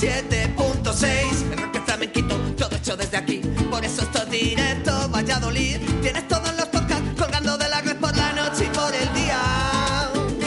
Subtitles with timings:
[0.00, 1.52] el 87.6.
[1.52, 3.40] El rock flamenquito, todo hecho desde aquí.
[3.70, 5.78] Por eso esto es directo, Valladolid.
[6.00, 9.38] Tienes todos los podcasts colgando de la red por la noche y por el día.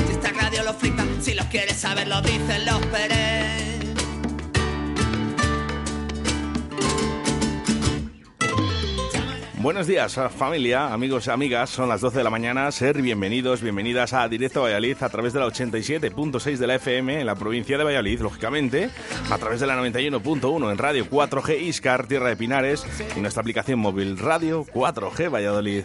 [0.08, 3.65] Si esta radio lo flipa, si lo quieres saber, lo dicen los Pérez.
[9.66, 11.72] Buenos días, familia, amigos y amigas.
[11.72, 12.72] Son las 12 de la mañana.
[12.72, 17.26] Ser bienvenidos, bienvenidas a Directo Valladolid a través de la 87.6 de la FM en
[17.26, 18.92] la provincia de Valladolid, lógicamente,
[19.28, 22.86] a través de la 91.1 en Radio 4G Iscar, Tierra de Pinares,
[23.18, 25.84] y nuestra aplicación móvil Radio 4G Valladolid.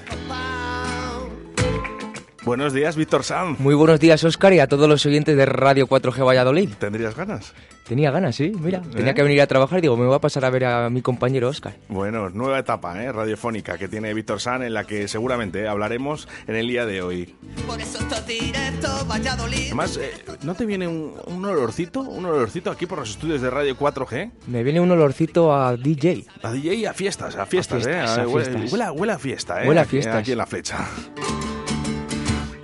[2.42, 3.60] Buenos días, Víctor Sanz.
[3.60, 6.70] Muy buenos días, Óscar, y a todos los oyentes de Radio 4G Valladolid.
[6.78, 7.52] ¿Tendrías ganas?
[7.86, 8.80] Tenía ganas, sí, mira.
[8.80, 9.14] Tenía ¿Eh?
[9.14, 11.48] que venir a trabajar y digo, me voy a pasar a ver a mi compañero
[11.48, 11.74] Óscar.
[11.88, 13.12] Bueno, nueva etapa ¿eh?
[13.12, 15.69] radiofónica que tiene Víctor San en la que seguramente ¿eh?
[15.69, 17.34] hablaremos en el día de hoy.
[17.66, 19.66] Por eso esto es directo, Valladolid.
[19.66, 20.10] Además, eh,
[20.42, 22.00] ¿no te viene un, un olorcito?
[22.00, 24.30] Un olorcito aquí por los estudios de Radio 4G.
[24.47, 26.25] Me viene un olorcito a DJ.
[26.42, 28.20] A DJ y a fiestas, a fiestas, fiestas, ¿eh?
[28.22, 28.72] a Huele, fiestas.
[28.72, 29.69] huele a- huele a fiesta, ¿eh?
[29.69, 30.16] Huele a Aquí- fiestas.
[30.16, 30.78] Aquí en la flecha.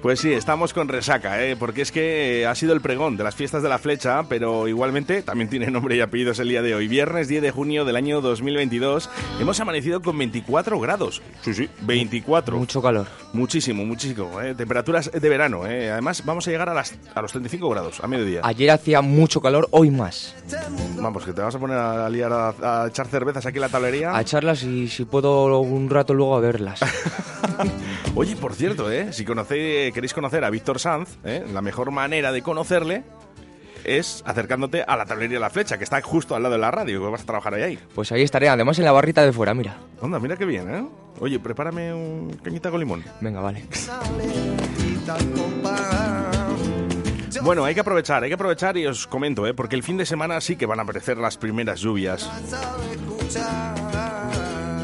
[0.06, 1.56] Pues sí, estamos con resaca, ¿eh?
[1.56, 5.20] porque es que ha sido el pregón de las fiestas de la flecha, pero igualmente
[5.20, 6.86] también tiene nombre y apellidos el día de hoy.
[6.86, 11.22] Viernes 10 de junio del año 2022, hemos amanecido con 24 grados.
[11.42, 12.56] Sí, sí, 24.
[12.56, 13.08] Mucho calor.
[13.32, 14.40] Muchísimo, muchísimo.
[14.40, 14.54] ¿eh?
[14.54, 15.66] Temperaturas de verano.
[15.66, 15.90] ¿eh?
[15.90, 18.42] Además, vamos a llegar a, las, a los 35 grados a mediodía.
[18.44, 20.36] Ayer hacía mucho calor, hoy más.
[21.00, 23.70] Vamos, que te vas a poner a liar a, a echar cervezas aquí en la
[23.70, 24.16] tablería.
[24.16, 26.78] A echarlas y si puedo un rato luego a verlas.
[28.14, 29.12] Oye, por cierto, ¿eh?
[29.12, 31.42] si conocéis, queréis conocer a Víctor Sanz, ¿eh?
[31.54, 33.02] la mejor manera de conocerle
[33.82, 37.00] es acercándote a la tablería La Flecha, que está justo al lado de la radio,
[37.00, 37.62] que vas a trabajar ahí.
[37.62, 37.78] ahí.
[37.94, 39.78] Pues ahí estaré, además en la barrita de fuera, mira.
[40.02, 40.86] Onda, mira qué bien, ¿eh?
[41.18, 43.04] Oye, prepárame un cañita con limón.
[43.22, 43.64] Venga, vale.
[47.42, 49.54] Bueno, hay que aprovechar, hay que aprovechar y os comento, ¿eh?
[49.54, 52.30] porque el fin de semana sí que van a aparecer las primeras lluvias.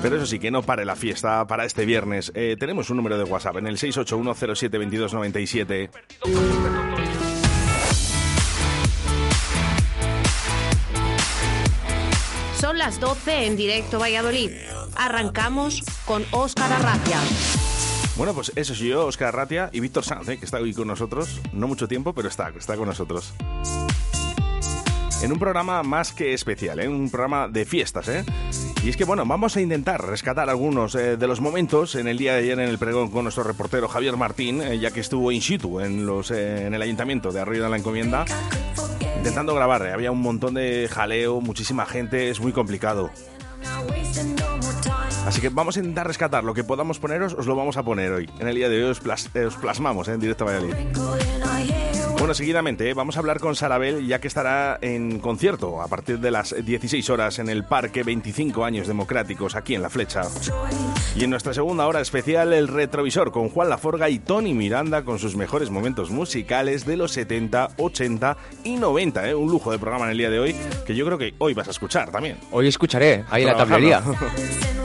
[0.03, 2.33] Pero eso sí, que no pare la fiesta para este viernes.
[2.35, 5.91] Eh, tenemos un número de WhatsApp en el 681072297.
[12.59, 14.51] Son las 12 en directo Valladolid.
[14.97, 17.21] Arrancamos con Óscar Arracia.
[18.17, 20.39] Bueno, pues eso soy yo, Oscar Ratia y Víctor Sanz, ¿eh?
[20.39, 21.41] que está hoy con nosotros.
[21.53, 23.33] No mucho tiempo, pero está, está con nosotros.
[25.23, 26.89] En un programa más que especial, ¿eh?
[26.89, 28.09] un programa de fiestas.
[28.09, 28.25] ¿eh?
[28.85, 32.19] Y es que, bueno, vamos a intentar rescatar algunos eh, de los momentos en el
[32.19, 35.31] día de ayer en el pregón con nuestro reportero Javier Martín, eh, ya que estuvo
[35.31, 38.25] in situ en, los, eh, en el ayuntamiento de Arroyo de la Encomienda,
[39.19, 39.87] intentando grabar.
[39.87, 43.11] Había un montón de jaleo, muchísima gente, es muy complicado.
[45.27, 48.11] Así que vamos a intentar rescatar lo que podamos poneros, os lo vamos a poner
[48.11, 48.29] hoy.
[48.41, 50.75] En el día de hoy os, plas- os plasmamos en directo a Valladolid.
[52.23, 56.21] Bueno, seguidamente eh, vamos a hablar con Sarabel, ya que estará en concierto a partir
[56.21, 60.23] de las 16 horas en el Parque 25 Años Democráticos, aquí en La Flecha.
[61.17, 65.19] Y en nuestra segunda hora especial, el retrovisor con Juan Laforga y Tony Miranda con
[65.19, 69.29] sus mejores momentos musicales de los 70, 80 y 90.
[69.29, 69.35] ¿eh?
[69.35, 70.55] Un lujo de programa en el día de hoy,
[70.87, 72.37] que yo creo que hoy vas a escuchar también.
[72.53, 74.01] Hoy escucharé, ahí en la tablería.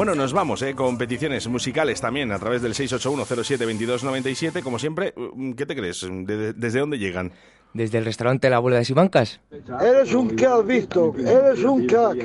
[0.00, 0.74] Bueno, nos vamos ¿eh?
[0.74, 4.62] con peticiones musicales también a través del 681072297.
[4.62, 6.08] Como siempre, mm, ¿qué te crees?
[6.10, 7.32] ¿De- ¿Desde dónde llegan?
[7.74, 9.42] Desde el restaurante La Abuela de Simancas.
[9.78, 11.20] Eres un crack, Víctor.
[11.20, 12.16] Eres un crack.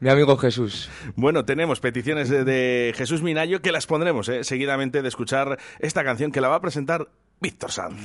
[0.00, 0.90] Mi amigo Jesús.
[1.14, 4.44] Bueno, tenemos peticiones de, de Jesús Minayo que las pondremos ¿eh?
[4.44, 7.08] seguidamente de escuchar esta canción que la va a presentar
[7.40, 7.98] Víctor Sanz.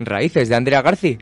[0.00, 1.18] Raíces de Andrea Garci.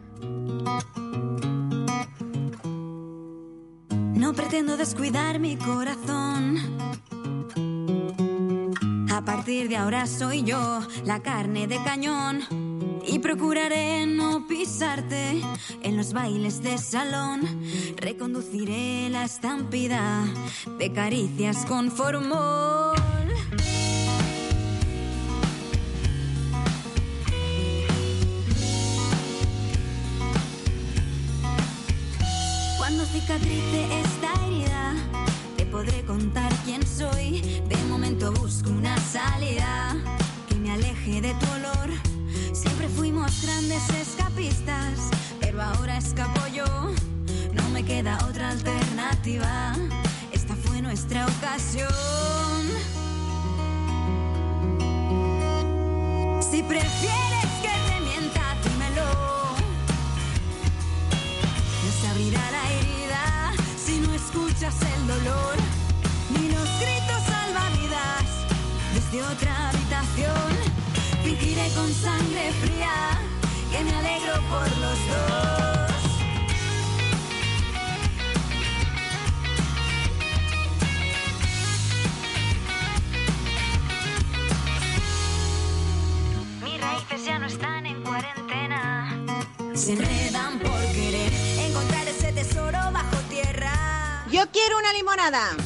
[4.98, 6.58] Descuidar mi corazón.
[9.08, 12.40] A partir de ahora soy yo la carne de cañón.
[13.06, 15.40] Y procuraré no pisarte
[15.82, 17.42] en los bailes de salón.
[17.96, 20.24] Reconduciré la estampida
[20.78, 21.92] de caricias con.
[43.68, 45.10] Grandes escapistas,
[45.40, 46.64] pero ahora escapo yo.
[47.52, 49.74] No me queda otra alternativa.
[50.32, 51.88] Esta fue nuestra ocasión.
[56.40, 59.10] Si prefieres que te mienta, dímelo.
[61.84, 65.56] No se abrirá la herida si no escuchas el dolor
[66.30, 68.24] ni los gritos salvavidas
[68.94, 70.52] desde otra habitación.
[71.22, 73.27] Fingiré con sangre fría
[73.78, 75.92] que me alegro por los dos.
[86.64, 89.24] Mis raíces ya no están en cuarentena.
[89.74, 91.32] Se enredan por querer
[91.68, 94.24] encontrar ese tesoro bajo tierra.
[94.30, 95.56] Yo quiero una limonada.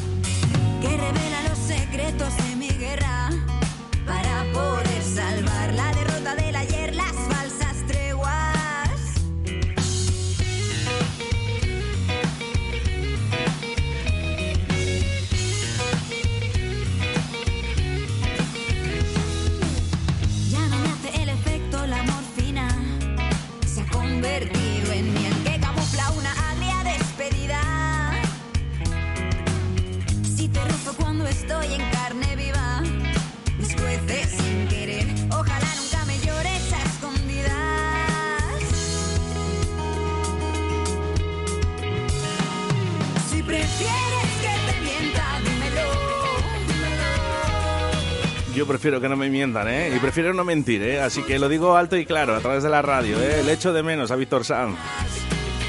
[31.52, 32.80] Estoy en carne viva,
[33.58, 35.06] me escuece sin querer.
[35.30, 38.62] Ojalá nunca me llores a escondidas.
[43.30, 45.92] Si prefieres que te mienta, dímelo.
[48.54, 49.92] Yo prefiero que no me mientan, ¿eh?
[49.94, 51.00] Y prefiero no mentir, ¿eh?
[51.00, 53.42] Así que lo digo alto y claro, a través de la radio, ¿eh?
[53.44, 54.78] Le echo de menos a Víctor Sanz.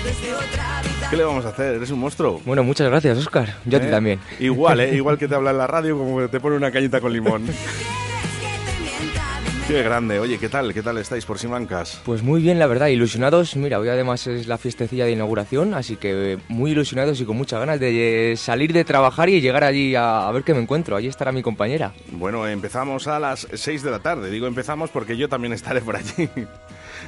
[0.03, 0.73] Desde otra.
[1.13, 1.75] ¿Qué le vamos a hacer?
[1.75, 2.42] Eres un monstruo.
[2.44, 3.57] Bueno, muchas gracias, Oscar.
[3.65, 3.92] Yo a ti ¿Eh?
[3.92, 4.19] también.
[4.39, 4.95] Igual, ¿eh?
[4.95, 7.44] Igual que te habla en la radio, como que te pone una cañita con limón.
[7.44, 9.39] ¿Quieres que te mienta?
[9.45, 9.68] Dímelo.
[9.68, 10.19] Qué grande.
[10.19, 10.74] Oye, ¿qué tal?
[10.74, 12.01] ¿Qué tal estáis por Simancas?
[12.04, 13.56] Pues muy bien, la verdad, ilusionados.
[13.56, 17.59] Mira, hoy además es la fiestecilla de inauguración, así que muy ilusionados y con muchas
[17.59, 20.95] ganas de eh, salir de trabajar y llegar allí a, a ver qué me encuentro.
[20.95, 21.94] Allí estará mi compañera.
[22.13, 24.31] Bueno, empezamos a las 6 de la tarde.
[24.31, 26.27] Digo empezamos porque yo también estaré por allí.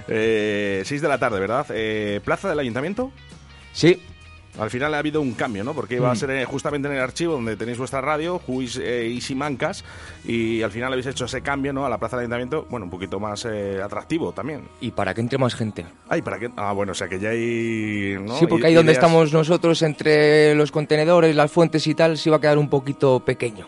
[0.08, 1.66] Eh, 6 de la tarde, ¿verdad?
[1.70, 3.12] Eh, ¿Plaza del Ayuntamiento?
[3.76, 4.02] Sí,
[4.58, 5.74] Al final ha habido un cambio, ¿no?
[5.74, 6.16] Porque iba a Mm.
[6.16, 9.84] ser eh, justamente en el archivo donde tenéis vuestra radio, Juis eh, y Simancas,
[10.24, 11.86] y al final habéis hecho ese cambio, ¿no?
[11.86, 14.62] A la Plaza del Ayuntamiento, bueno, un poquito más eh, atractivo también.
[14.80, 15.86] y para que entre más gente.
[16.08, 16.50] Ay, ¿para qué?
[16.56, 18.16] Ah, bueno, o sea que ya hay...
[18.22, 18.38] ¿no?
[18.40, 22.30] Sí, porque ahí donde ideas- estamos nosotros, entre los contenedores, las fuentes y tal, se
[22.30, 23.68] iba a quedar un poquito pequeño.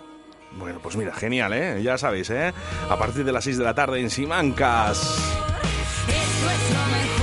[0.57, 1.81] Bueno, pues mira, genial, ¿eh?
[1.83, 2.53] Ya sabéis, ¿eh?
[2.89, 5.17] A partir de las 6 de la tarde en Simancas.
[6.07, 7.16] Esto es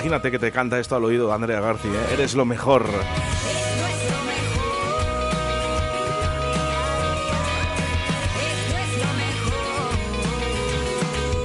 [0.00, 2.14] Imagínate que te canta esto al oído Andrea García, ¿eh?
[2.14, 2.88] Eres lo mejor.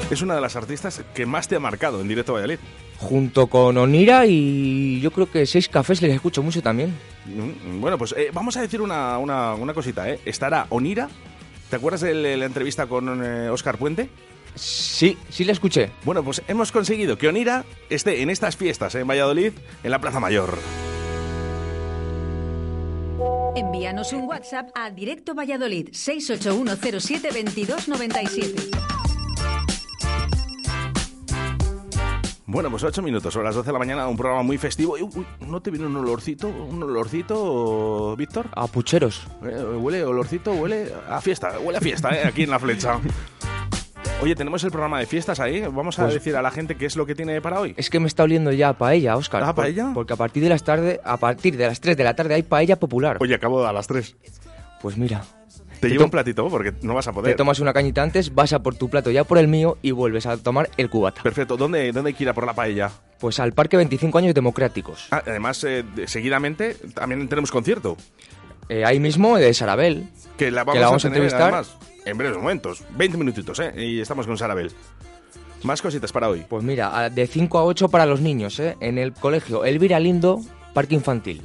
[0.09, 2.59] Es una de las artistas que más te ha marcado en directo a Valladolid.
[2.97, 6.93] Junto con Onira y yo creo que Seis Cafés les escucho mucho también.
[7.25, 10.19] Mm, Bueno, pues eh, vamos a decir una, una, una cosita, ¿eh?
[10.23, 11.09] Estará Onira.
[11.69, 14.09] ¿Te acuerdas de la entrevista con eh, Oscar Puente?
[14.55, 15.91] Sí, sí la escuché.
[16.03, 19.53] Bueno, pues hemos conseguido que Onira esté en estas fiestas en Valladolid,
[19.83, 20.57] en la Plaza Mayor.
[23.55, 28.79] Envíanos un WhatsApp a Directo Valladolid 681072297.
[32.47, 34.93] Bueno, pues ocho minutos, son las 12 de la mañana, un programa muy festivo.
[34.93, 36.47] Uy, ¿No te viene un olorcito?
[36.47, 38.47] ¿Un olorcito, Víctor?
[38.53, 39.27] A pucheros.
[39.43, 42.21] Eh, huele, olorcito, huele a fiesta, huele a fiesta, ¿eh?
[42.25, 42.99] Aquí en la flecha.
[44.21, 45.61] Oye, tenemos el programa de fiestas ahí.
[45.61, 47.73] Vamos a Pues- decir a la gente qué es lo que tiene para hoy.
[47.77, 49.43] Es que me está oliendo ya a paella, Oscar.
[49.43, 49.91] ¿Ah, paella?
[49.93, 52.43] Porque a partir de las tarde, a partir de las 3 de la tarde hay
[52.43, 53.17] paella popular.
[53.19, 54.15] Oye, acabo a las 3.
[54.81, 55.23] Pues mira,
[55.75, 57.35] Te Te llevo un platito porque no vas a te poder.
[57.35, 60.25] tomas una cañita antes, vas a por tu plato ya por el mío y vuelves
[60.25, 61.21] a tomar el cubata.
[61.21, 61.57] Perfecto.
[61.57, 62.89] ¿Dónde, ¿Dónde hay que ir a por la paella?
[63.19, 65.07] Pues al Parque 25 años democráticos.
[65.11, 67.97] Ah, además, eh, seguidamente también tenemos concierto.
[68.69, 70.07] Eh, ahí mismo de Sarabel.
[70.37, 71.53] Que la vamos, Que la vamos a tener, entrevistar.
[71.53, 72.83] además, en breves momentos.
[72.97, 73.73] 20 minutitos, ¿eh?
[73.75, 74.71] Y estamos con Sarabel.
[75.63, 76.45] Más cositas para hoy.
[76.47, 78.77] Pues mira, de 5 a 8 para los niños, ¿eh?
[78.79, 80.41] En el colegio Elvira Lindo,
[80.73, 81.41] Parque Infantil.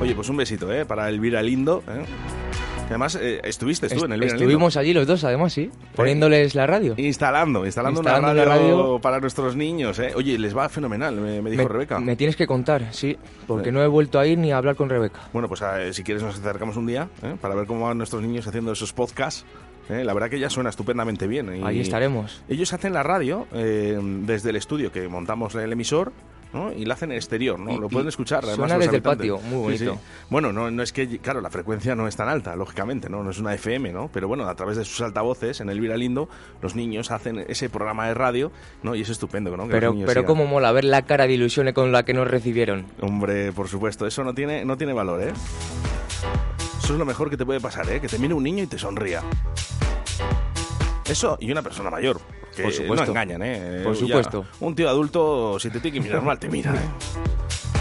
[0.00, 0.84] Oye, pues un besito, ¿eh?
[0.84, 2.04] Para Elvira Lindo, ¿eh?
[2.90, 5.70] Además, eh, estuviste tú Est- en Elvira Estuvimos allí los dos, además, sí.
[5.96, 6.94] Poniéndoles la radio.
[6.98, 8.98] Instalando, instalando, Instalando una radio, radio.
[9.00, 10.12] para nuestros niños, ¿eh?
[10.16, 11.98] Oye, les va fenomenal, me, me dijo me, Rebeca.
[12.00, 13.16] me tienes que contar, sí.
[13.46, 13.72] Porque Sí.
[13.72, 15.20] no he vuelto a ir ni a hablar con Rebeca.
[15.32, 17.36] Bueno, pues eh, si quieres nos acercamos un día ¿eh?
[17.40, 19.44] para ver cómo van nuestros niños haciendo esos podcasts.
[19.88, 20.04] ¿eh?
[20.04, 21.54] La verdad que ya suena estupendamente bien.
[21.56, 22.42] y- Ahí estaremos.
[22.48, 26.12] Ellos hacen la radio eh, desde el estudio que montamos el emisor.
[26.52, 26.72] ¿No?
[26.72, 27.72] Y la hacen en exterior, ¿no?
[27.72, 28.38] Y- Lo pueden escuchar.
[28.44, 29.94] Además, suena los desde el patio, muy bonito.
[29.94, 30.00] sí.
[30.30, 33.22] Bueno, no, no es que, claro, la frecuencia no es tan alta, lógicamente, ¿no?
[33.22, 34.10] No es una FM, ¿no?
[34.12, 36.28] Pero bueno, a través de sus altavoces, en Elvira Lindo,
[36.62, 38.52] los niños hacen ese programa de radio,
[38.82, 38.94] ¿no?
[38.94, 39.64] Y es estupendo, ¿no?
[39.66, 40.24] Que Pero, pero sigan.
[40.24, 42.86] cómo mola ver la cara de ilusión con la que nos recibieron.
[43.00, 45.32] Hombre, por supuesto, eso no tiene, no tiene valor, ¿eh?
[46.82, 48.00] Eso es lo mejor que te puede pasar, ¿eh?
[48.00, 49.22] Que te mire un niño y te sonría.
[51.08, 52.20] Eso y una persona mayor.
[52.60, 53.04] Que Por supuesto.
[53.06, 53.80] no engañan, ¿eh?
[53.84, 54.44] Por Ya, supuesto.
[54.60, 56.78] un tío adulto, si te tiene que mirar mal, te mira, ¿eh?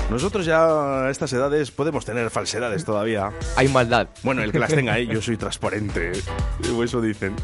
[0.09, 3.31] Nosotros ya a estas edades podemos tener falsedades todavía.
[3.55, 4.07] Hay maldad.
[4.23, 5.05] Bueno, el que las tenga, ¿eh?
[5.05, 6.13] yo soy transparente.
[6.75, 7.35] O eso dicen.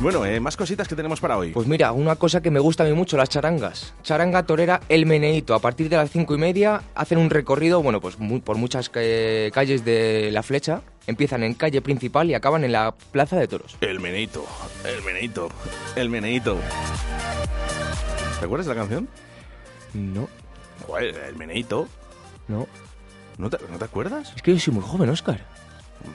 [0.00, 1.50] Bueno, eh, más cositas que tenemos para hoy.
[1.50, 3.94] Pues mira, una cosa que me gusta a mí mucho, las charangas.
[4.02, 5.54] Charanga torera El Meneito.
[5.54, 9.00] A partir de las cinco y media hacen un recorrido, bueno, pues por muchas ca-
[9.52, 10.82] calles de La Flecha.
[11.08, 13.78] Empiezan en calle principal y acaban en la Plaza de Toros.
[13.80, 14.44] El meneito,
[14.84, 15.48] el meneito,
[15.96, 16.58] el meneito.
[18.38, 19.08] ¿Te acuerdas de la canción?
[19.94, 20.28] No,
[20.86, 21.88] Joder, el meneito.
[22.46, 22.68] no.
[23.38, 24.32] ¿No te, ¿No te acuerdas?
[24.36, 25.40] Es que yo soy muy joven, Oscar.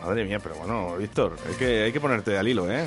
[0.05, 2.85] Madre mía, pero bueno, Víctor, hay que, hay que ponerte al hilo, ¿eh?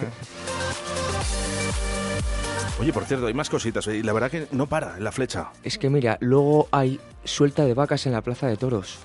[2.78, 3.86] Oye, por cierto, hay más cositas.
[3.86, 5.48] Y la verdad que no para en la flecha.
[5.64, 8.98] Es que mira, luego hay suelta de vacas en la Plaza de Toros.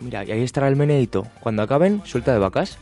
[0.00, 1.26] Mira, y ahí estará el Meneito.
[1.40, 2.78] Cuando acaben, suelta de vacas.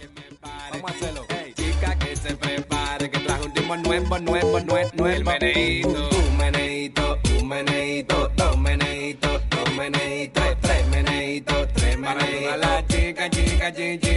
[0.73, 1.23] Vamos a hacerlo.
[1.29, 5.09] Hey, chica, que se prepare, que trajo un ritmo nuevo, nuevo, nuevo, nuevo.
[5.09, 12.53] El meneíto, un meneíto, un meneíto, dos meneítos, dos meneítos, tres, tres meneítos, tres meneítos.
[12.53, 14.08] A la chica, chica, chica, chica, chica.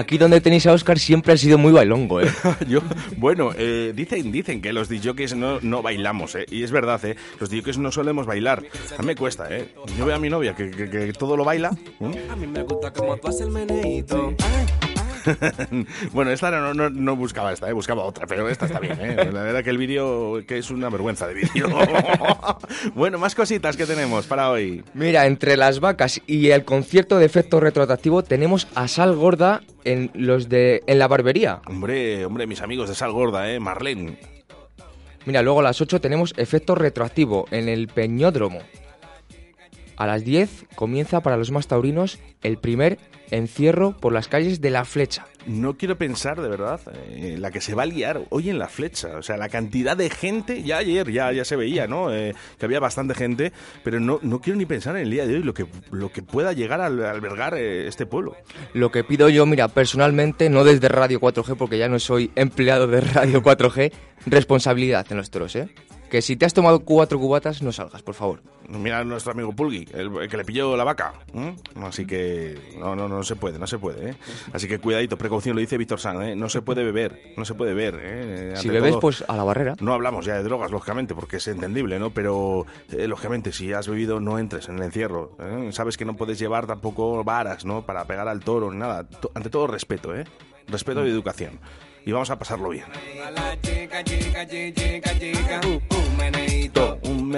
[0.00, 2.26] Aquí donde tenéis a Oscar siempre ha sido muy bailongo, ¿eh?
[2.68, 2.80] Yo,
[3.16, 6.46] bueno, eh, dicen, dicen que los DJs no, no bailamos, ¿eh?
[6.50, 7.16] Y es verdad, ¿eh?
[7.38, 8.62] Los DJs no solemos bailar.
[8.96, 9.68] A mí me cuesta, ¿eh?
[9.98, 11.70] Yo veo a mi novia que, que- que todo lo baila.
[12.00, 12.26] ¿eh?
[12.30, 14.34] A mí me gusta como tú haces el meneíto.
[14.38, 14.66] Ay,
[16.12, 17.72] bueno, esta no, no, no buscaba esta, ¿eh?
[17.72, 18.98] buscaba otra, pero esta está bien.
[19.00, 19.16] ¿eh?
[19.32, 21.68] La verdad que el vídeo, que es una vergüenza de vídeo.
[22.94, 24.84] bueno, más cositas que tenemos para hoy.
[24.94, 30.10] Mira, entre las vacas y el concierto de efecto retroactivo tenemos a Sal Gorda en
[30.14, 31.60] los de en la barbería.
[31.66, 33.60] Hombre, hombre, mis amigos de Sal Gorda, ¿eh?
[33.60, 34.18] Marlene.
[35.26, 38.60] Mira, luego a las 8 tenemos efecto retroactivo en el Peñódromo.
[40.00, 42.98] A las 10 comienza para los más taurinos el primer
[43.30, 45.26] encierro por las calles de La Flecha.
[45.46, 46.80] No quiero pensar, de verdad,
[47.10, 49.18] eh, la que se va a liar hoy en la flecha.
[49.18, 52.14] O sea, la cantidad de gente, ya ayer ya, ya se veía, ¿no?
[52.14, 53.52] Eh, que había bastante gente,
[53.84, 56.22] pero no, no quiero ni pensar en el día de hoy lo que, lo que
[56.22, 58.36] pueda llegar a al- albergar eh, este pueblo.
[58.72, 62.86] Lo que pido yo, mira, personalmente, no desde Radio 4G, porque ya no soy empleado
[62.86, 63.92] de Radio 4G,
[64.24, 65.68] responsabilidad en los toros, ¿eh?
[66.10, 68.42] Que si te has tomado cuatro cubatas, no salgas, por favor.
[68.68, 71.12] Mira a nuestro amigo Pulgui, el, el que le pilló la vaca.
[71.34, 71.54] ¿eh?
[71.82, 74.10] Así que no, no, no se puede, no se puede.
[74.10, 74.14] ¿eh?
[74.52, 76.34] Así que cuidadito, precaución, lo dice Víctor San, ¿eh?
[76.34, 78.00] no se puede beber, no se puede beber.
[78.02, 78.54] ¿eh?
[78.56, 79.76] Si bebes, todo, pues a la barrera.
[79.80, 82.10] No hablamos ya de drogas, lógicamente, porque es entendible, ¿no?
[82.10, 85.36] Pero, eh, lógicamente, si has bebido, no entres en el encierro.
[85.38, 85.70] ¿eh?
[85.72, 87.86] Sabes que no puedes llevar tampoco varas, ¿no?
[87.86, 89.06] Para pegar al toro, ni nada.
[89.34, 90.24] Ante todo, respeto, ¿eh?
[90.66, 91.60] Respeto y educación.
[92.04, 92.84] Y vamos a pasarlo bien.
[97.14, 97.30] Un.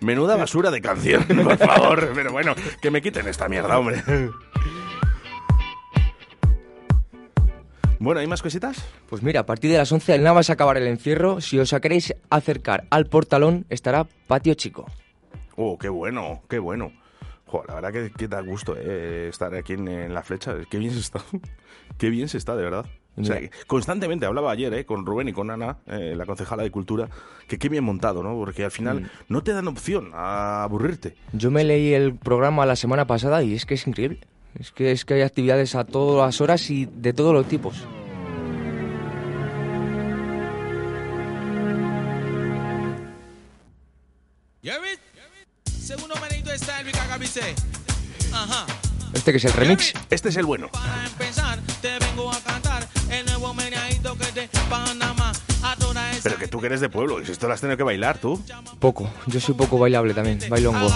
[0.00, 2.10] Menuda basura de canción, por favor.
[2.14, 4.02] Pero bueno, que me quiten esta mierda, hombre.
[7.98, 8.84] Bueno, ¿hay más cositas?
[9.08, 12.14] Pues mira, a partir de las 11 nada más acabar el encierro, si os queréis
[12.28, 14.86] acercar al portalón, estará Patio Chico.
[15.56, 16.92] Oh, qué bueno, qué bueno.
[17.46, 20.54] Jo, la verdad que, que da gusto eh, estar aquí en, en la flecha.
[20.70, 21.20] Qué bien se está.
[21.98, 22.86] Qué bien se está, de verdad.
[23.16, 26.72] O sea, constantemente hablaba ayer eh, con Rubén y con Ana, eh, la concejala de
[26.72, 27.08] Cultura,
[27.46, 28.34] que qué bien montado, ¿no?
[28.34, 29.06] Porque al final Mm.
[29.28, 31.14] no te dan opción a aburrirte.
[31.32, 34.18] Yo me leí el programa la semana pasada y es que es increíble.
[34.58, 37.86] Es que, es que hay actividades a todas las horas y de todos los tipos.
[44.62, 45.03] Jerry, segundo
[48.32, 48.66] Ajá.
[49.14, 49.92] Este que es el remix.
[50.10, 50.68] Este es el bueno.
[50.68, 55.32] Para empezar, te vengo a cantar el nuevo meneadito que es de Panamá.
[55.62, 57.60] A toda esa Pero que tú que eres de pueblo, y si esto lo has
[57.60, 58.42] tenido que bailar tú.
[58.78, 59.08] Poco.
[59.26, 60.90] Yo soy poco bailable también, bailongo.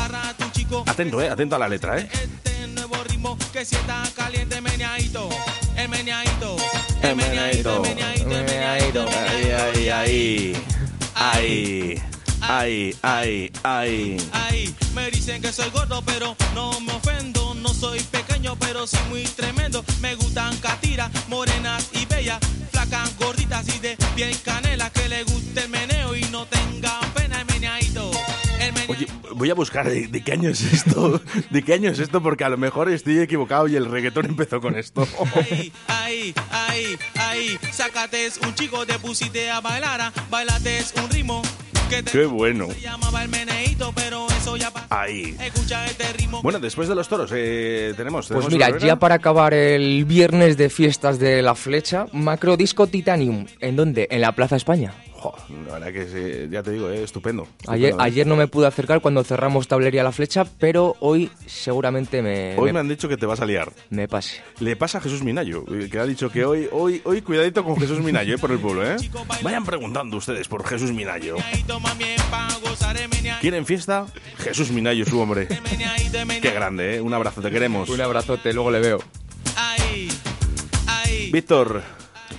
[0.86, 2.08] Atento, eh, atento a la letra, eh.
[2.12, 5.28] Este nuevo ritmo que si está caliente, meneadito.
[5.76, 6.56] El meneadito.
[7.02, 7.76] El meneadito.
[7.76, 8.20] El meneadito.
[8.20, 9.06] El meneadito.
[9.94, 10.54] Ay,
[11.14, 12.02] ay,
[12.48, 12.48] ay.
[12.48, 12.96] Ay.
[13.02, 14.16] Ay, ay, ay.
[14.32, 17.54] Ay, me dicen que soy gordo, pero no me ofendo.
[17.54, 19.84] No soy pequeño, pero sí muy tremendo.
[20.00, 22.38] Me gustan catiras, morenas y bellas,
[22.70, 24.90] flacas, gorditas y de piel canela.
[24.90, 28.10] Que le guste el meneo y no tenga pena el meneadito.
[28.88, 31.20] Oye, voy a buscar de, de qué año es esto.
[31.50, 32.22] ¿De qué año es esto?
[32.22, 35.06] Porque a lo mejor estoy equivocado y el reggaetón empezó con esto.
[35.34, 41.42] Ahí, ahí, ahí, ahí, sácate un chico, te pusiste a bailar, ah, bailate un ritmo
[42.12, 42.68] Qué bueno.
[44.90, 45.36] Ahí.
[46.42, 48.28] Bueno, después de los toros, eh, tenemos.
[48.28, 48.86] Pues tenemos mira, Rivera.
[48.86, 53.46] ya para acabar el viernes de fiestas de la flecha, Macro Disco Titanium.
[53.60, 54.08] ¿En dónde?
[54.10, 54.92] En la Plaza España.
[55.20, 55.34] Jo,
[55.66, 57.48] la verdad que sí, ya te digo, eh, estupendo.
[57.66, 62.54] Ayer, ayer no me pude acercar cuando cerramos tablería La Flecha, pero hoy seguramente me,
[62.56, 63.72] Hoy me, me han dicho que te vas a liar.
[63.90, 64.40] me pase.
[64.60, 67.76] Le pasa a Jesús Minayo, eh, que ha dicho que hoy, hoy, hoy cuidadito con
[67.80, 68.96] Jesús Minayo, eh, por el pueblo, ¿eh?
[69.42, 71.34] Vayan preguntando ustedes por Jesús Minayo.
[73.40, 74.06] ¿Quieren fiesta?
[74.38, 75.48] Jesús Minayo, su hombre.
[76.40, 77.00] Qué grande, ¿eh?
[77.00, 77.88] Un abrazo, te queremos.
[77.88, 78.98] Un abrazote, luego le veo.
[81.32, 81.82] Víctor,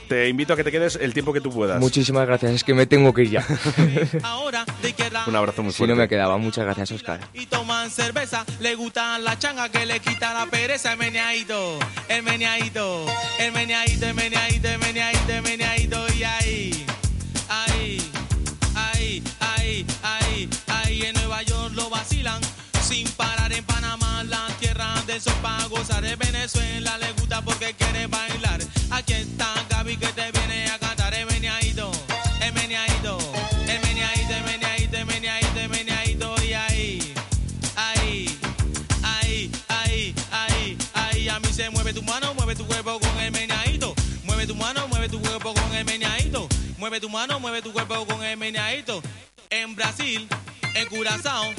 [0.09, 1.79] te invito a que te quedes el tiempo que tú puedas.
[1.79, 3.45] Muchísimas gracias, es que me tengo que ir ya.
[5.27, 5.93] Un abrazo muy si fuerte.
[5.93, 7.19] no me quedaba, muchas gracias, Oscar.
[7.33, 8.43] y toman cerveza.
[8.59, 10.93] Le gustan la changa que le quita la pereza.
[10.93, 13.05] El meneadito, el meneadito,
[13.37, 16.05] el meneadito, el meneadito, el meneadito, el meneadito.
[16.17, 16.85] Y ahí,
[17.49, 18.01] ahí,
[18.75, 21.01] ahí, ahí, ahí, ahí.
[21.03, 22.41] En Nueva York lo vacilan.
[22.81, 24.47] Sin parar en Panamá, la
[25.09, 26.05] del sol para gozar.
[26.05, 28.61] En Venezuela le gusta porque quiere bailar.
[28.91, 31.11] Aquí está Gaby que te viene a cantar.
[31.15, 31.89] El meneadito,
[32.41, 33.17] el meneadito,
[33.67, 36.35] el meneadito, el meneadito, el el meneadito.
[36.43, 37.13] Y ahí,
[37.75, 38.39] ahí,
[39.01, 41.29] ahí, ahí, ahí, ahí.
[41.29, 43.95] A mí se mueve tu mano, mueve tu cuerpo con el meneadito.
[44.25, 46.47] Mueve tu mano, mueve tu cuerpo con el meneadito.
[46.77, 49.01] Mueve tu mano, mueve tu cuerpo con el meneadito.
[49.49, 50.27] En Brasil,
[50.75, 51.51] en Curazao,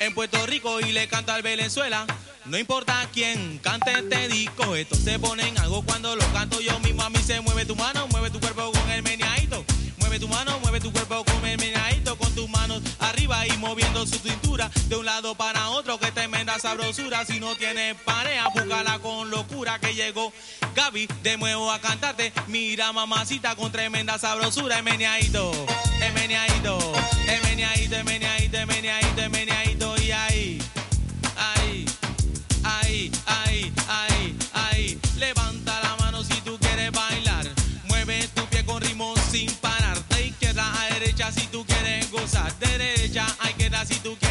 [0.00, 2.06] en Puerto Rico y le canto al Venezuela.
[2.44, 6.78] No importa quién cante este disco, esto se pone en algo cuando lo canto yo
[6.80, 7.02] mismo.
[7.02, 9.64] A mí se mueve tu mano, mueve tu cuerpo con el meneadito.
[9.98, 14.06] Mueve tu mano, mueve tu cuerpo con el meneadito, con tus manos arriba y moviendo
[14.06, 15.98] su cintura de un lado para otro.
[15.98, 17.24] Que tremenda sabrosura.
[17.24, 20.32] Si no tienes pareja, búscala con locura que llegó
[20.76, 22.32] Gaby de nuevo a cantarte.
[22.46, 24.78] Mira, mamacita, con tremenda sabrosura.
[24.78, 25.50] El meneadito,
[26.00, 26.78] el meneadito,
[27.26, 29.85] el meneadito, el meneadito, el meneadito, el meneadito.
[42.58, 44.25] Derecha a izquierda si tú quieres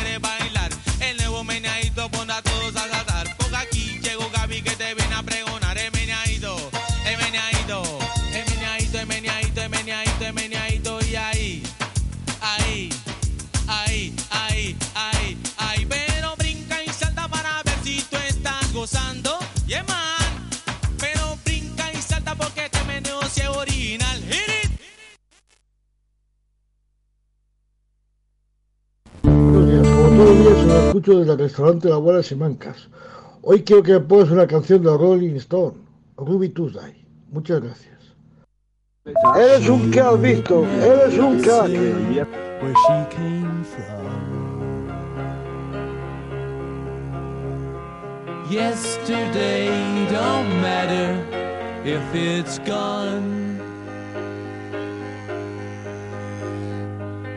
[30.16, 32.90] todos los días se lo escucho desde el restaurante La Abuela Simancas.
[33.42, 35.78] Hoy quiero que me pongas una canción de Rolling Stone,
[36.18, 37.06] Ruby Tuesday.
[37.32, 37.96] Muchas gracias.
[39.36, 41.70] Eres un crack, Víctor, eres un crack.
[42.62, 44.86] where she came from.
[48.50, 49.68] Yesterday
[50.10, 51.20] don't matter
[51.84, 53.55] if it's gone.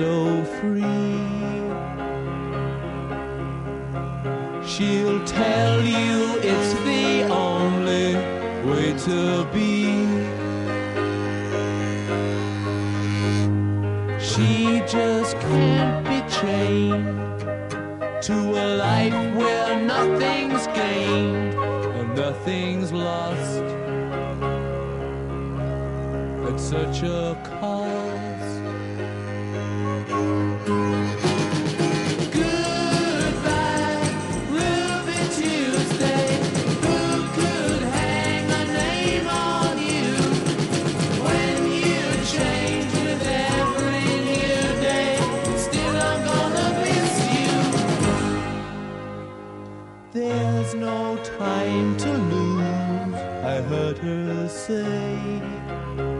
[0.00, 0.80] So free.
[4.66, 8.14] She'll tell you it's the only
[8.66, 9.74] way to be.
[14.18, 17.40] She just can't be chained
[18.22, 21.52] to a life where nothing's gained
[21.98, 23.64] and nothing's lost
[26.48, 28.09] at such a cost.
[50.12, 56.19] There's no time to lose, I heard her say.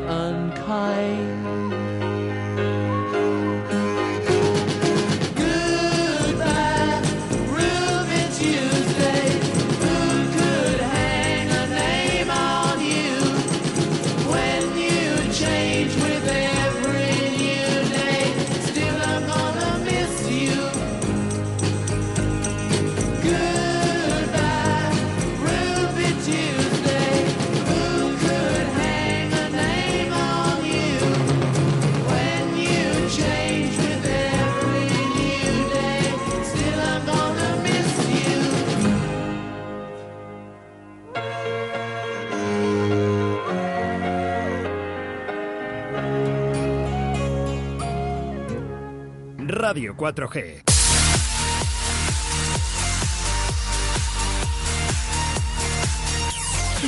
[49.71, 50.63] Radio 4G.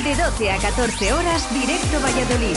[0.04, 2.56] De 12 a 14 horas, directo Valladolid.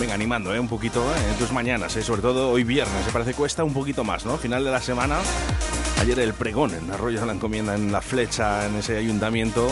[0.00, 0.58] Venga, animando, ¿eh?
[0.58, 1.30] Un poquito ¿eh?
[1.30, 2.02] en tus mañanas, ¿eh?
[2.02, 3.04] sobre todo hoy viernes.
[3.04, 4.36] Se parece cuesta un poquito más, ¿no?
[4.36, 5.18] Final de la semana.
[6.00, 9.68] Ayer el pregón en Arroyo de la Encomienda, en la flecha, en ese ayuntamiento.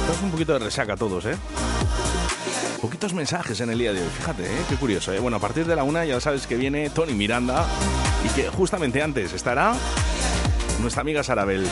[0.00, 1.36] Estamos un poquito de resaca todos, ¿eh?
[2.80, 4.64] Poquitos mensajes en el día de hoy, fíjate, ¿eh?
[4.68, 5.12] qué curioso.
[5.12, 5.20] ¿eh?
[5.20, 7.68] Bueno, a partir de la una ya sabes que viene Tony Miranda
[8.34, 9.74] que justamente antes estará
[10.80, 11.66] nuestra amiga Sarabel.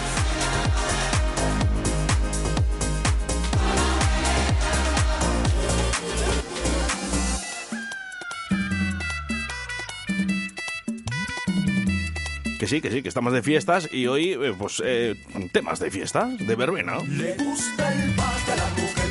[12.59, 15.15] Que sí, que sí, que estamos de fiestas y hoy, eh, pues, eh,
[15.53, 16.99] temas de fiesta, de verbena.
[17.07, 19.06] Le gusta el pate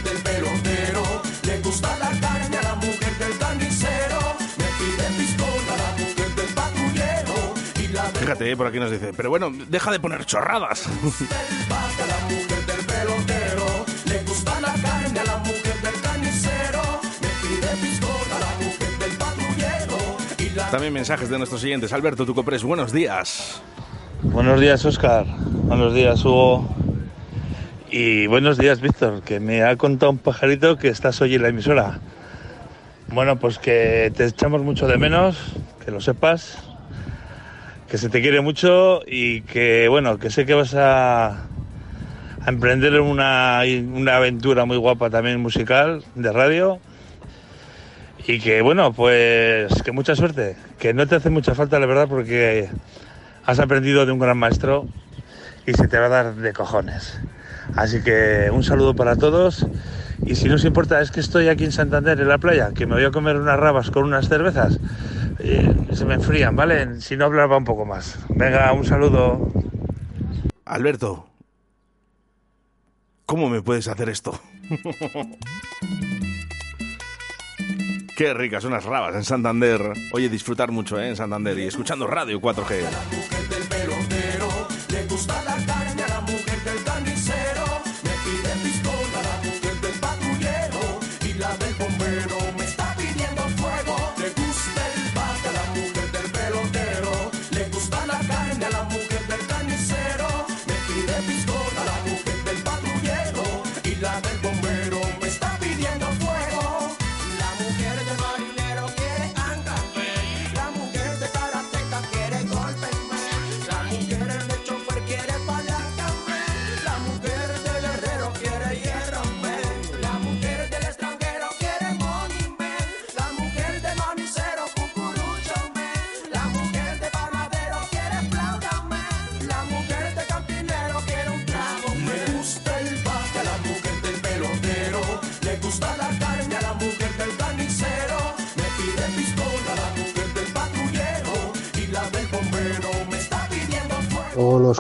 [8.25, 10.89] Fíjate, eh, por aquí nos dice, pero bueno, deja de poner chorradas.
[20.71, 21.93] También mensajes de nuestros siguientes.
[21.93, 23.61] Alberto Tucopres, buenos días.
[24.23, 25.27] Buenos días, Oscar.
[25.27, 26.67] Buenos días, Hugo.
[27.91, 31.49] Y buenos días, Víctor, que me ha contado un pajarito que estás hoy en la
[31.49, 31.99] emisora.
[33.09, 35.38] Bueno, pues que te echamos mucho de menos,
[35.85, 36.64] que lo sepas,
[37.95, 42.99] que se te quiere mucho y que, bueno, que sé que vas a, a emprender
[42.99, 43.62] una,
[43.93, 46.81] una aventura muy guapa también musical, de radio.
[48.27, 52.10] Y que, bueno, pues que mucha suerte, que no te hace mucha falta, la verdad,
[52.10, 52.67] porque
[53.45, 54.86] has aprendido de un gran maestro
[55.65, 57.17] y se te va a dar de cojones.
[57.77, 59.65] Así que un saludo para todos
[60.25, 62.86] y si no os importa es que estoy aquí en Santander en la playa, que
[62.86, 64.80] me voy a comer unas rabas con unas cervezas,
[65.39, 67.01] eh, se me enfrían, ¿vale?
[67.01, 68.17] Si no hablaba un poco más.
[68.30, 69.51] Venga, un saludo.
[70.65, 71.28] Alberto,
[73.25, 74.39] ¿cómo me puedes hacer esto?
[78.15, 79.82] Qué ricas unas rabas en Santander.
[80.13, 81.10] Oye, disfrutar mucho ¿eh?
[81.10, 83.74] en Santander y escuchando Radio 4G.
[104.05, 104.44] La del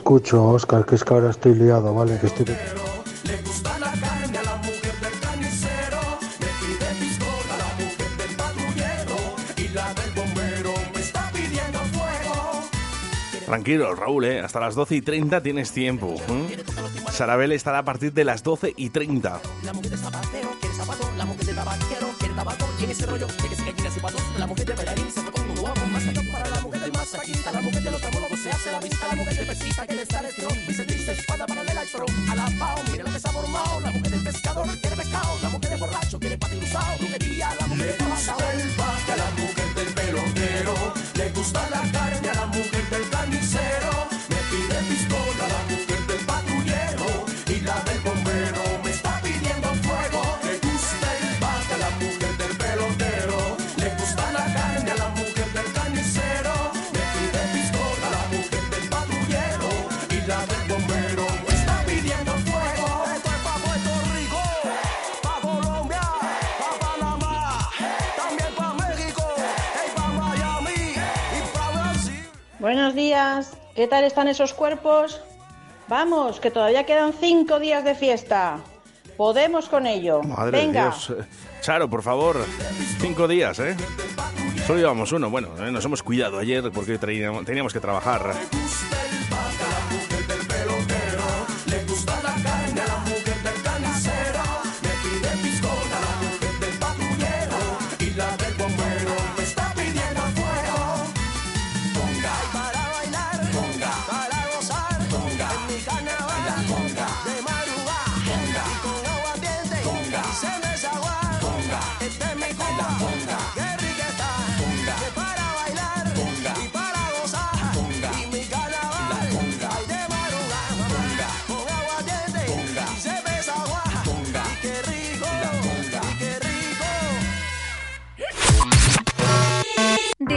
[0.05, 2.19] escucho, Oscar, que es que ahora estoy liado, ¿vale?
[2.19, 2.45] Que estoy...
[13.47, 14.41] Tranquilo, Raúl, ¿eh?
[14.41, 16.13] hasta las 12 y 30 tienes tiempo.
[16.29, 16.63] ¿eh?
[17.09, 19.41] Sarabel estará a partir de las 12 y 30.
[29.57, 32.79] Pesista que le sale el tirón, dice triste, espada paralela y tron, a la pao,
[32.91, 33.27] mira lo que se
[72.65, 73.55] Buenos días.
[73.75, 75.21] ¿Qué tal están esos cuerpos?
[75.87, 78.57] Vamos, que todavía quedan cinco días de fiesta.
[79.17, 80.23] Podemos con ello.
[80.23, 80.85] Madre Venga.
[80.85, 81.13] Dios.
[81.61, 82.43] Charo, por favor,
[82.97, 83.75] cinco días, ¿eh?
[84.65, 85.29] Solo llevamos uno.
[85.29, 88.33] Bueno, eh, nos hemos cuidado ayer porque teníamos que trabajar.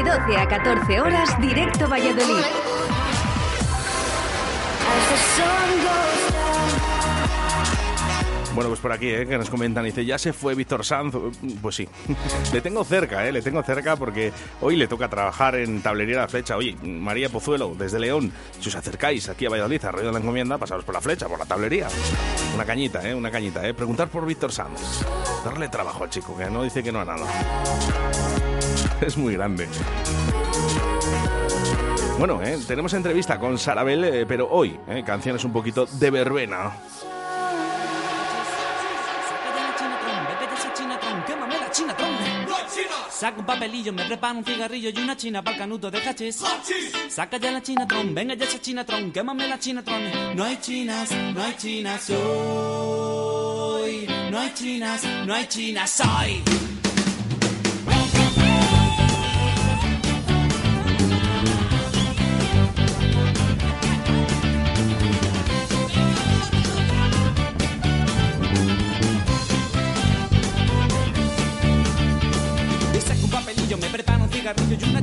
[0.08, 2.42] 12 a 14 horas, directo Valladolid.
[8.54, 9.26] Bueno, pues por aquí, ¿eh?
[9.26, 11.14] que nos comentan, dice, ya se fue Víctor Sanz.
[11.60, 11.86] Pues sí,
[12.54, 13.32] le tengo cerca, ¿eh?
[13.32, 16.56] le tengo cerca porque hoy le toca trabajar en Tablería La Flecha.
[16.56, 20.56] Oye, María Pozuelo, desde León, si os acercáis aquí a Valladolid, a de la Encomienda,
[20.56, 21.86] pasaros por la flecha, por la tablería.
[22.54, 23.14] Una cañita, ¿eh?
[23.14, 23.68] una cañita.
[23.68, 23.74] ¿eh?
[23.74, 25.04] Preguntar por Víctor Sanz.
[25.44, 27.26] Darle trabajo al chico, que no dice que no a nada.
[29.00, 29.68] Es muy grande.
[32.18, 32.58] Bueno, ¿eh?
[32.66, 35.04] tenemos entrevista con Sarabel, eh, pero hoy, ¿eh?
[35.06, 36.72] canciones un poquito de verbena.
[43.10, 46.40] Saca un papelillo, me preparo un cigarrillo y una china para el canuto de cachis.
[47.08, 50.36] Saca ya la chinatron, venga ya esa chinatron, quémame la chinatron.
[50.36, 54.08] No hay chinas, no hay chinas hoy.
[54.30, 56.67] No hay chinas, no hay chinas hoy.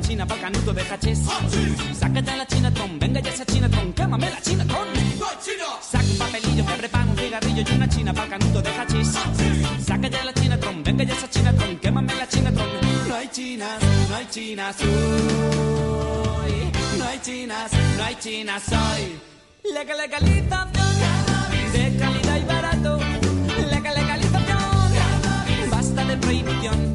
[0.08, 1.20] China para el canuto de hachís.
[1.98, 4.88] Saca ya la chinatron, venga ya esa chinatron, quémame la chinatron.
[5.82, 9.14] Saca un papelillo, me preparo un cigarrillo y una china para el canuto de hachís.
[9.86, 12.68] Saca ya la chinatron, venga ya esa chinatron, quémame la chinatron.
[13.08, 14.76] No hay chinas, no hay chinas.
[16.98, 19.20] No hay chinas, no hay chinas hoy.
[19.74, 20.70] Legal, legalización
[21.74, 23.00] de calidad y barato.
[23.72, 26.95] Legal, legalización, basta de prohibición.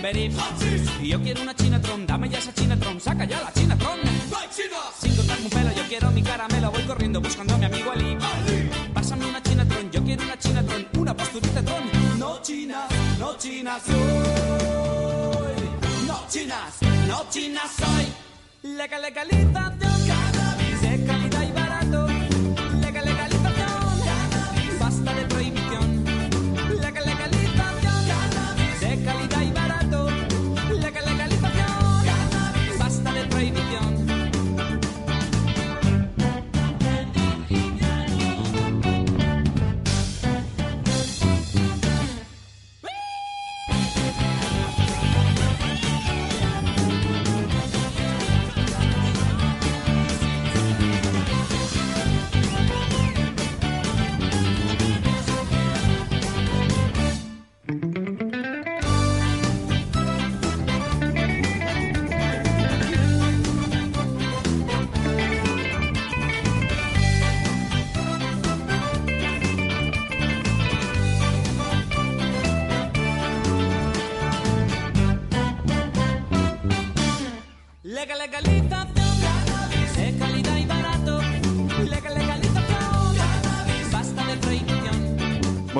[0.00, 0.30] Chamberí.
[1.02, 3.98] Y yo quiero una chinatron, dame ya esa chinatron, saca ya la chinatron.
[4.98, 8.16] Sin cortarme un pelo, yo quiero mi caramelo, voy corriendo buscando a mi amigo Ali.
[8.94, 11.82] Pásame una chinatron, yo quiero una chinatron, una posturita tron.
[12.18, 13.94] No chinas, no chinas soy.
[16.06, 18.06] No chinas, no chinas soy.
[18.72, 19.80] Legal, legalización.
[20.80, 21.06] De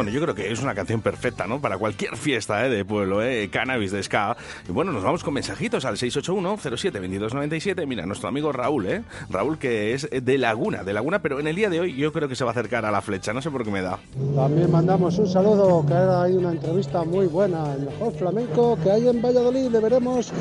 [0.00, 1.60] Bueno, yo creo que es una canción perfecta, ¿no?
[1.60, 2.70] Para cualquier fiesta ¿eh?
[2.70, 3.50] de pueblo, ¿eh?
[3.52, 4.34] Cannabis de ska.
[4.66, 7.86] Y bueno, nos vamos con mensajitos al 681-07-2297.
[7.86, 9.02] Mira, nuestro amigo Raúl, ¿eh?
[9.28, 12.30] Raúl que es de Laguna, de Laguna, pero en el día de hoy yo creo
[12.30, 13.34] que se va a acercar a la flecha.
[13.34, 13.98] No sé por qué me da.
[14.34, 19.06] También mandamos un saludo, que hay una entrevista muy buena, el mejor flamenco que hay
[19.06, 19.68] en Valladolid.
[19.70, 20.32] Le veremos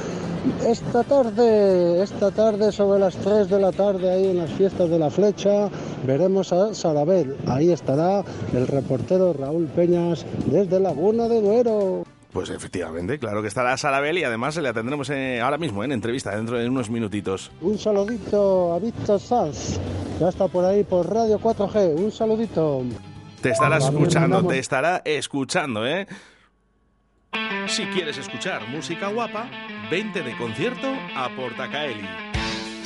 [0.65, 4.99] esta tarde, esta tarde sobre las 3 de la tarde ahí en las fiestas de
[4.99, 5.67] la flecha.
[6.07, 7.35] Veremos a Sarabel.
[7.45, 12.03] Ahí estará el reportero Raúl Peñas desde Laguna de Duero.
[12.31, 16.35] Pues efectivamente, claro que estará Sarabel y además le atendremos eh, ahora mismo en entrevista,
[16.35, 17.51] dentro de unos minutitos.
[17.61, 19.79] Un saludito a Víctor Sanz,
[20.19, 21.99] ya está por ahí por Radio 4G.
[21.99, 22.83] Un saludito.
[23.41, 26.05] Te estará escuchando, te estará escuchando, ¿eh?
[27.67, 29.49] Si quieres escuchar música guapa,
[29.89, 32.28] vente de concierto a Portacaeli.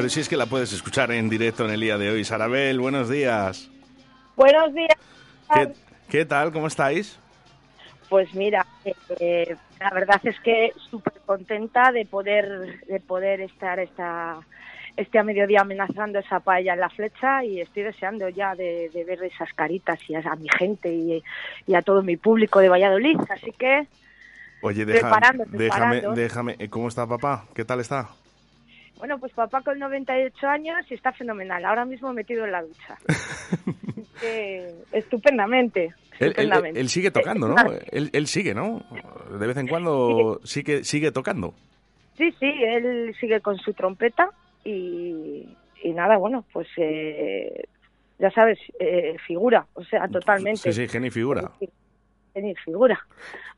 [0.00, 2.24] Pero si es que la puedes escuchar en directo en el día de hoy.
[2.24, 3.70] Sarabel, buenos días.
[4.34, 4.96] Buenos días.
[5.52, 5.72] ¿Qué,
[6.08, 6.52] qué tal?
[6.52, 7.18] ¿Cómo estáis?
[8.08, 8.66] Pues mira,
[9.20, 14.40] eh, la verdad es que súper contenta de poder de poder estar esta
[15.00, 19.04] este a mediodía amenazando esa paella en la flecha y estoy deseando ya de, de
[19.04, 21.22] ver esas caritas y a, a mi gente y,
[21.66, 23.18] y a todo mi público de Valladolid.
[23.30, 23.86] Así que
[24.62, 25.58] Oye, deja- Preparando, déjame,
[26.00, 26.12] preparando.
[26.14, 26.56] déjame.
[26.58, 27.46] eh, ¿Cómo está papá?
[27.54, 28.10] ¿Qué tal está?
[28.98, 31.64] Bueno, pues papá con 98 años y está fenomenal.
[31.64, 32.98] Ahora mismo metido en la ducha.
[34.20, 35.84] Que estupendamente.
[35.86, 36.80] Él, él- estupendamente.
[36.80, 37.54] él sigue tocando, ¿no?
[37.90, 38.84] Él, él sigue, ¿no?
[39.38, 41.54] De vez en cuando sigue, sigue tocando.
[42.18, 44.28] Sí, sí, él sigue con su trompeta
[44.64, 47.64] y, y nada, bueno, pues eh,
[48.18, 50.72] ya sabes, eh, figura, o sea, totalmente.
[50.72, 51.50] Sí, sí, genio figura.
[52.34, 52.98] Ni figura.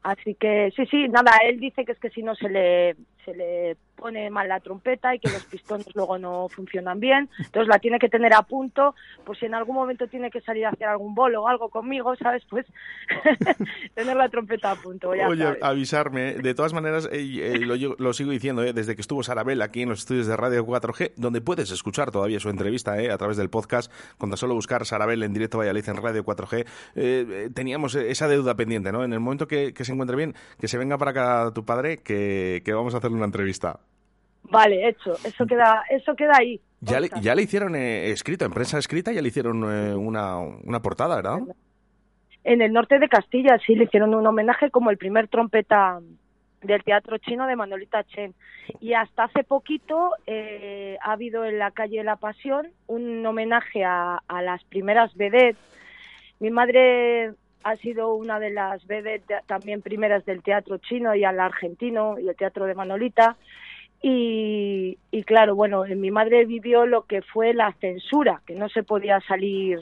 [0.03, 3.35] Así que sí, sí, nada, él dice que es que si no se le, se
[3.35, 7.79] le pone mal la trompeta y que los pistones luego no funcionan bien, entonces la
[7.79, 10.89] tiene que tener a punto, pues si en algún momento tiene que salir a hacer
[10.89, 12.43] algún bolo o algo conmigo, ¿sabes?
[12.49, 12.67] Pues
[13.95, 15.63] tener la trompeta a punto, ya Oye, sabes.
[15.63, 16.35] avisarme.
[16.35, 19.91] De todas maneras, eh, eh, lo, sigo diciendo, eh, desde que estuvo Sarabel aquí en
[19.91, 23.51] los estudios de Radio 4G, donde puedes escuchar todavía su entrevista eh, a través del
[23.51, 27.95] podcast, con tan solo buscar Sarabel en directo Valladolid en Radio 4G, eh, eh, teníamos
[27.95, 29.05] eh, esa deuda pendiente, ¿no?
[29.05, 31.99] En el momento que, que se encuentre bien, que se venga para acá tu padre,
[31.99, 33.79] que, que vamos a hacerle una entrevista.
[34.45, 36.61] Vale, hecho, eso queda, eso queda ahí.
[36.81, 40.39] Ya le, ya le hicieron eh, escrito, en prensa escrita, ya le hicieron eh, una,
[40.39, 41.39] una portada, ¿verdad?
[42.45, 46.01] En el norte de Castilla sí le hicieron un homenaje como el primer trompeta
[46.61, 48.35] del teatro chino de Manolita Chen.
[48.81, 54.21] Y hasta hace poquito eh, ha habido en la calle La Pasión un homenaje a,
[54.27, 55.59] a las primeras vedettes.
[56.41, 61.41] Mi madre ha sido una de las de- también primeras del teatro chino y al
[61.41, 63.37] argentino y el teatro de Manolita.
[64.03, 68.83] Y, y claro, bueno, mi madre vivió lo que fue la censura, que no se
[68.83, 69.79] podía salir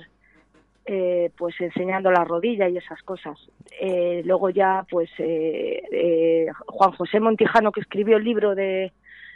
[0.85, 3.39] eh, pues enseñando la rodilla y esas cosas.
[3.81, 8.93] Eh, luego ya, pues eh, eh, Juan José Montijano, que escribió el libro de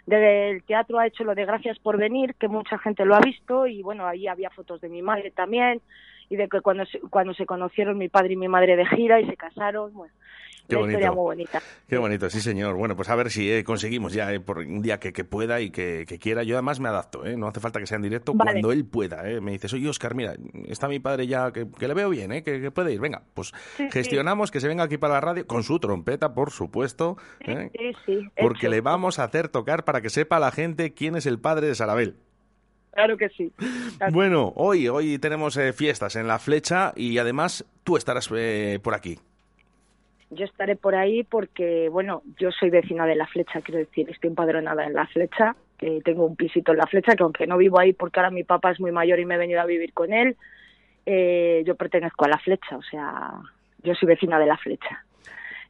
[0.07, 3.67] del teatro, ha hecho lo de Gracias por venir, que mucha gente lo ha visto
[3.67, 5.81] y bueno, ahí había fotos de mi madre también
[6.29, 9.21] y de que cuando se, cuando se conocieron mi padre y mi madre de gira
[9.21, 10.13] y se casaron, bueno,
[10.69, 11.23] Qué una historia bonito.
[11.23, 11.63] muy bonita.
[11.87, 12.77] Qué bonito, sí señor.
[12.77, 15.61] Bueno, pues a ver si eh, conseguimos ya eh, por un día que, que pueda
[15.61, 16.43] y que, que quiera.
[16.43, 17.37] Yo además me adapto, ¿eh?
[17.37, 18.53] no hace falta que sea en directo Vale.
[18.53, 19.29] cuando él pueda.
[19.29, 19.43] ¿eh?
[19.43, 20.35] Me dices, oye Oscar, mira,
[20.67, 22.43] está mi padre ya, que, que le veo bien, ¿eh?
[22.43, 23.01] que, puede ir.
[23.01, 26.51] Venga, pues Sí, gestionamos que se venga aquí para la radio con su trompeta, por
[26.51, 27.71] supuesto, ¿eh?
[27.77, 28.71] Sí, sí, porque hecho.
[28.71, 31.75] le vamos a hacer tocar para que sepa la gente quién es el padre de
[31.75, 32.17] Sarabel.
[32.95, 33.53] Claro que sí.
[34.13, 38.95] Bueno, hoy, hoy tenemos eh, fiestas en la flecha y además tú estarás eh, por
[38.95, 39.19] aquí.
[40.31, 44.31] Yo estaré por ahí porque, bueno, yo soy vecina de La Flecha, quiero decir, estoy
[44.31, 45.55] empadronada en La Flecha,
[46.05, 48.73] tengo un pisito en La Flecha, que aunque no vivo ahí porque ahora mi papá
[48.73, 50.37] es muy mayor y me he venido a vivir con él,
[51.07, 53.33] eh, yo pertenezco a La Flecha, o sea,
[53.83, 55.05] yo soy vecina de La Flecha.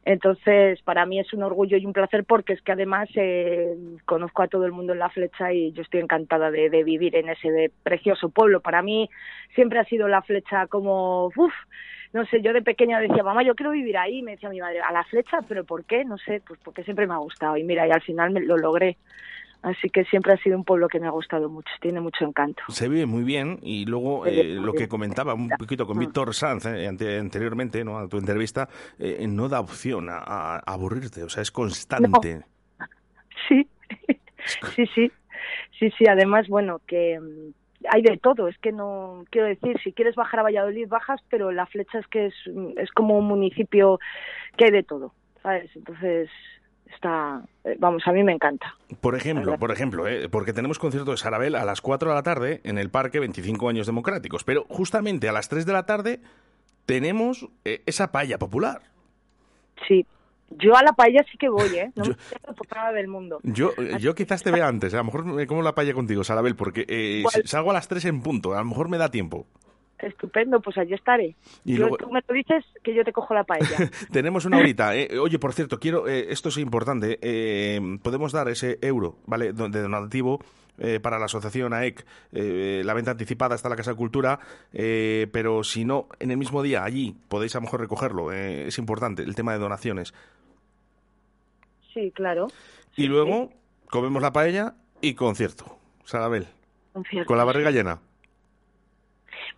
[0.05, 3.75] Entonces, para mí es un orgullo y un placer porque es que además eh,
[4.05, 7.15] conozco a todo el mundo en La Flecha y yo estoy encantada de, de vivir
[7.15, 8.61] en ese precioso pueblo.
[8.61, 9.09] Para mí
[9.55, 11.53] siempre ha sido La Flecha como, uff,
[12.15, 14.79] no sé, yo de pequeña decía, mamá, yo quiero vivir ahí, me decía mi madre,
[14.79, 16.05] a la flecha, pero ¿por qué?
[16.05, 18.55] No sé, pues porque siempre me ha gustado y mira, y al final me lo
[18.55, 18.95] logré.
[19.65, 22.61] Así que siempre ha sido un pueblo que me ha gustado mucho, tiene mucho encanto.
[22.69, 26.67] Se vive muy bien y luego eh, lo que comentaba un poquito con Víctor Sanz
[26.67, 27.97] eh, ante- anteriormente, ¿no?
[27.97, 32.41] a tu entrevista, eh, no da opción a, a aburrirte, o sea, es constante.
[33.49, 33.67] Sí,
[34.75, 35.11] sí, sí,
[35.79, 36.05] sí, sí.
[36.07, 37.53] Además, bueno, que mm,
[37.91, 38.47] hay de todo.
[38.47, 42.07] Es que no quiero decir, si quieres bajar a Valladolid bajas, pero la flecha es
[42.07, 43.99] que es, mm, es como un municipio
[44.57, 45.13] que hay de todo,
[45.43, 45.69] ¿sabes?
[45.75, 46.29] Entonces
[46.93, 48.75] está, eh, vamos, a mí me encanta.
[49.01, 52.23] Por ejemplo, por ejemplo, eh, porque tenemos concierto de Sarabel a las 4 de la
[52.23, 56.19] tarde en el Parque 25 Años Democráticos, pero justamente a las 3 de la tarde
[56.85, 58.81] tenemos eh, esa paella popular.
[59.87, 60.05] Sí.
[60.51, 61.91] Yo a la paella sí que voy, ¿eh?
[61.95, 62.15] No me
[62.53, 63.39] por nada del mundo.
[63.41, 66.55] Yo, yo quizás te vea antes, a lo mejor me como la paella contigo, Sarabel,
[66.55, 69.47] porque eh, salgo a las 3 en punto, a lo mejor me da tiempo.
[70.05, 71.35] Estupendo, pues allí estaré.
[71.65, 73.65] Y luego- Tú me lo dices que yo te cojo la paella.
[74.11, 74.95] Tenemos una horita.
[74.95, 75.17] eh.
[75.19, 79.51] Oye, por cierto, quiero, eh, esto es importante, eh, podemos dar ese euro, ¿vale?
[79.53, 80.39] De donativo
[80.77, 82.05] eh, para la asociación AEC.
[82.33, 84.39] Eh, la venta anticipada está en la Casa de Cultura,
[84.73, 88.31] eh, pero si no, en el mismo día, allí, podéis a lo mejor recogerlo.
[88.31, 90.13] eh, es importante el tema de donaciones.
[91.93, 92.47] Sí, claro.
[92.95, 93.51] Y luego,
[93.89, 95.77] comemos la paella y concierto.
[96.03, 96.47] Sarabel,
[96.93, 97.27] Concierto.
[97.27, 97.99] con la barriga llena.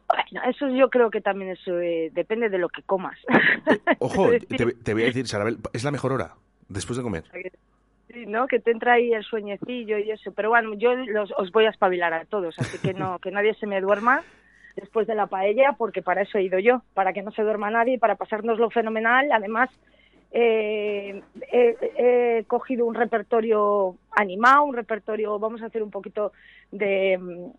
[0.07, 3.17] Bueno, eso yo creo que también eso eh, depende de lo que comas.
[3.99, 6.35] Ojo, te, te voy a decir, Sarabel, es la mejor hora,
[6.69, 7.25] después de comer.
[8.07, 8.47] Sí, ¿no?
[8.47, 10.31] Que te entra ahí el sueñecillo y eso.
[10.31, 13.53] Pero bueno, yo los, os voy a espabilar a todos, así que no, que nadie
[13.55, 14.23] se me duerma
[14.77, 17.69] después de la paella, porque para eso he ido yo, para que no se duerma
[17.69, 19.29] nadie, para pasárnoslo fenomenal.
[19.31, 19.69] Además,
[20.31, 26.31] eh, he, he cogido un repertorio animado, un repertorio, vamos a hacer un poquito
[26.71, 27.51] de mm,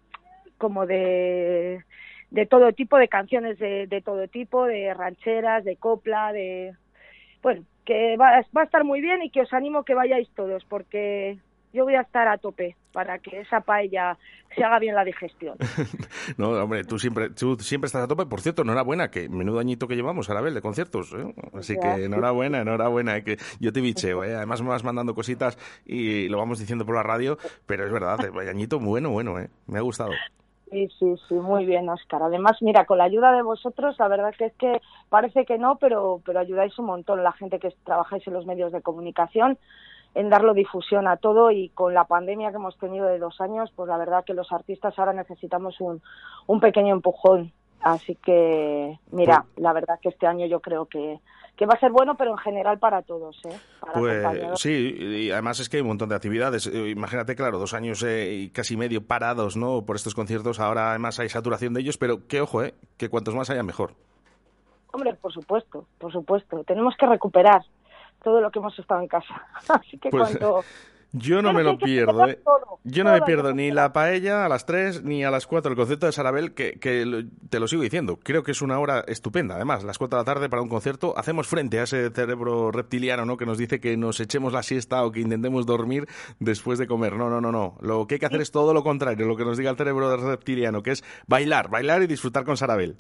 [0.59, 1.85] como de
[2.31, 6.75] de todo tipo de canciones de, de todo tipo, de rancheras, de copla, de
[7.43, 10.65] bueno, que va, va a estar muy bien y que os animo que vayáis todos
[10.65, 11.39] porque
[11.73, 14.17] yo voy a estar a tope para que esa paella
[14.55, 15.57] se haga bien la digestión.
[16.37, 18.27] No, hombre, tú siempre, tú siempre estás a tope.
[18.27, 21.15] Por cierto, enhorabuena, que menudo añito que llevamos, Arabel, de conciertos.
[21.15, 21.35] ¿eh?
[21.55, 23.17] Así que enhorabuena, enhorabuena.
[23.17, 24.35] eh, que yo te bicheo, ¿eh?
[24.35, 28.19] Además me vas mandando cositas y lo vamos diciendo por la radio, pero es verdad,
[28.25, 29.49] eh, añito bueno, bueno, ¿eh?
[29.67, 30.11] Me ha gustado.
[30.71, 32.23] Sí, sí, sí, muy bien, Oscar.
[32.23, 35.77] Además, mira, con la ayuda de vosotros, la verdad que es que parece que no,
[35.77, 39.59] pero, pero ayudáis un montón la gente que trabajáis en los medios de comunicación
[40.15, 43.73] en darlo difusión a todo y con la pandemia que hemos tenido de dos años,
[43.77, 46.03] pues la verdad que los artistas ahora necesitamos un,
[46.47, 47.53] un pequeño empujón.
[47.81, 51.21] Así que, mira, la verdad que este año yo creo que,
[51.59, 53.59] que va a ser bueno, pero en general para todos, ¿eh?
[53.81, 56.69] Para Pues sí, y además es que hay un montón de actividades.
[56.69, 59.85] Eh, Imagínate, claro, dos años eh, y casi medio parados, ¿no?
[59.85, 62.75] Por estos conciertos, ahora además hay saturación de ellos, pero que ojo, ¿eh?
[62.97, 63.95] Que cuantos más haya, mejor.
[64.93, 66.63] Hombre, por supuesto, por supuesto.
[66.63, 67.63] Tenemos que recuperar
[68.23, 69.43] todo lo que hemos estado en casa.
[69.69, 70.63] Así que Pues, cuando...
[71.13, 72.39] Yo no me lo pierdo, ¿eh?
[72.85, 75.71] Yo no me pierdo ni la paella a las 3 ni a las 4.
[75.71, 79.05] El concepto de Sarabel, que, que te lo sigo diciendo, creo que es una hora
[79.07, 79.57] estupenda.
[79.57, 83.25] Además, las 4 de la tarde para un concierto, hacemos frente a ese cerebro reptiliano,
[83.25, 83.37] ¿no?
[83.37, 86.07] Que nos dice que nos echemos la siesta o que intentemos dormir
[86.41, 87.15] después de comer.
[87.15, 87.77] No, no, no, no.
[87.81, 90.15] Lo que hay que hacer es todo lo contrario, lo que nos diga el cerebro
[90.17, 92.97] reptiliano, que es bailar, bailar y disfrutar con Sarabel.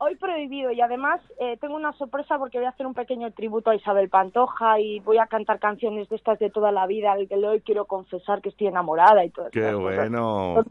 [0.00, 3.70] Hoy prohibido y además eh, tengo una sorpresa porque voy a hacer un pequeño tributo
[3.70, 7.26] a Isabel Pantoja y voy a cantar canciones de estas de toda la vida, el
[7.26, 10.64] que hoy quiero confesar que estoy enamorada y todo Qué bueno.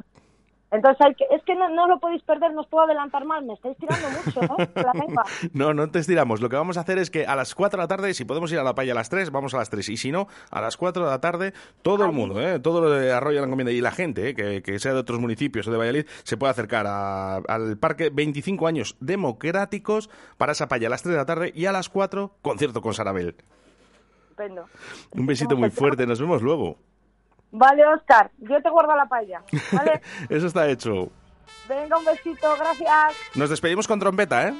[0.70, 3.45] Entonces hay que, es que no, no lo podéis perder, no os puedo adelantar mal,
[3.45, 4.57] me estáis tirando mucho, ¿no?
[4.76, 5.24] La.
[5.53, 6.41] No, no te estiramos.
[6.41, 8.51] Lo que vamos a hacer es que a las 4 de la tarde, si podemos
[8.51, 9.88] ir a la paella a las 3, vamos a las 3.
[9.88, 11.53] Y si no, a las 4 de la tarde,
[11.84, 12.59] todo el mundo, ¿eh?
[12.59, 14.36] todo lo de Arroyo de la Encomienda y la gente, ¿eh?
[14.36, 18.09] que, que sea de otros municipios o de Valladolid, se puede acercar a- al parque
[18.11, 21.88] 25 años democráticos para esa paella a las 3 de la tarde y a las
[21.88, 23.36] 4, concierto con Sarabel.
[24.24, 24.65] Estupendo.
[25.11, 26.78] Un besito muy fuerte, nos vemos luego.
[27.51, 29.41] Vale, Oscar, yo te guardo la paella,
[29.71, 30.01] ¿vale?
[30.29, 31.09] Eso está hecho.
[31.67, 33.15] Venga, un besito, gracias.
[33.35, 34.53] Nos despedimos con trompeta, ¿eh?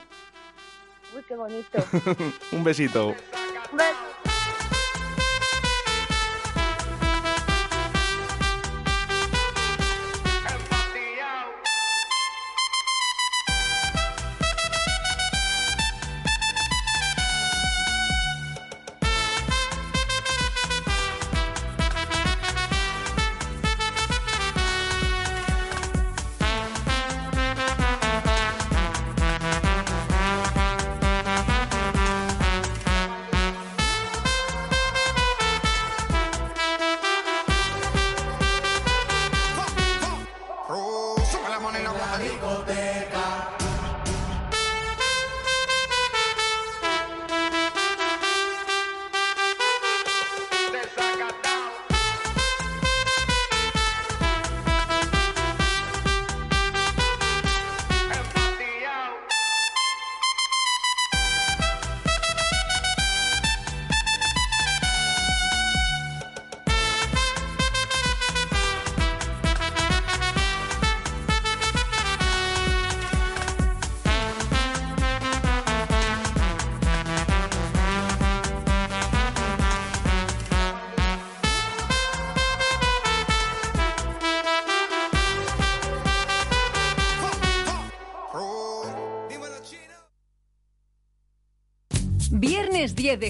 [1.16, 1.78] Uy, qué bonito.
[2.52, 3.08] Un besito.
[3.72, 4.07] Un beso.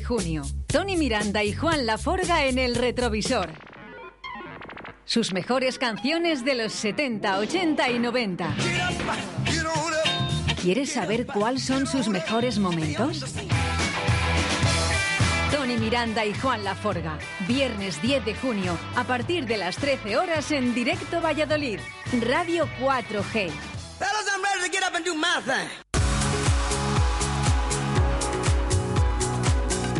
[0.07, 0.43] Junio.
[0.67, 3.49] Tony Miranda y Juan Laforga en el retrovisor.
[5.03, 8.55] Sus mejores canciones de los 70, 80 y 90.
[10.61, 13.35] ¿Quieres saber cuáles son sus mejores momentos?
[15.51, 17.19] Tony Miranda y Juan Laforga.
[17.45, 21.79] Viernes 10 de junio, a partir de las 13 horas en Directo Valladolid.
[22.21, 23.51] Radio 4G.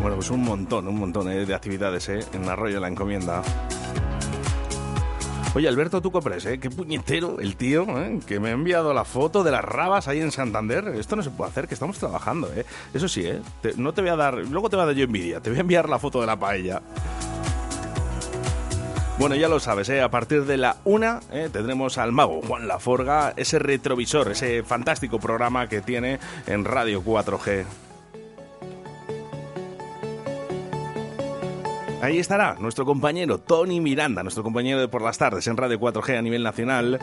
[0.02, 3.42] Bueno, pues un montón, un montón eh, de actividades eh, en Arroyo la Encomienda.
[5.56, 6.60] Oye, Alberto, tú compres, ¿eh?
[6.60, 8.20] Qué puñetero el tío, ¿eh?
[8.28, 10.90] Que me ha enviado la foto de las rabas ahí en Santander.
[10.90, 12.64] Esto no se puede hacer, que estamos trabajando, ¿eh?
[12.94, 13.42] Eso sí, ¿eh?
[13.76, 14.36] No te voy a dar...
[14.36, 15.40] Luego te voy a dar yo envidia.
[15.40, 16.82] Te voy a enviar la foto de la paella.
[19.18, 20.02] Bueno, ya lo sabes, ¿eh?
[20.02, 21.50] a partir de la una ¿eh?
[21.52, 27.66] tendremos al mago Juan Laforga, ese retrovisor, ese fantástico programa que tiene en Radio 4G.
[32.02, 36.20] Ahí estará nuestro compañero Tony Miranda, nuestro compañero de por las tardes en Radio 4G
[36.20, 37.00] a nivel nacional,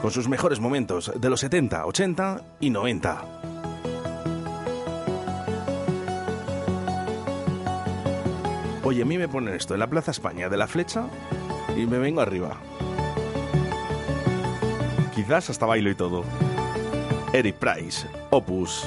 [0.00, 3.24] con sus mejores momentos de los 70, 80 y 90.
[8.84, 11.06] Oye, a mí me ponen esto en la Plaza España de la Flecha
[11.76, 12.56] y me vengo arriba.
[15.14, 16.22] Quizás hasta bailo y todo.
[17.32, 18.86] Eric Price, Opus.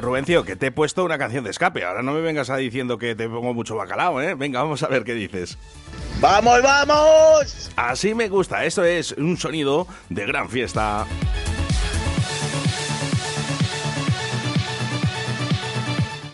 [0.00, 1.84] Rubencio, que te he puesto una canción de escape.
[1.84, 4.34] Ahora no me vengas a diciendo que te pongo mucho bacalao, ¿eh?
[4.34, 5.58] Venga, vamos a ver qué dices.
[6.20, 7.70] ¡Vamos, vamos!
[7.76, 8.64] Así me gusta.
[8.64, 11.06] Eso es un sonido de gran fiesta.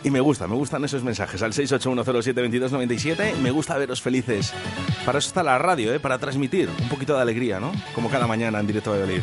[0.07, 3.37] Y me gusta, me gustan esos mensajes al 681072297.
[3.39, 4.53] Me gusta veros felices.
[5.05, 5.99] Para eso está la radio, ¿eh?
[5.99, 7.73] Para transmitir un poquito de alegría, ¿no?
[7.93, 9.23] Como cada mañana en directo a Valladolid.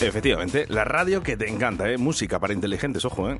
[0.00, 1.98] Efectivamente, la radio que te encanta, ¿eh?
[1.98, 3.38] Música para inteligentes, ojo, ¿eh?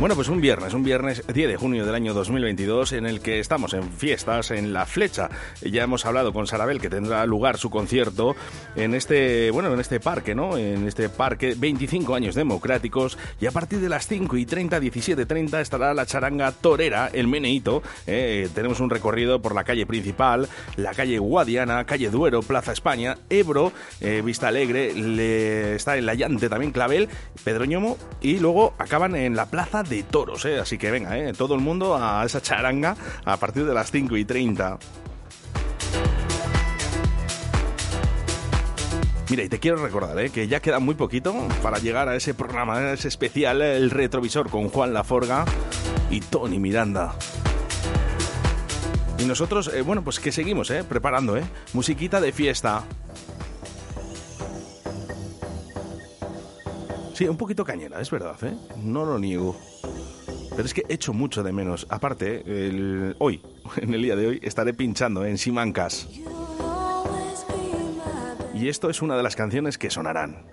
[0.00, 3.38] Bueno, pues un viernes, un viernes 10 de junio del año 2022 en el que
[3.38, 5.30] estamos en fiestas en La Flecha.
[5.62, 8.34] Ya hemos hablado con Sarabel que tendrá lugar su concierto
[8.74, 10.58] en este, bueno, en este parque, ¿no?
[10.58, 15.26] En este parque 25 años democráticos y a partir de las 5 y 30, 17
[15.26, 17.82] 30 estará la charanga torera, el meneíto.
[18.08, 18.48] ¿eh?
[18.52, 23.72] tenemos un recorrido por la calle principal, la calle Guadiana, calle Duero, Plaza España, Ebro,
[24.00, 27.08] eh, Vista Alegre, le, está en La Llante también Clavel,
[27.44, 30.58] Pedroñomo y luego acaban en la Plaza de Toros, ¿eh?
[30.58, 31.32] así que venga, ¿eh?
[31.32, 34.78] todo el mundo a esa charanga a partir de las 5 y 30.
[39.30, 40.30] Mira, y te quiero recordar ¿eh?
[40.30, 44.68] que ya queda muy poquito para llegar a ese programa, ese especial, el retrovisor con
[44.68, 45.44] Juan Laforga
[46.10, 47.14] y Tony Miranda.
[49.18, 50.72] Y nosotros, bueno, pues que seguimos.
[50.88, 51.38] Preparando.
[51.72, 52.84] Musiquita de fiesta.
[57.14, 58.54] Sí, un poquito cañera, es verdad, ¿eh?
[58.82, 59.56] No lo niego.
[60.50, 61.86] Pero es que echo mucho de menos.
[61.88, 63.40] Aparte, el- hoy,
[63.76, 66.08] en el día de hoy, estaré pinchando en Simancas.
[68.54, 70.44] Y esto es una de las canciones que sonarán.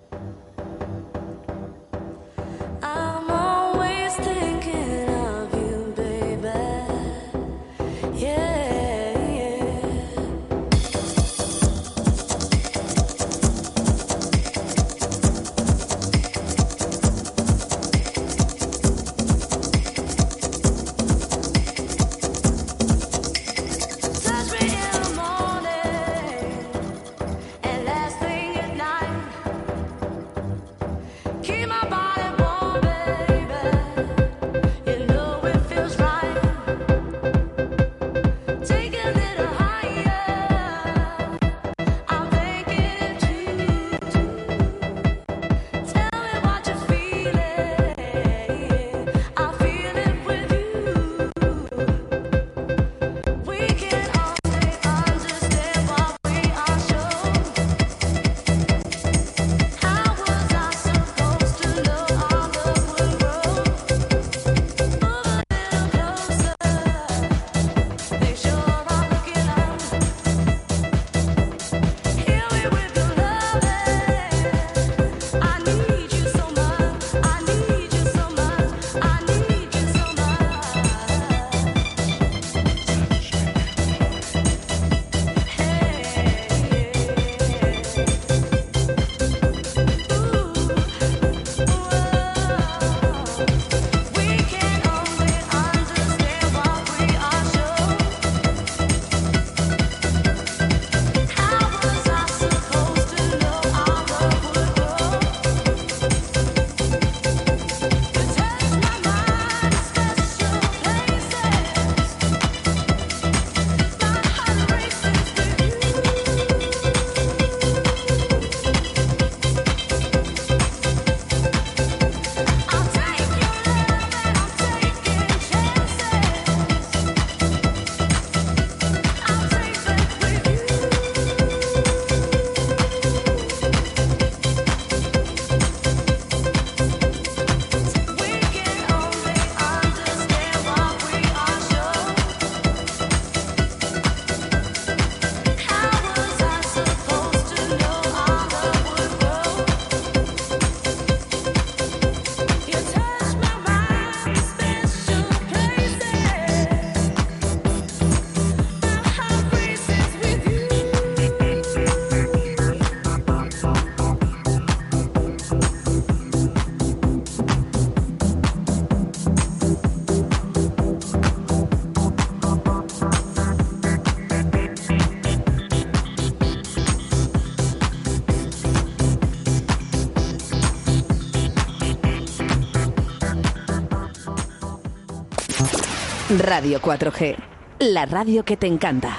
[186.39, 187.35] Radio 4G,
[187.79, 189.17] la radio que te encanta.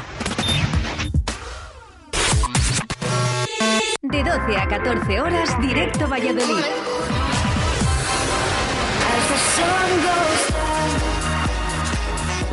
[4.00, 6.64] De 12 a 14 horas, directo Valladolid.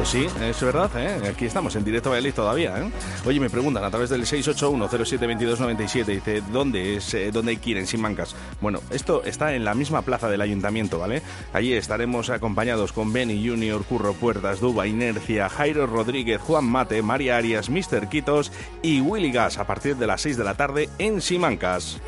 [0.10, 1.30] Sí, es verdad, ¿eh?
[1.30, 2.92] Aquí estamos en directo Valladolid todavía, ¿eh?
[3.28, 7.78] Oye, me preguntan a través del 681-072297, dice, ¿dónde es, eh, dónde hay que ir
[7.78, 8.36] en Simancas?
[8.60, 11.22] Bueno, esto está en la misma plaza del ayuntamiento, ¿vale?
[11.54, 17.38] Allí estaremos acompañados con Benny Junior, Curro Puertas, Duba Inercia, Jairo Rodríguez, Juan Mate, María
[17.38, 18.10] Arias, Mr.
[18.10, 18.52] Quitos
[18.82, 22.02] y Willy Gas a partir de las 6 de la tarde en Simancas.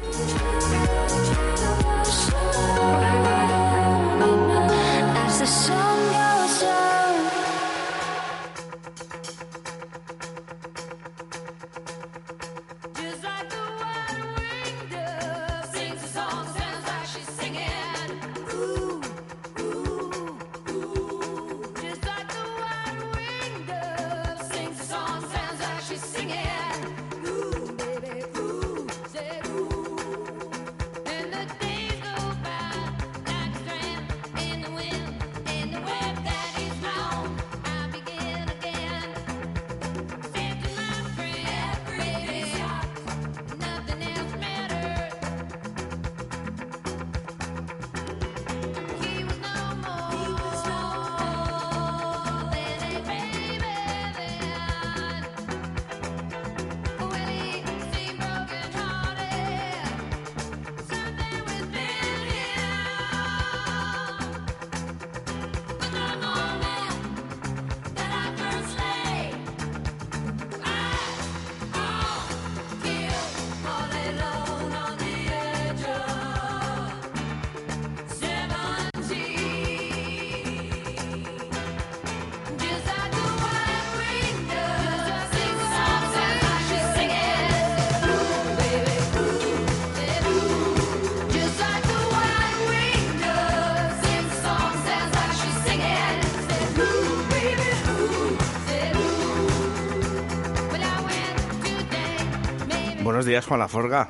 [103.32, 104.09] Días, Juan Laforga.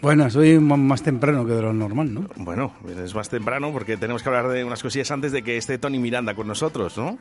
[0.00, 2.26] Bueno, soy más temprano que de lo normal, ¿no?
[2.36, 2.72] Bueno,
[3.04, 5.98] es más temprano porque tenemos que hablar de unas cosillas antes de que esté Tony
[5.98, 7.18] Miranda con nosotros, ¿no?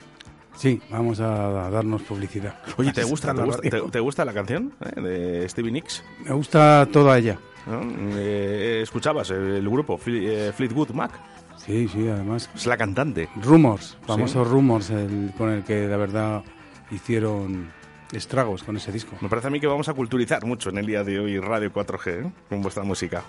[0.56, 2.56] Sí, vamos a darnos publicidad.
[2.78, 6.04] Oye, ¿te gusta, te gusta, te- te gusta la canción eh, de Stevie Nicks?
[6.26, 7.38] Me gusta toda ella.
[7.68, 7.82] ¿No?
[8.18, 11.12] Eh, ¿Escuchabas el grupo eh, Fleetwood Mac?
[11.58, 12.50] Sí, sí, además.
[12.56, 13.30] Es la cantante.
[13.42, 14.54] Rumors, famosos Sí.
[14.54, 16.44] Rumors, el- con el que la verdad
[16.90, 17.70] hicieron
[18.14, 19.16] estragos con ese disco.
[19.22, 21.72] Me parece a mí que vamos a culturizar mucho en el día de hoy Radio
[21.72, 22.32] 4G ¿eh?
[22.50, 23.24] con vuestra música.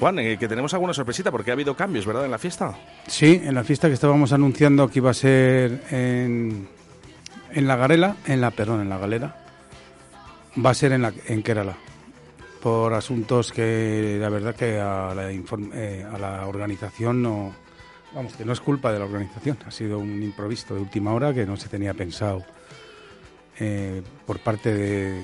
[0.00, 2.76] Juan, eh, que tenemos alguna sorpresita porque ha habido cambios, ¿verdad, en la fiesta?
[3.06, 6.68] Sí, en la fiesta que estábamos anunciando que iba a ser en,
[7.52, 9.36] en la Garela, en la, perdón, en la Galera,
[10.64, 11.76] va a ser en, la, en Kerala.
[12.60, 17.54] Por asuntos que la verdad que a la, inform- eh, a la organización no,
[18.12, 21.32] vamos, que no es culpa de la organización, ha sido un improviso de última hora
[21.32, 22.44] que no se tenía pensado
[23.58, 25.22] eh, por parte de,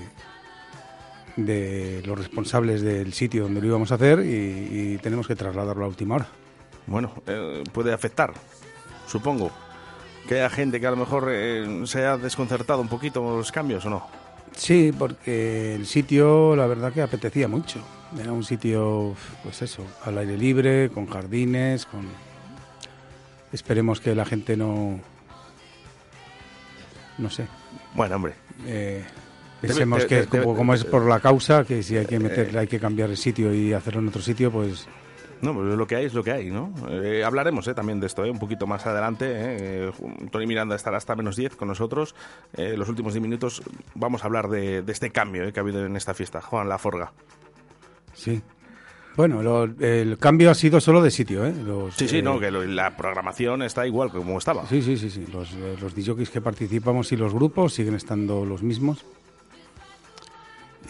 [1.37, 5.85] de los responsables del sitio donde lo íbamos a hacer y, y tenemos que trasladarlo
[5.85, 6.28] a última hora.
[6.87, 8.33] Bueno, eh, puede afectar,
[9.07, 9.51] supongo.
[10.28, 13.51] Que haya gente que a lo mejor eh, se haya desconcertado un poquito con los
[13.51, 14.07] cambios o no.
[14.55, 17.80] Sí, porque el sitio, la verdad que apetecía mucho.
[18.20, 22.07] Era un sitio, pues eso, al aire libre, con jardines, con...
[23.53, 25.01] Esperemos que la gente no...
[27.18, 27.47] No sé.
[27.95, 28.35] Bueno, hombre.
[28.66, 29.05] Eh,
[29.61, 32.66] pensemos que como, como es por la causa, que si hay que Eh, meterle, hay
[32.66, 34.89] que cambiar el sitio y hacerlo en otro sitio, pues...
[35.41, 36.73] No, pues lo que hay es lo que hay, ¿no?
[36.89, 39.27] Eh, hablaremos eh, también de esto, eh, un poquito más adelante.
[39.29, 39.57] eh.
[39.89, 39.93] Eh,
[40.31, 42.14] Tony Miranda estará hasta menos 10 con nosotros.
[42.55, 43.61] Eh, los últimos 10 minutos
[43.97, 46.41] vamos a hablar de, de este cambio eh, que ha habido en esta fiesta.
[46.41, 47.12] Juan Laforga.
[48.14, 48.41] Sí.
[49.16, 51.52] Bueno, lo- el cambio ha sido solo de sitio, ¿eh?
[51.66, 54.66] Los, Sí, sí, eh, no, que lo- la programación está igual que como estaba.
[54.66, 55.26] Sí, sí, sí, sí.
[55.32, 59.04] Los, eh, los DJs que participamos y los grupos siguen estando los mismos.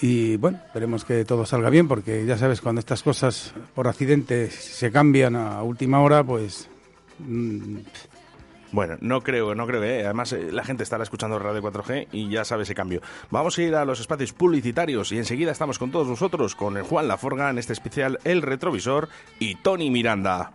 [0.00, 4.50] Y bueno, esperemos que todo salga bien, porque ya sabes, cuando estas cosas por accidente
[4.50, 6.68] se cambian a última hora, pues...
[7.18, 7.76] mm,
[8.72, 12.30] Bueno, no creo, no creo eh, Además, eh, la gente estará escuchando Radio 4G y
[12.30, 13.02] ya sabe ese cambio.
[13.30, 16.82] Vamos a ir a los espacios publicitarios y enseguida estamos con todos vosotros, con el
[16.82, 19.08] Juan Laforga en este especial El Retrovisor
[19.38, 20.52] y Tony Miranda.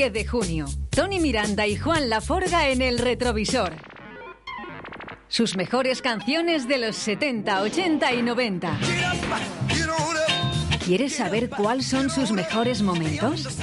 [0.00, 0.66] 10 de junio.
[0.88, 3.74] Tony Miranda y Juan Laforga en el retrovisor.
[5.28, 8.78] Sus mejores canciones de los 70, 80 y 90.
[10.86, 13.58] ¿Quieres saber cuáles son sus mejores momentos?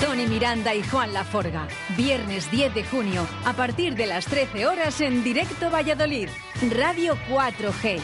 [0.00, 1.68] Tony Miranda y Juan Laforga.
[1.96, 6.28] Viernes 10 de junio, a partir de las 13 horas en Directo Valladolid.
[6.72, 8.00] Radio 4G.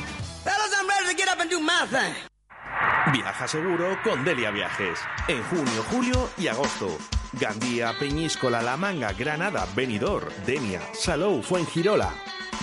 [3.12, 4.98] Viaja seguro con Delia Viajes.
[5.28, 6.96] En junio, julio y agosto.
[7.38, 12.14] Gandía, Peñíscola, La Manga, Granada, Benidorm, Denia, Salou, Fuengirola.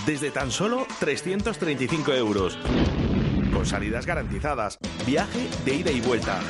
[0.06, 2.58] Desde tan solo 335 euros.
[3.52, 4.78] Con salidas garantizadas.
[5.06, 6.40] Viaje de ida y vuelta.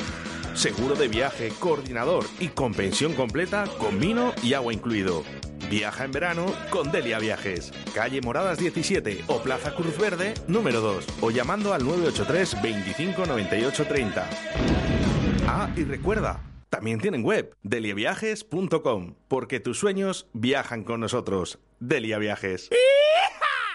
[0.55, 5.23] Seguro de viaje, coordinador y con pensión completa con vino y agua incluido.
[5.71, 7.71] Viaja en verano con Delia Viajes.
[7.95, 13.85] Calle Moradas 17 o Plaza Cruz Verde número 2 o llamando al 983 25 98
[13.85, 14.29] 30.
[15.47, 21.59] Ah, y recuerda, también tienen web deliaviajes.com porque tus sueños viajan con nosotros.
[21.79, 22.69] Delia Viajes.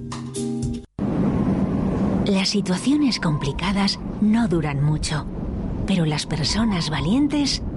[2.27, 5.25] Las situaciones complicadas no duran mucho,
[5.87, 7.63] pero las personas valientes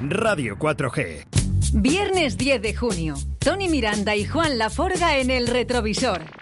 [0.00, 1.26] Radio 4G.
[1.74, 3.14] Viernes 10 de junio.
[3.38, 6.39] Tony Miranda y Juan Laforga en el retrovisor.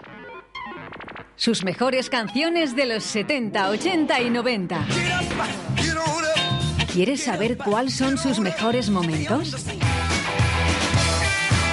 [1.39, 4.85] Sus mejores canciones de los 70, 80 y 90.
[6.91, 9.55] ¿Quieres saber cuáles son sus mejores momentos?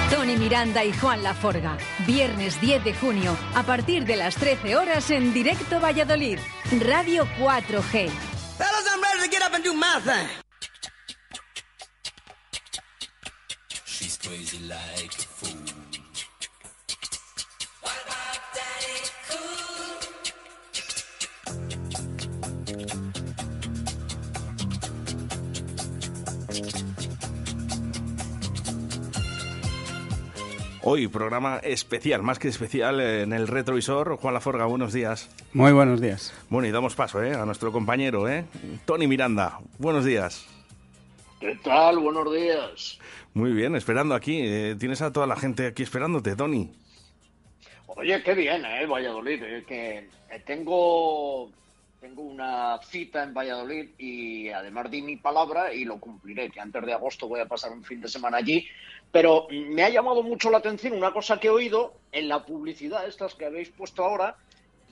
[0.09, 1.77] Tony Miranda y Juan Laforga.
[2.07, 6.39] Viernes 10 de junio, a partir de las 13 horas en Directo Valladolid.
[6.79, 8.09] Radio 4G.
[8.57, 10.29] Fellas, I'm ready to get up and do my thing.
[13.83, 15.76] She's crazy like a fool.
[30.89, 34.15] Hoy programa especial, más que especial eh, en el retrovisor.
[34.15, 35.29] Juan Laforga, buenos días.
[35.51, 36.33] Muy buenos días.
[36.47, 37.33] Bueno, y damos paso ¿eh?
[37.35, 38.45] a nuestro compañero, ¿eh?
[38.85, 39.59] Tony Miranda.
[39.79, 40.47] Buenos días.
[41.41, 41.99] ¿Qué tal?
[41.99, 42.99] Buenos días.
[43.33, 44.39] Muy bien, esperando aquí.
[44.41, 46.71] Eh, tienes a toda la gente aquí esperándote, Tony.
[47.87, 48.85] Oye, qué bien, ¿eh?
[48.85, 49.43] Valladolid.
[49.43, 50.07] eh, que
[50.45, 51.51] tengo,
[52.07, 56.85] tengo una cita en Valladolid y además di mi palabra y lo cumpliré, que antes
[56.85, 58.65] de agosto voy a pasar un fin de semana allí.
[59.11, 63.05] Pero me ha llamado mucho la atención una cosa que he oído en la publicidad,
[63.05, 64.37] estas que habéis puesto ahora,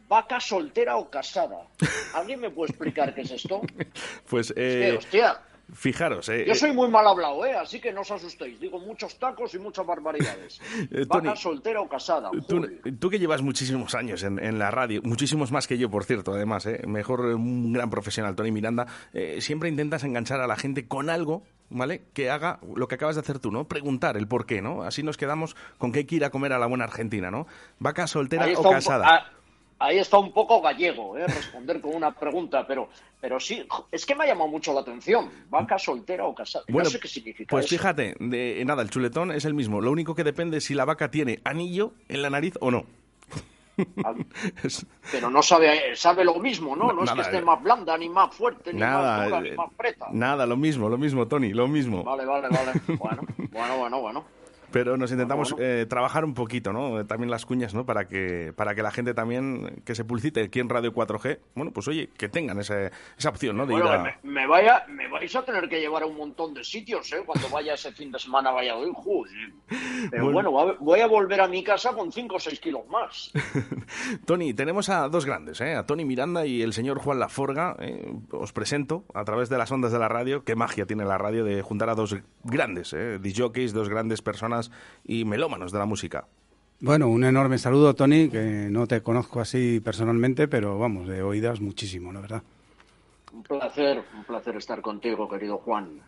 [0.10, 1.68] vaca soltera o casada.
[2.14, 3.62] ¿Alguien me puede explicar qué es esto?
[4.30, 5.40] Pues, Es que, eh, hostia,
[5.74, 7.54] fijaros, eh, yo soy muy mal hablado, ¿eh?
[7.54, 8.60] Así que no os asustéis.
[8.60, 10.62] Digo muchos tacos y muchas barbaridades.
[10.92, 12.30] Eh, Vaca Tony, soltera o casada.
[12.48, 12.62] Tú,
[13.00, 16.34] tú que llevas muchísimos años en, en la radio, muchísimos más que yo, por cierto,
[16.34, 16.82] además, ¿eh?
[16.88, 21.10] mejor eh, un gran profesional, Tony Miranda, eh, siempre intentas enganchar a la gente con
[21.10, 22.04] algo, ¿vale?
[22.14, 23.68] Que haga lo que acabas de hacer tú, ¿no?
[23.68, 24.84] Preguntar el por qué, ¿no?
[24.84, 27.48] Así nos quedamos con que hay que ir a comer a la buena Argentina, ¿no?
[27.80, 29.06] ¿Vaca soltera o un, casada?
[29.08, 29.32] ah,
[29.80, 31.28] ahí está un poco gallego, ¿eh?
[31.28, 35.30] responder con una pregunta, pero, pero sí, es que me ha llamado mucho la atención.
[35.50, 36.66] ¿Vaca soltera o casada?
[36.68, 37.76] Bueno, no sé qué significa Pues eso.
[37.76, 39.82] fíjate, de, nada, el chuletón es el mismo.
[39.82, 42.86] Lo único que depende es si la vaca tiene anillo en la nariz o no.
[44.64, 46.94] Es- Pero no sabe, sabe lo mismo, ¿no?
[46.94, 47.42] No es que esté eh.
[47.42, 50.08] más blanda, ni más fuerte, ni más nada, dura, ni eh, más preta.
[50.12, 52.04] nada, lo mismo, lo mismo, Tony, lo mismo.
[52.04, 52.72] Vale, vale, vale.
[52.98, 54.26] Bueno, bueno, bueno, bueno.
[54.76, 57.06] Pero nos intentamos eh, trabajar un poquito, ¿no?
[57.06, 57.86] También las cuñas, ¿no?
[57.86, 61.72] Para que, para que la gente también que se publicite aquí en Radio 4G, bueno,
[61.72, 63.66] pues oye, que tengan ese- esa opción, ¿no?
[63.66, 64.04] De Bueno, ir a...
[64.04, 67.24] me, me vaya, me vais a tener que llevar a un montón de sitios, ¿eh?
[67.26, 69.54] Cuando vaya ese fin de semana a Valladolid, joder.
[70.12, 70.52] Pero Bueno.
[70.52, 73.32] bueno, voy a volver a mi casa con 5 o 6 kilos más.
[74.26, 75.76] Tony, tenemos a dos grandes, ¿eh?
[75.76, 77.78] a Tony Miranda y el señor Juan Laforga.
[77.80, 78.14] ¿eh?
[78.32, 80.44] Os presento a través de las ondas de la radio.
[80.44, 83.20] Qué magia tiene la radio de juntar a dos grandes, ¿eh?
[83.20, 84.65] disjockeys, dos grandes personas
[85.04, 86.28] y melómanos de la música.
[86.80, 91.62] Bueno, un enorme saludo, Tony, que no te conozco así personalmente, pero vamos, de oídas
[91.62, 92.44] muchísimo, la verdad.
[93.34, 96.02] Un placer, un placer estar contigo, querido Juan.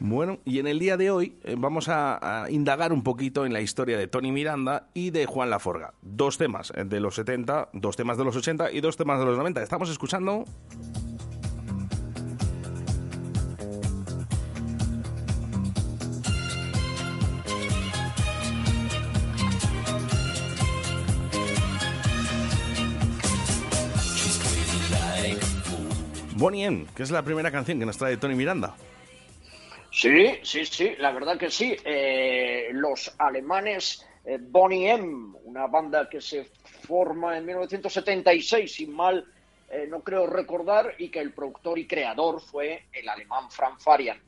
[0.00, 3.52] Bueno, y en el día de hoy eh, vamos a, a indagar un poquito en
[3.52, 5.94] la historia de Tony Miranda y de Juan Laforga.
[6.02, 9.24] Dos temas eh, de los 70, dos temas de los 80 y dos temas de
[9.24, 9.62] los 90.
[9.62, 10.44] Estamos escuchando
[26.38, 28.76] Bonnie M, que es la primera canción que nos trae Tony Miranda.
[29.90, 31.76] Sí, sí, sí, la verdad que sí.
[31.84, 36.44] Eh, los alemanes eh, Bonnie M, una banda que se
[36.86, 39.26] forma en 1976, sin mal
[39.68, 44.20] eh, no creo recordar, y que el productor y creador fue el alemán Frank Farian.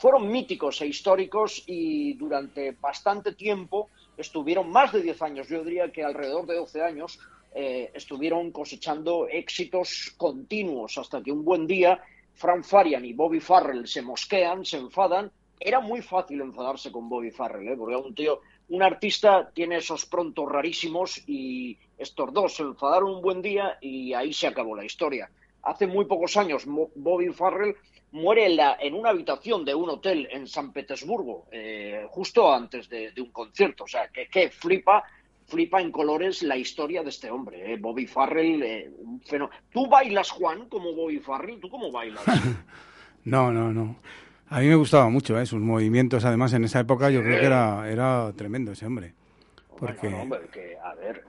[0.00, 5.92] Fueron míticos e históricos y durante bastante tiempo estuvieron más de 10 años, yo diría
[5.92, 7.20] que alrededor de 12 años,
[7.58, 11.98] eh, estuvieron cosechando éxitos continuos hasta que un buen día
[12.34, 15.32] Frank Farian y Bobby Farrell se mosquean, se enfadan.
[15.58, 17.76] Era muy fácil enfadarse con Bobby Farrell, ¿eh?
[17.78, 23.22] porque un tío, un artista tiene esos prontos rarísimos y estos dos se enfadaron un
[23.22, 25.30] buen día y ahí se acabó la historia.
[25.62, 27.74] Hace muy pocos años Bobby Farrell
[28.12, 33.20] muere en, una habitación de un hotel en San Petersburgo, eh, justo antes de, de
[33.22, 33.84] un concierto.
[33.84, 35.04] O sea, que, que flipa,
[35.46, 37.72] flipa en colores la historia de este hombre.
[37.72, 37.76] eh.
[37.78, 41.60] Bobby Farrell, eh, un fenó- ¿Tú bailas, Juan, como Bobby Farrell?
[41.60, 42.22] ¿Tú cómo bailas?
[43.24, 43.96] No, no, no.
[44.48, 45.46] A mí me gustaba mucho, ¿eh?
[45.46, 49.14] sus movimientos, además, en esa época yo creo que era, era tremendo ese hombre.
[49.76, 50.02] Porque...
[50.08, 51.24] Bueno, hombre, que, a ver,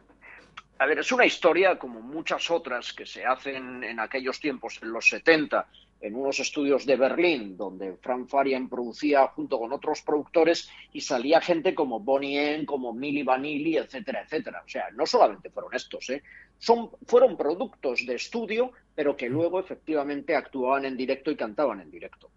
[0.78, 4.92] a ver, es una historia como muchas otras que se hacen en aquellos tiempos, en
[4.92, 5.66] los 70,
[6.00, 11.42] en unos estudios de Berlín, donde Frank Farian producía junto con otros productores y salía
[11.42, 14.62] gente como Bonnie M, como Milli Vanilli, etcétera, etcétera.
[14.66, 16.22] O sea, no solamente fueron estos, ¿eh?
[16.60, 21.92] Son, fueron productos de estudio, pero que luego efectivamente actuaban en directo y cantaban en
[21.92, 22.30] directo.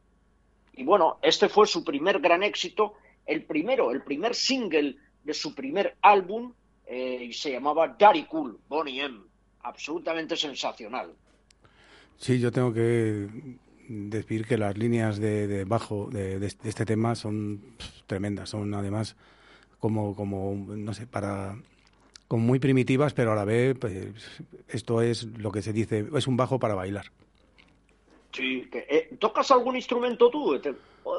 [0.74, 2.94] Y bueno, este fue su primer gran éxito,
[3.26, 6.52] el primero, el primer single de su primer álbum,
[6.86, 9.20] eh, y se llamaba Daddy Cool, Bonnie M.
[9.62, 11.14] Absolutamente sensacional.
[12.20, 13.28] Sí, yo tengo que
[13.88, 17.60] decir que las líneas de, de bajo de, este- de este tema son
[18.06, 19.16] tremendas, son además
[19.80, 21.56] como, como, no sé, para
[22.28, 23.94] como muy primitivas, pero a la vez pues,
[24.68, 27.06] esto es lo que se dice, es un bajo para bailar.
[28.32, 30.58] Sí, que, eh, ¿Tocas algún instrumento tú?
[30.60, 30.74] Te-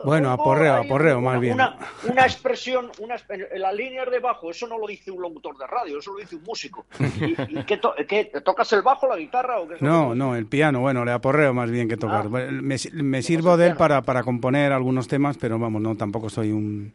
[0.05, 1.55] Bueno, oigo aporreo, aporreo, una- más bien.
[1.55, 1.75] Una,
[2.09, 5.67] una expresión, una, en las líneas de bajo, eso no lo dice un locutor de
[5.67, 6.85] radio, eso lo dice un músico.
[6.99, 10.45] ¿Y, y qué, to- qué- tocas el bajo, la guitarra o qué No, no, el
[10.45, 12.27] piano, bueno, le aporreo más bien que tocar.
[12.27, 12.29] Ah.
[12.29, 16.51] Me, me sirvo de él para, para componer algunos temas, pero vamos, no, tampoco soy
[16.51, 16.93] un...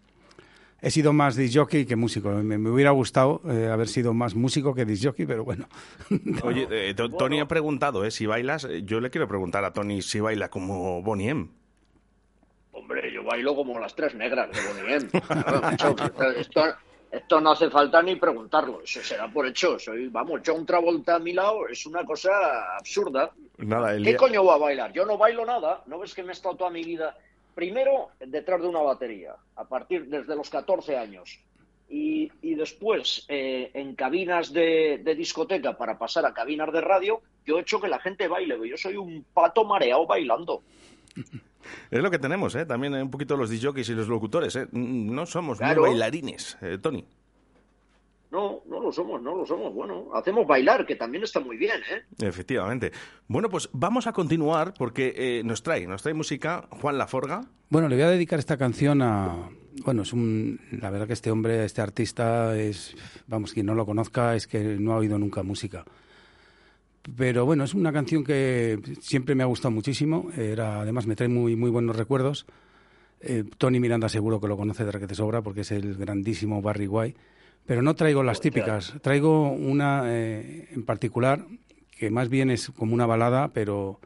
[0.82, 2.28] He sido más disc que músico.
[2.30, 5.66] Me, me hubiera gustado eh, haber sido más músico que disc pero bueno.
[6.42, 8.64] Oye, eh, to- Tony ha preguntado eh, si bailas.
[8.64, 11.48] Eh, Yo le quiero preguntar a Tony si baila como Bonnie M.
[12.72, 15.08] Hombre, yo bailo como las tres negras de Bonnie M.
[15.78, 16.62] Claro, esto,
[17.10, 19.78] esto no hace falta ni preguntarlo, eso será por hecho.
[19.78, 22.30] Soy, vamos, John Travolta a mi lado es una cosa
[22.78, 23.32] absurda.
[23.58, 24.92] Nada, el ¿Qué día- coño va a bailar?
[24.92, 27.16] Yo no bailo nada, ¿no ves que me he estado toda mi vida
[27.56, 31.40] primero detrás de una batería, a partir desde los 14 años?
[31.88, 37.20] Y, y después eh, en cabinas de, de discoteca para pasar a cabinas de radio,
[37.46, 40.62] yo he hecho que la gente baile, yo soy un pato mareado bailando.
[41.90, 42.64] Es lo que tenemos, ¿eh?
[42.64, 44.66] También un poquito los disjockeys y los locutores, ¿eh?
[44.70, 45.80] Mm, No somos Claro.
[45.80, 47.04] muy bailarines, eh, Tony.
[48.30, 49.72] No, no lo somos, no lo somos.
[49.72, 52.26] Bueno, hacemos bailar, que también está muy bien, ¿eh?
[52.26, 52.90] Efectivamente.
[53.28, 57.42] Bueno, pues vamos a continuar porque eh, nos trae, nos trae música Juan Laforga.
[57.68, 59.48] Bueno, le voy a dedicar esta canción a...
[59.84, 60.60] Bueno, es un...
[60.72, 62.96] La verdad que este hombre, este artista es...
[63.26, 65.84] Vamos, quien no lo conozca es que no ha oído nunca música.
[67.16, 70.30] Pero bueno, es una canción que siempre me ha gustado muchísimo.
[70.36, 72.46] Era, además, me trae muy, muy buenos recuerdos.
[73.20, 76.60] Eh, Tony Miranda seguro que lo conoce de que te sobra porque es el grandísimo
[76.60, 77.18] Barry White.
[77.66, 78.94] Pero no traigo las típicas.
[79.02, 81.44] Traigo una eh, en particular
[81.98, 84.00] que más bien es como una balada, pero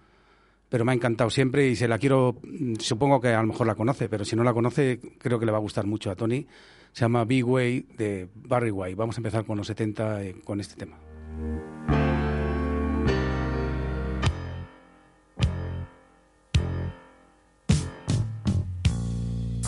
[0.69, 2.41] pero me ha encantado siempre y se la quiero,
[2.79, 5.51] supongo que a lo mejor la conoce, pero si no la conoce creo que le
[5.53, 6.47] va a gustar mucho a Tony.
[6.93, 8.95] Se llama Big Way de Barry White.
[8.95, 10.97] Vamos a empezar con los 70 eh, con este tema.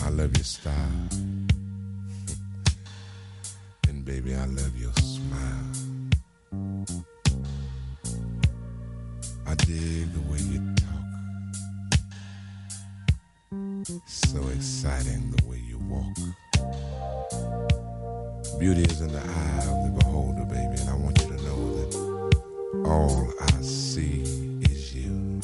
[0.05, 1.32] I love your style.
[4.05, 5.71] Baby, I love your smile.
[9.47, 11.05] I dig the way you talk.
[14.05, 16.17] So exciting the way you walk.
[18.59, 21.75] Beauty is in the eye of the beholder, baby, and I want you to know
[21.77, 21.95] that
[22.85, 24.23] all I see
[24.63, 25.39] is you.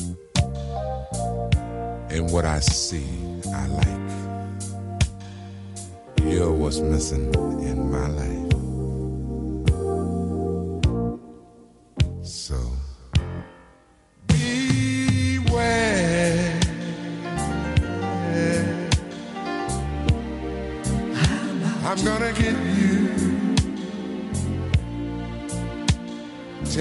[2.09, 3.07] And what I see,
[3.53, 3.87] I like.
[6.25, 7.33] You're what's missing
[7.63, 8.48] in my life.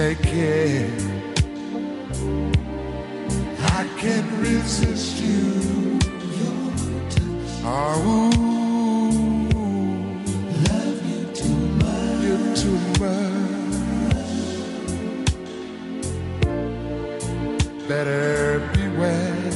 [0.00, 0.14] I
[4.38, 5.98] resist you.
[10.68, 12.22] Love you too much.
[12.22, 13.38] You too much.
[17.88, 19.50] Better beware.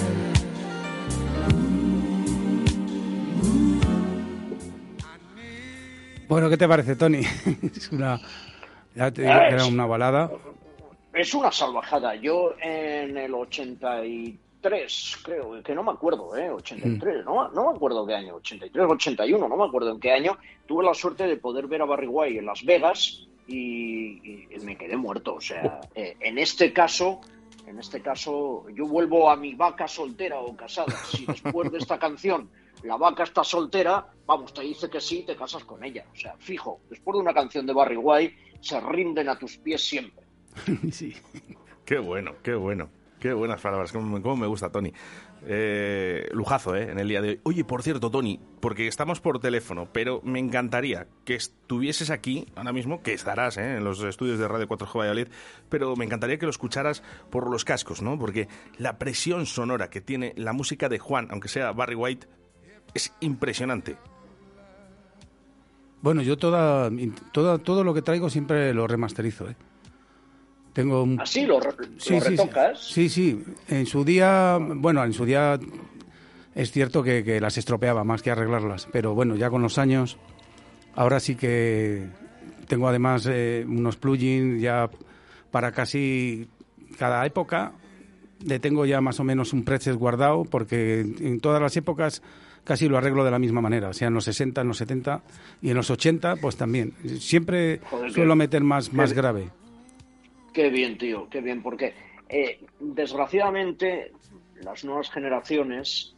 [6.28, 7.20] Bueno, ¿qué te parece, Tony?
[7.76, 8.20] es una,
[8.94, 10.30] ya te digo que era es- una balada.
[11.14, 12.14] Es una salvajada.
[12.14, 16.50] Yo en el 83, creo, que no me acuerdo, ¿eh?
[16.50, 20.38] 83, no, no me acuerdo qué año, 83, 81, no me acuerdo en qué año,
[20.66, 24.76] tuve la suerte de poder ver a Barry White en Las Vegas y, y me
[24.76, 25.34] quedé muerto.
[25.34, 27.20] O sea, eh, en este caso,
[27.66, 30.94] en este caso, yo vuelvo a mi vaca soltera o casada.
[31.10, 32.48] Si después de esta canción
[32.84, 36.04] la vaca está soltera, vamos, te dice que sí, te casas con ella.
[36.12, 39.86] O sea, fijo, después de una canción de Barry White, se rinden a tus pies
[39.86, 40.24] siempre.
[40.90, 41.14] sí.
[41.84, 42.88] Qué bueno, qué bueno.
[43.20, 44.92] Qué buenas palabras, cómo, cómo me gusta, Tony.
[45.46, 46.90] Eh, lujazo, ¿eh?
[46.90, 47.40] En el día de hoy.
[47.44, 52.72] Oye, por cierto, Tony, porque estamos por teléfono, pero me encantaría que estuvieses aquí ahora
[52.72, 53.76] mismo, que estarás ¿eh?
[53.76, 55.28] en los estudios de Radio 4G Valladolid,
[55.68, 58.18] pero me encantaría que lo escucharas por los cascos, ¿no?
[58.18, 62.26] Porque la presión sonora que tiene la música de Juan, aunque sea Barry White,
[62.94, 63.96] es impresionante.
[66.02, 66.90] Bueno, yo toda,
[67.32, 69.56] toda, todo lo que traigo siempre lo remasterizo, ¿eh?
[70.72, 71.20] Tengo un...
[71.20, 72.80] Así lo, re- Sí, lo sí, retocas.
[72.80, 73.44] Sí, sí.
[73.68, 75.58] En su día, bueno, en su día
[76.54, 80.16] es cierto que, que las estropeaba más que arreglarlas, pero bueno, ya con los años,
[80.94, 82.08] ahora sí que
[82.68, 84.88] tengo además eh, unos plugins ya
[85.50, 86.48] para casi
[86.98, 87.72] cada época.
[88.44, 92.22] Le tengo ya más o menos un preset guardado porque en todas las épocas
[92.64, 95.22] casi lo arreglo de la misma manera, sea en los 60, en los 70
[95.62, 96.92] y en los 80 pues también.
[97.18, 99.48] Siempre Joder, suelo meter más, más qué- grave.
[100.52, 101.94] Qué bien, tío, qué bien, porque
[102.28, 104.12] eh, desgraciadamente
[104.62, 106.14] las nuevas generaciones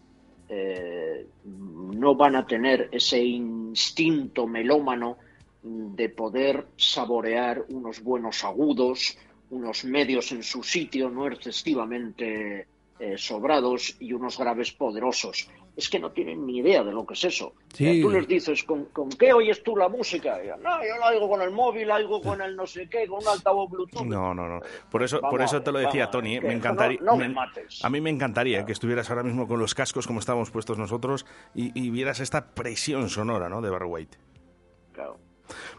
[0.49, 5.17] eh, no van a tener ese instinto melómano
[5.63, 9.17] de poder saborear unos buenos agudos,
[9.51, 12.67] unos medios en su sitio, no excesivamente
[12.99, 15.49] eh, sobrados y unos graves poderosos.
[15.77, 17.53] Es que no tienen ni idea de lo que es eso.
[17.73, 17.85] Sí.
[17.99, 20.39] Eh, Tú les dices, ¿con, con qué oyes tú la música?
[20.45, 23.09] Y, no, yo la oigo con el móvil, la oigo con el no sé qué,
[23.09, 24.07] con un altavoz Bluetooth.
[24.07, 24.61] No, no, no.
[24.89, 26.39] Por eso, Vamos por eso te lo decía, Tony.
[26.41, 26.99] Me encantaría.
[27.01, 27.85] no- no me me- mates.
[27.85, 31.27] A mí me encantaría que estuvieras ahora mismo con los cascos como estábamos puestos nosotros
[31.57, 33.61] y, y vieras esta presión sonora, ¿no?
[33.61, 34.17] De Barry White.
[34.93, 35.19] Claro.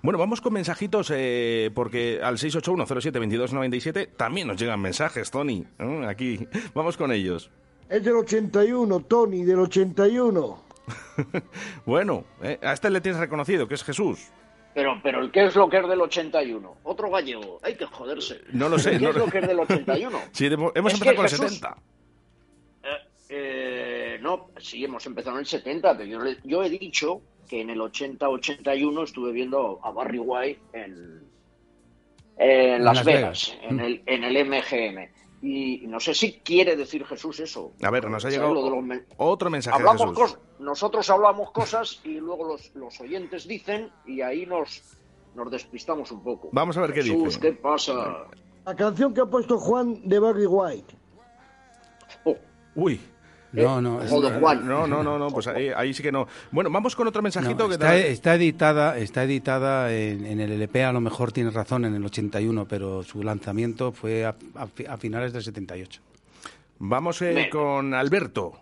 [0.04, 5.66] Bueno, vamos con mensajitos eh, porque al 681072297 también nos llegan mensajes, Tony.
[5.80, 6.06] ¿eh?
[6.08, 7.50] Aquí vamos con ellos.
[7.90, 10.64] Es del 81, Tony, del 81.
[11.86, 14.28] Bueno, eh, a este le tienes reconocido, que es Jesús.
[14.74, 16.76] Pero, pero el qué es lo que es del 81?
[16.84, 17.60] Otro gallego.
[17.64, 18.42] Hay que joderse.
[18.52, 20.20] No lo sé, ¿Qué no es lo- lo que es del 81?
[20.34, 21.78] Sí, hemos Es empezado con el Jesús- 70.
[23.30, 27.62] Eh, no, sí, hemos empezado en el 70, pero yo, le- yo he dicho que
[27.62, 31.24] en el 80-81 estuve viendo a Barry White en,
[32.38, 33.72] en Las, Las Vegas, Vegas.
[33.72, 35.10] En, el, en el MGM.
[35.48, 37.72] Y no sé si quiere decir Jesús eso.
[37.84, 40.40] A ver, nos ha ¿Sabes llegado lo de los men- otro mensaje de Jesús.
[40.58, 44.82] nosotros hablamos cosas y luego los, los oyentes dicen y ahí nos,
[45.36, 46.50] nos despistamos un poco.
[46.52, 47.40] Vamos a ver qué Jesús, dice.
[47.40, 48.26] ¿qué pasa?
[48.66, 50.96] La canción que ha puesto Juan de Barry White.
[52.76, 53.00] Uy.
[53.64, 54.68] No, no, Eh, joder, Juan.
[54.68, 56.28] No, no, no, no, pues ahí, ahí sí que no.
[56.52, 60.40] Bueno, vamos con otro mensajito No, que está, te- está editada, está editada en, en
[60.40, 64.36] el LP, a lo mejor tienes razón, en el 81, pero su lanzamiento fue a,
[64.56, 66.02] a fi- a finales del 78.
[66.80, 68.54] Vamos eh, con Alberto.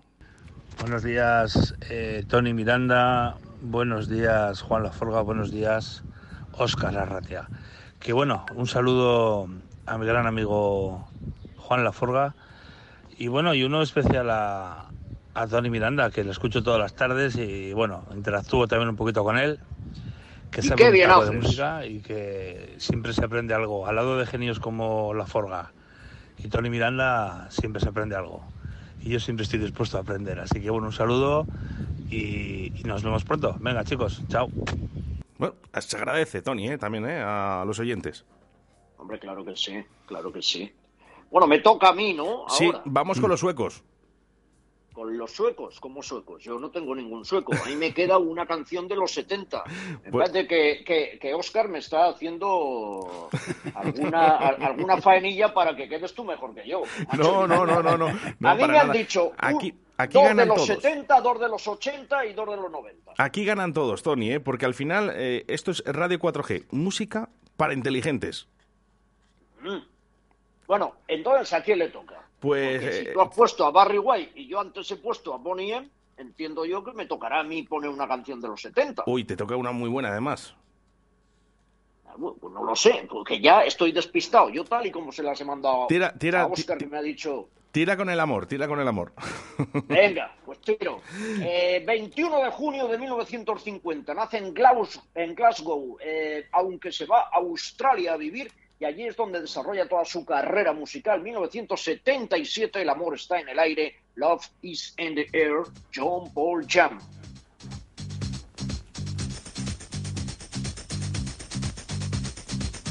[0.80, 6.04] Buenos días, eh, Tony Miranda, buenos días Juan Laforga, buenos días
[6.54, 7.50] Óscar Arratia.
[8.00, 9.48] Que bueno, un saludo
[9.86, 11.08] a mi gran amigo
[11.58, 12.36] Juan Laforga
[13.18, 14.90] y bueno, y uno especial a,
[15.34, 19.24] a Tony Miranda, que le escucho todas las tardes y bueno, interactúo también un poquito
[19.24, 19.60] con él,
[20.52, 23.88] que Y sabe qué un bien poco de música y que siempre se aprende algo.
[23.88, 25.72] Al lado de genios como Laforga
[26.38, 28.44] y Tony Miranda siempre se aprende algo.
[29.02, 30.40] Y yo siempre estoy dispuesto a aprender.
[30.40, 31.46] Así que bueno, un saludo
[32.10, 33.58] y, y nos vemos pronto.
[33.60, 34.50] Venga chicos, chao.
[35.38, 36.78] Bueno, se agradece, Tony, ¿eh?
[36.78, 37.22] también ¿eh?
[37.22, 38.24] a los oyentes.
[38.98, 40.72] Hombre, claro que sí, claro que sí.
[41.34, 42.46] Bueno, me toca a mí, ¿no?
[42.48, 43.84] Sí, vamos con los suecos.
[44.94, 46.44] con los suecos, ¿cómo suecos?
[46.44, 47.52] Yo no tengo ningún sueco.
[47.56, 49.64] A mí me queda una canción de los 70.
[50.04, 53.30] Me Pues- parece que, que, que Oscar me está haciendo
[53.74, 56.84] alguna, a- alguna faenilla para que quedes tú mejor que yo.
[57.18, 58.10] No, no, no, no, no.
[58.40, 60.68] no, a mí me han dicho Aquí, aquí dos de los todos.
[60.68, 63.14] 70, dos de los 80 y dos de los 90.
[63.18, 64.40] Aquí ganan todos, Tony, ¿eh?
[64.40, 68.48] porque al final eh, esto es Radio 4G, música para inteligentes.
[69.64, 69.78] Mm.
[70.68, 72.22] Bueno, entonces ¿a quién le toca?
[72.40, 75.34] Pues Porque eh, si tú has puesto a Barry White y yo antes he puesto
[75.34, 78.62] a Bonnie M, entiendo yo que me tocará a mí poner una canción de los
[78.62, 79.04] 70.
[79.08, 80.54] uy, te toca una muy buena además.
[82.08, 84.50] Ah, Pues no lo sé, porque ya estoy despistado.
[84.50, 87.02] Yo tal y como se las he mandado Tira- tira- a Oscar que me ha
[87.02, 89.14] dicho, Tira con el amor, tira con el amor.
[89.88, 91.02] venga, pues tiro.
[91.42, 97.22] Eh, 21 de junio de 1950, nace en, Glaus- en Glasgow, eh, aunque se va
[97.22, 101.22] a Australia a vivir, y allí es donde desarrolla toda su carrera musical.
[101.22, 107.00] 1977, El amor está en el aire, Love is in the air, John Paul Jam.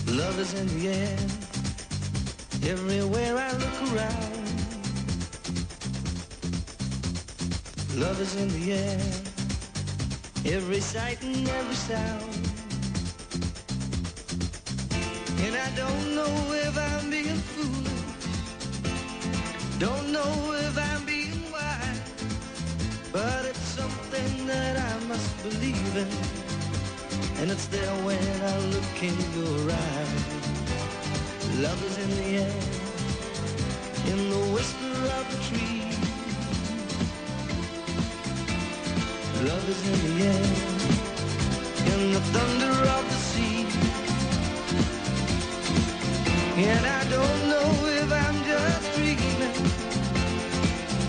[0.06, 1.18] Love is in the air.
[2.70, 4.42] Everywhere I look around.
[7.96, 9.00] Love is in the air.
[10.44, 12.41] Every sight and every sound.
[15.52, 16.34] And I don't know
[16.64, 17.92] if I'm being foolish.
[19.78, 22.00] Don't know if I'm being wise.
[23.12, 26.08] But it's something that I must believe in.
[27.38, 30.24] And it's there when I look in your eyes.
[31.60, 32.56] Love is in the air,
[34.10, 35.84] in the whisper of the tree.
[39.50, 40.46] Love is in the air,
[41.92, 43.21] in the thunder of the
[46.54, 49.54] And I don't know if I'm just dreaming.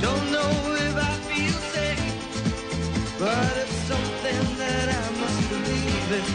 [0.01, 3.17] Don't know if I feel safe.
[3.19, 6.25] But it's something that I must believe in.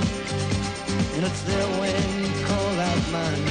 [1.16, 3.47] And it's there when you call out my name.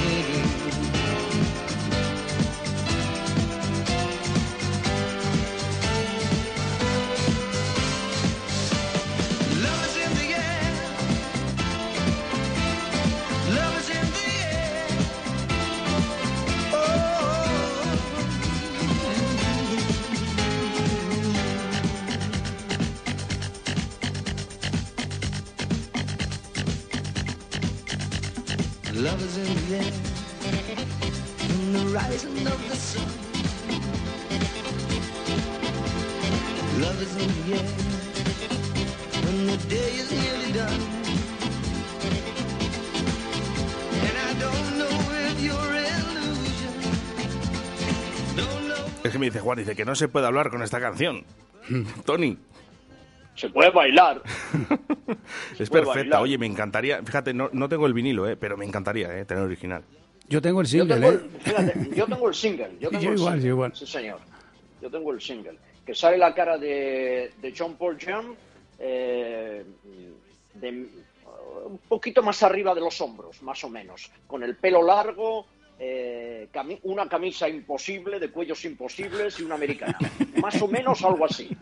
[36.79, 37.69] Love is in the air,
[39.25, 40.81] when the day is nearly done.
[44.07, 44.95] And I don't know
[45.27, 46.73] if you're illusion.
[48.37, 48.85] Don't know.
[49.03, 51.25] Es que me dice Juan, dice que no se puede hablar con esta canción.
[52.05, 52.37] Tony,
[53.35, 54.21] Se puede bailar.
[55.59, 55.93] es puede perfecta.
[55.93, 56.21] bailar.
[56.21, 58.37] Oye, me encantaría, fíjate, no, no tengo el vinilo, ¿eh?
[58.37, 59.25] pero me encantaría ¿eh?
[59.25, 59.83] tener original.
[60.29, 61.29] Yo tengo el Yo single, tengo, ¿eh?
[61.39, 62.71] fíjate, yo tengo el single.
[62.79, 63.47] Yo, tengo Yo el igual, single.
[63.47, 63.75] yo igual.
[63.75, 64.19] Sí, señor.
[64.81, 65.57] Yo tengo el single.
[65.85, 68.35] Que sale la cara de, de John Paul Jam
[68.77, 69.63] eh,
[70.53, 70.69] de,
[71.65, 74.11] un poquito más arriba de los hombros, más o menos.
[74.27, 75.45] Con el pelo largo,
[75.79, 79.97] eh, cami- una camisa imposible, de cuellos imposibles y una americana.
[80.41, 81.55] más o menos algo así.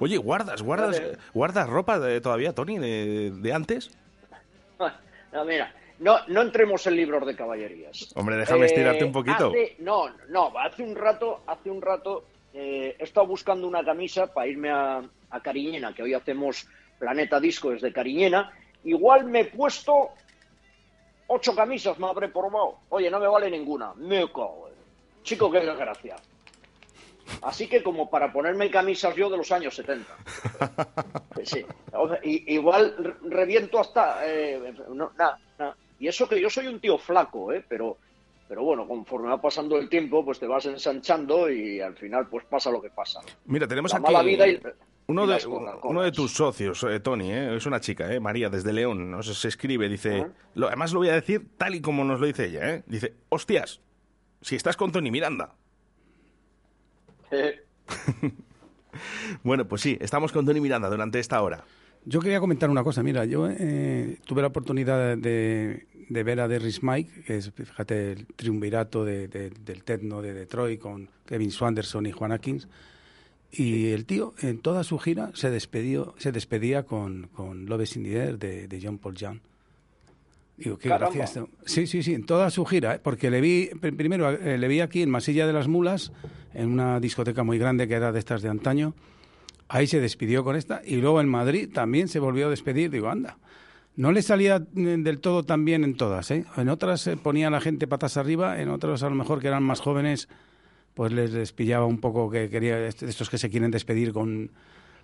[0.00, 1.18] Oye, ¿guardas, guardas, Vale.
[1.32, 3.90] guardas ropa de- todavía, Tony, de, de antes?
[5.32, 8.12] No, mira, no, no entremos en libros de caballerías.
[8.16, 9.48] Hombre, déjame estirarte Eh, un poquito.
[9.48, 14.32] hace- no, no, hace un rato, hace un rato eh, he estado buscando una camisa
[14.32, 16.66] para irme a, a Cariñena, que hoy hacemos
[16.98, 18.52] Planeta Disco desde Cariñena.
[18.84, 20.10] Igual me he puesto
[21.26, 22.76] ocho camisas, me habré probado.
[22.90, 23.92] Oye, no me vale ninguna.
[23.94, 24.68] Me cago
[25.22, 26.16] Chico, qué desgracia.
[27.40, 30.06] Así que como para ponerme camisas yo de los años 70.
[31.32, 31.64] Pues sí.
[32.22, 34.18] Igual re- reviento hasta...
[34.26, 35.76] eh, no, nada, nada.
[36.04, 37.64] Y eso que yo soy un tío flaco, ¿eh?
[37.66, 37.96] Pero,
[38.46, 42.44] pero bueno, conforme va pasando el tiempo, pues te vas ensanchando y al final pues
[42.44, 43.20] pasa lo que pasa.
[43.46, 44.12] Mira, tenemos La aquí...
[44.12, 44.60] mala vida y...
[45.06, 45.46] Uno y de,
[45.82, 49.48] uno tus socios, eh, Tony, eh, es una chica, eh, María, desde León, no se
[49.48, 52.74] escribe, dice, lo, además lo voy a decir tal y como nos lo dice ella,
[52.74, 53.80] eh, dice, hostias,
[54.42, 55.54] si estás con Tony Miranda.
[57.30, 57.64] Eh,
[59.42, 61.64] Bueno, pues sí, estamos con Tony Miranda durante esta hora.
[62.06, 63.02] Yo quería comentar una cosa.
[63.02, 68.12] Mira, yo eh, tuve la oportunidad de, de ver a Derris Mike, que es, fíjate,
[68.12, 72.68] el triunvirato de- de- del techno de Detroit con Kevin Swanderson y Juan Atkins.
[73.52, 77.96] Y el tío, en toda su gira, se, despedió, se despedía con, con Love is
[77.96, 79.38] in the Air de, de John Paul Young.
[80.56, 81.48] Digo, qué gracia esto.
[81.66, 83.00] Sí, sí, sí, en toda su gira, ¿eh?
[83.02, 86.12] porque le vi, pr- primero eh, le vi aquí en Masilla de las Mulas,
[86.52, 88.94] en una discoteca muy grande que era de estas de antaño.
[89.68, 92.90] Ahí se despidió con esta y luego en Madrid también se volvió a despedir.
[92.90, 93.38] Digo, anda.
[93.96, 96.30] No le salía mm, del todo tan bien en todas.
[96.30, 96.44] ¿eh?
[96.56, 99.62] En otras se ponía la gente patas arriba, en otras a lo mejor que eran
[99.62, 100.28] más jóvenes,
[100.94, 104.50] pues les, les pillaba un poco que quería, est- estos que se quieren despedir con,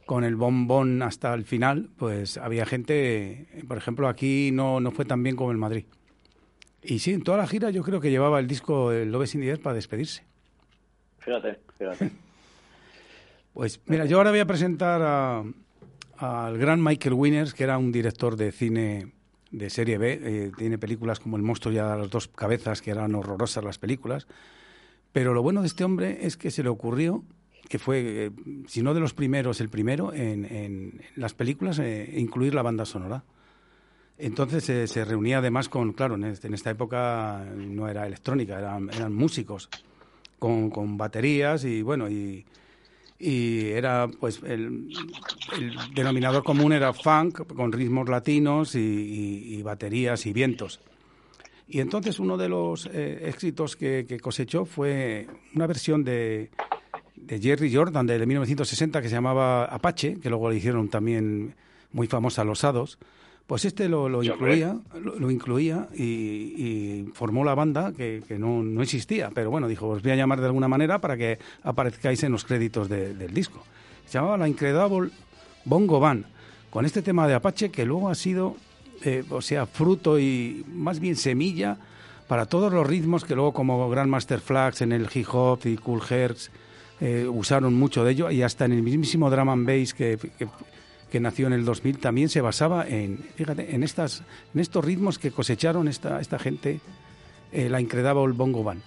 [0.07, 4.91] con el bombón hasta el final, pues había gente, eh, por ejemplo, aquí no, no
[4.91, 5.85] fue tan bien como en Madrid.
[6.83, 9.35] Y sí, en toda la gira yo creo que llevaba el disco el Love is
[9.35, 10.25] in the Air para despedirse.
[11.19, 12.11] fíjate, fíjate.
[13.53, 15.43] Pues mira, yo ahora voy a presentar a-
[16.21, 19.13] al gran Michael Winners, que era un director de cine
[19.51, 20.21] de serie B.
[20.23, 23.79] eh, tiene películas como El monstruo y a las dos cabezas, que eran horrorosas las
[23.79, 24.27] películas.
[25.13, 27.25] Pero lo bueno de este hombre es que se le ocurrió,
[27.69, 28.31] que fue, eh,
[28.69, 32.85] si no de los primeros, el primero en, en las películas, eh, incluir la banda
[32.85, 33.25] sonora.
[34.19, 38.91] Entonces se reunía además con, claro, en, este- en esta época no era electrónica, eran,
[38.93, 39.71] eran músicos
[40.39, 42.45] con, con baterías y bueno, y,
[43.21, 44.89] y era pues el,
[45.95, 50.81] denominador común era funk con ritmos latinos y, baterías y vientos.
[51.69, 56.51] Y entonces uno de los eh, éxitos que, cosechó fue una versión de,
[57.15, 61.55] de Jerry Jordan de, de 1960 que se llamaba Apache, que luego le hicieron también
[61.93, 62.99] muy famosa Los Hados.
[63.51, 68.39] Pues este lo, lo incluía, lo, lo incluía y, y formó la banda que, que
[68.39, 71.37] no, no existía, pero bueno, dijo, os voy a llamar de alguna manera para que
[71.65, 73.65] aparezcáis en los créditos de- del disco.
[74.07, 75.11] Se llamaba La Incredible
[75.65, 76.27] Bongo Band,
[76.71, 78.55] con este tema de Apache que luego ha sido,
[79.03, 81.77] eh, o sea, fruto y más bien semilla
[82.29, 86.03] para todos los ritmos que luego como Grandmaster Flags en el hip hop y Cool
[86.09, 86.51] Hertz
[87.01, 90.47] eh, usaron mucho de ello y hasta en el mismísimo drum and bass que, que,
[91.11, 94.23] que nació en el 2000 también se basaba en, fíjate, en, estas,
[94.55, 96.81] en estos ritmos que cosecharon esta, esta gente,
[97.53, 98.83] eh, la Incredible Bongo Band.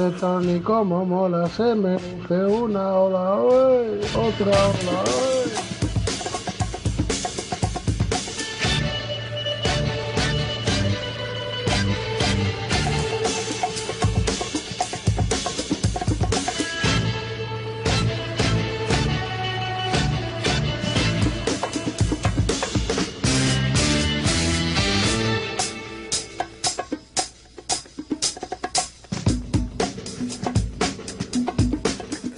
[0.00, 5.39] Ese Tony como mola, se me ruge una ola, otra ola.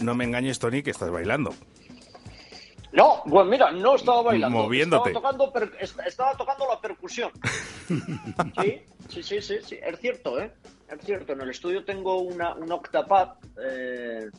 [0.03, 1.55] No me engañes, Tony, que estás bailando.
[2.93, 4.59] No, pues mira, no estaba bailando.
[4.59, 5.11] Moviéndote.
[5.11, 7.31] Estaba tocando, per- est- estaba tocando la percusión.
[8.62, 10.53] Sí, sí, sí, sí, sí, es cierto, ¿eh?
[10.89, 13.31] Es cierto, en el estudio tengo una, un octapad
[13.62, 14.31] eh,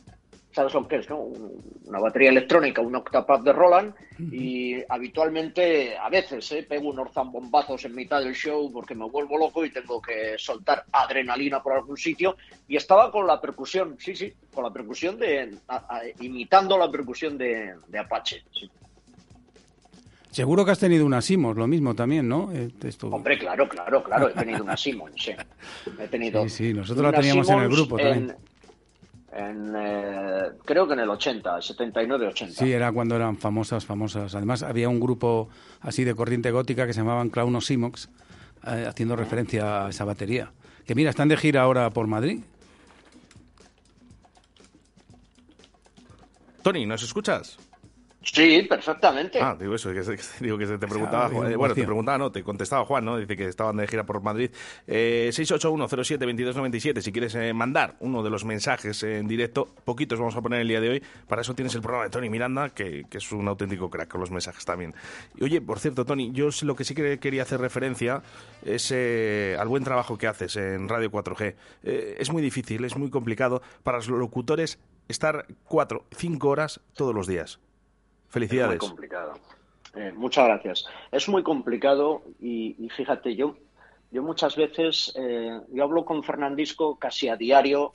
[0.54, 1.18] sabes lo que es, ¿no?
[1.18, 6.62] Un- Una batería electrónica, un octapad de Roland y habitualmente, a veces, ¿eh?
[6.68, 10.84] pego unos zambombazos en mitad del show porque me vuelvo loco y tengo que soltar
[10.90, 12.36] adrenalina por algún sitio
[12.66, 16.90] y estaba con la percusión, sí, sí, con la percusión de, a- a- imitando la
[16.90, 18.42] percusión de, de Apache.
[18.52, 18.68] sí.
[20.30, 22.50] Seguro que has tenido una Simos, lo mismo también, ¿no?
[22.52, 25.32] Eh, esto- Hombre, claro, claro, claro, he tenido una Simmons, sí.
[26.00, 28.30] He tenido Sí, sí, nosotros la teníamos en el grupo también.
[28.30, 28.36] En,
[29.36, 32.50] eh, creo que en el 80, 79-80.
[32.50, 34.34] Sí, era cuando eran famosas, famosas.
[34.34, 35.48] Además, había un grupo
[35.80, 38.08] así de corriente gótica que se llamaban Clown Simox,
[38.66, 40.52] eh, haciendo referencia a esa batería.
[40.86, 42.40] Que mira, están de gira ahora por Madrid.
[46.62, 47.58] Tony, ¿nos escuchas?
[48.24, 49.38] Sí, perfectamente.
[49.40, 51.74] Ah, digo eso, que se, que- digo que se te preguntaba, Claro, Juan- eh, bueno,
[51.74, 53.18] te preguntaba, no, te contestaba Juan, ¿no?
[53.18, 54.50] Dice que estaban de gira por Madrid.
[54.86, 60.42] Eh, 681072297, si quieres eh, mandar uno de los mensajes en directo, poquitos vamos a
[60.42, 63.18] poner el día de hoy, para eso tienes el programa de Tony Miranda, que, que
[63.18, 64.94] es un auténtico crack con los mensajes también.
[65.36, 68.22] Y oye, por cierto, Tony, yo lo que sí que quería hacer referencia
[68.64, 71.54] es eh, al buen trabajo que haces en Radio 4G.
[71.82, 74.78] Eh, es muy difícil, es muy complicado para los locutores
[75.08, 77.60] estar cuatro, cinco horas todos los días.
[78.34, 78.74] Felicidades.
[78.76, 79.32] Es muy complicado.
[79.94, 80.84] Eh, muchas gracias.
[81.12, 83.56] Es muy complicado y, y fíjate, yo,
[84.10, 87.94] yo muchas veces, eh, yo hablo con Fernandisco casi a diario,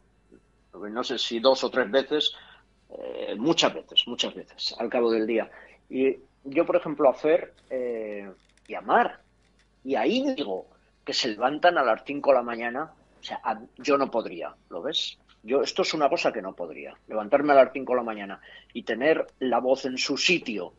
[0.73, 2.31] no sé si dos o tres veces,
[2.97, 5.51] eh, muchas veces, muchas veces, al cabo del día.
[5.89, 8.31] Y yo, por ejemplo, a Fer eh,
[8.67, 9.19] y a Mar
[9.83, 10.67] y a Íñigo,
[11.03, 14.55] que se levantan a las 5 de la mañana, o sea, a- yo no podría,
[14.69, 15.17] ¿lo ves?
[15.43, 16.93] Yo, esto es una cosa que no podría.
[17.07, 18.41] Levantarme a las 5 de la mañana
[18.73, 20.73] y tener la voz en su sitio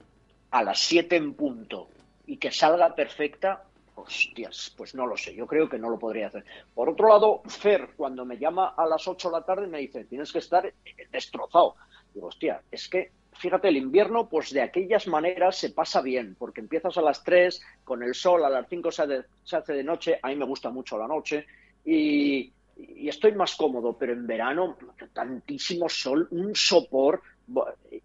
[0.50, 1.88] a las 7 en punto
[2.26, 3.64] y que salga perfecta,
[3.94, 5.34] hostias, pues no lo sé.
[5.34, 6.44] Yo creo que no lo podría hacer.
[6.74, 10.04] Por otro lado, Fer, cuando me llama a las 8 de la tarde, me dice,
[10.04, 10.72] tienes que estar
[11.10, 11.76] destrozado.
[12.12, 16.60] Digo, hostia, es que, fíjate, el invierno, pues de aquellas maneras se pasa bien, porque
[16.60, 19.84] empiezas a las 3 con el sol, a las 5 se, hace- se hace de
[19.84, 21.46] noche, a mí me gusta mucho la noche,
[21.84, 22.52] y,
[22.96, 24.76] y estoy más cómodo, pero en verano,
[25.12, 27.22] tantísimo sol, un sopor,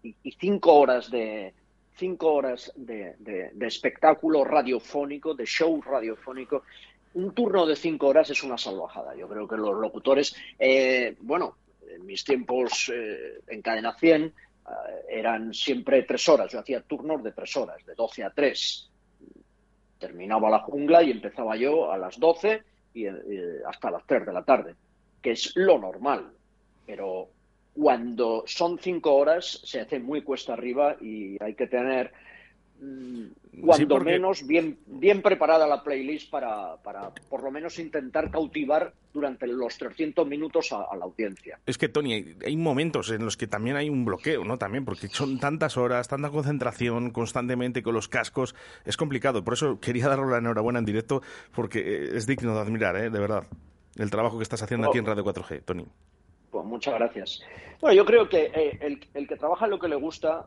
[0.02, 1.54] y, cinco horas de
[1.96, 6.62] cinco horas de espectáculo radiofónico, de show radiofónico,
[7.16, 9.16] un turno de cinco horas es una salvajada.
[9.16, 11.56] Yo creo que los locutores, eh, bueno,
[11.88, 14.32] en mis tiempos eh, en cadena 100 eh,
[15.08, 16.52] eran siempre tres horas.
[16.52, 18.90] Yo hacía turnos de tres horas, de 12 a 3.
[19.98, 22.62] Terminaba la jungla y empezaba yo a las 12
[22.96, 24.74] y eh, hasta las 3 de la tarde,
[25.20, 26.32] que es lo normal.
[26.86, 27.28] Pero
[27.74, 32.12] cuando son cinco horas se hace muy cuesta arriba y hay que tener
[32.80, 38.30] mm, cuando porque- menos bien, bien preparada la playlist para, para por lo menos intentar
[38.30, 41.58] cautivar durante los 300 minutos a, a la audiencia.
[41.64, 44.58] Es que, Tony, hay- hay momentos en los que también hay un bloqueo, ¿no?
[44.58, 48.54] También, porque son tantas horas, tanta concentración constantemente con los cascos,
[48.84, 49.42] es complicado.
[49.42, 51.22] Por eso quería darle la enhorabuena en directo,
[51.54, 53.08] porque eh, es digno de admirar, ¿eh?
[53.10, 53.44] De verdad,
[53.96, 55.86] el trabajo que estás haciendo aquí en Radio 4G, Tony.
[56.50, 57.40] Pues muchas gracias.
[57.80, 60.46] Bueno, yo creo que eh, el, el que trabaja en lo que le gusta,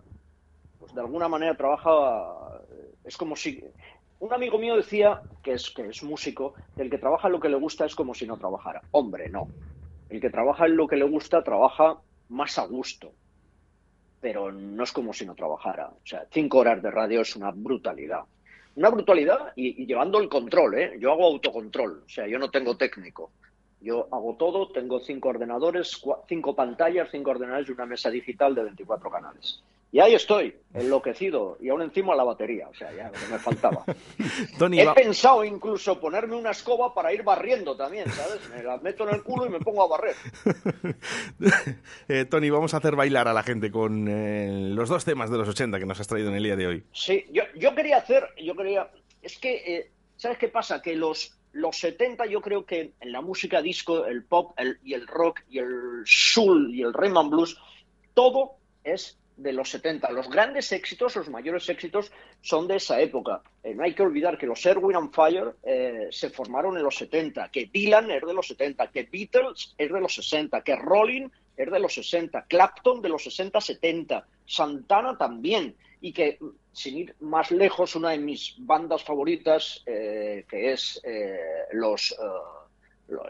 [0.94, 2.62] de alguna manera trabaja,
[3.04, 3.64] es como si...
[4.20, 7.48] Un amigo mío decía, que es, que es músico, que el que trabaja lo que
[7.48, 8.82] le gusta es como si no trabajara.
[8.92, 9.48] Hombre, no.
[10.10, 11.98] El que trabaja en lo que le gusta trabaja
[12.28, 13.14] más a gusto,
[14.20, 15.88] pero no es como si no trabajara.
[15.88, 18.24] O sea, cinco horas de radio es una brutalidad.
[18.76, 20.98] Una brutalidad y, y llevando el control, ¿eh?
[21.00, 23.32] Yo hago autocontrol, o sea, yo no tengo técnico.
[23.82, 28.64] Yo hago todo, tengo cinco ordenadores, cinco pantallas, cinco ordenadores y una mesa digital de
[28.64, 29.64] 24 canales.
[29.92, 33.40] Y ahí estoy, enloquecido, y aún encima la batería, o sea, ya lo que me
[33.40, 33.84] faltaba.
[34.60, 38.40] Tony, He va- pensado incluso ponerme una escoba para ir barriendo también, ¿sabes?
[38.56, 40.16] Me la meto en el culo y me pongo a barrer.
[42.08, 45.38] Eh, Tony, vamos a hacer bailar a la gente con eh, los dos temas de
[45.38, 46.84] los 80 que nos has traído en el día de hoy.
[46.92, 48.90] Sí, yo, yo quería hacer, yo quería,
[49.22, 50.82] es que, eh, ¿sabes qué pasa?
[50.82, 54.94] Que los, los 70 yo creo que en la música disco, el pop el- y
[54.94, 57.58] el rock y el soul y el rhythm and blues,
[58.14, 58.54] todo
[58.84, 60.12] es de los 70.
[60.12, 62.12] Los grandes éxitos, los mayores éxitos
[62.42, 63.42] son de esa época.
[63.64, 66.84] Eh, no hay que olvidar que los Air, Wind and Fire eh, se formaron en
[66.84, 70.76] los 70, que Dylan es de los 70, que Beatles es de los 60, que
[70.76, 76.38] Rolling es de los 60, Clapton de los 60-70, Santana también, y que,
[76.72, 81.38] sin ir más lejos, una de mis bandas favoritas, eh, que es eh,
[81.74, 82.16] los...
[82.20, 82.59] lo-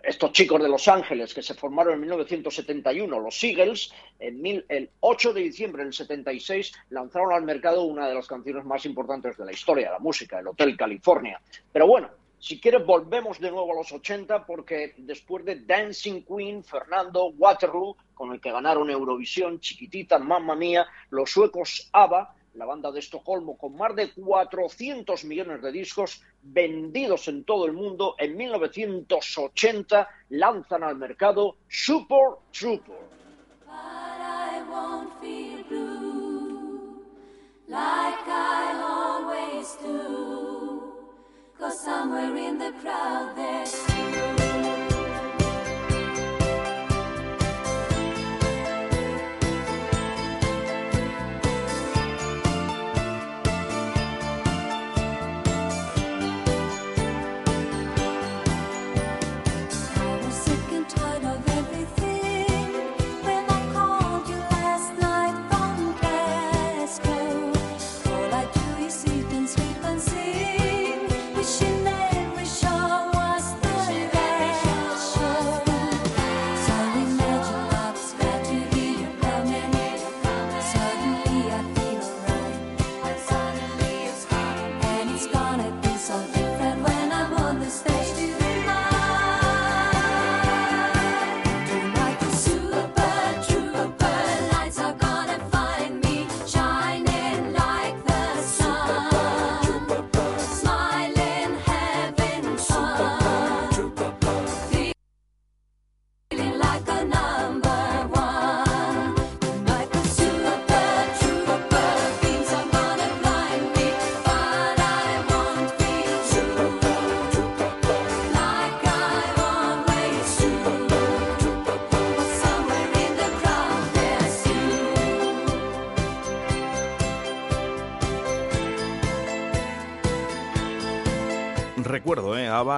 [0.03, 4.89] estos chicos de Los Ángeles que se formaron en 1971, los Eagles, en mil- el
[4.99, 9.45] 8 de diciembre del 76 lanzaron al mercado una de las canciones más importantes de
[9.45, 11.39] la historia de la música, el Hotel California.
[11.72, 16.64] Pero bueno, si quieres volvemos de nuevo a los 80 porque después de Dancing Queen,
[16.64, 22.91] Fernando, Waterloo, con el que ganaron Eurovisión, chiquitita, mamma mía, los suecos ABBA, la banda
[22.91, 28.35] de Estocolmo, con más de 400 millones de discos vendidos en todo el mundo, en
[28.38, 32.97] 1980 lanzan al mercado Super Trooper.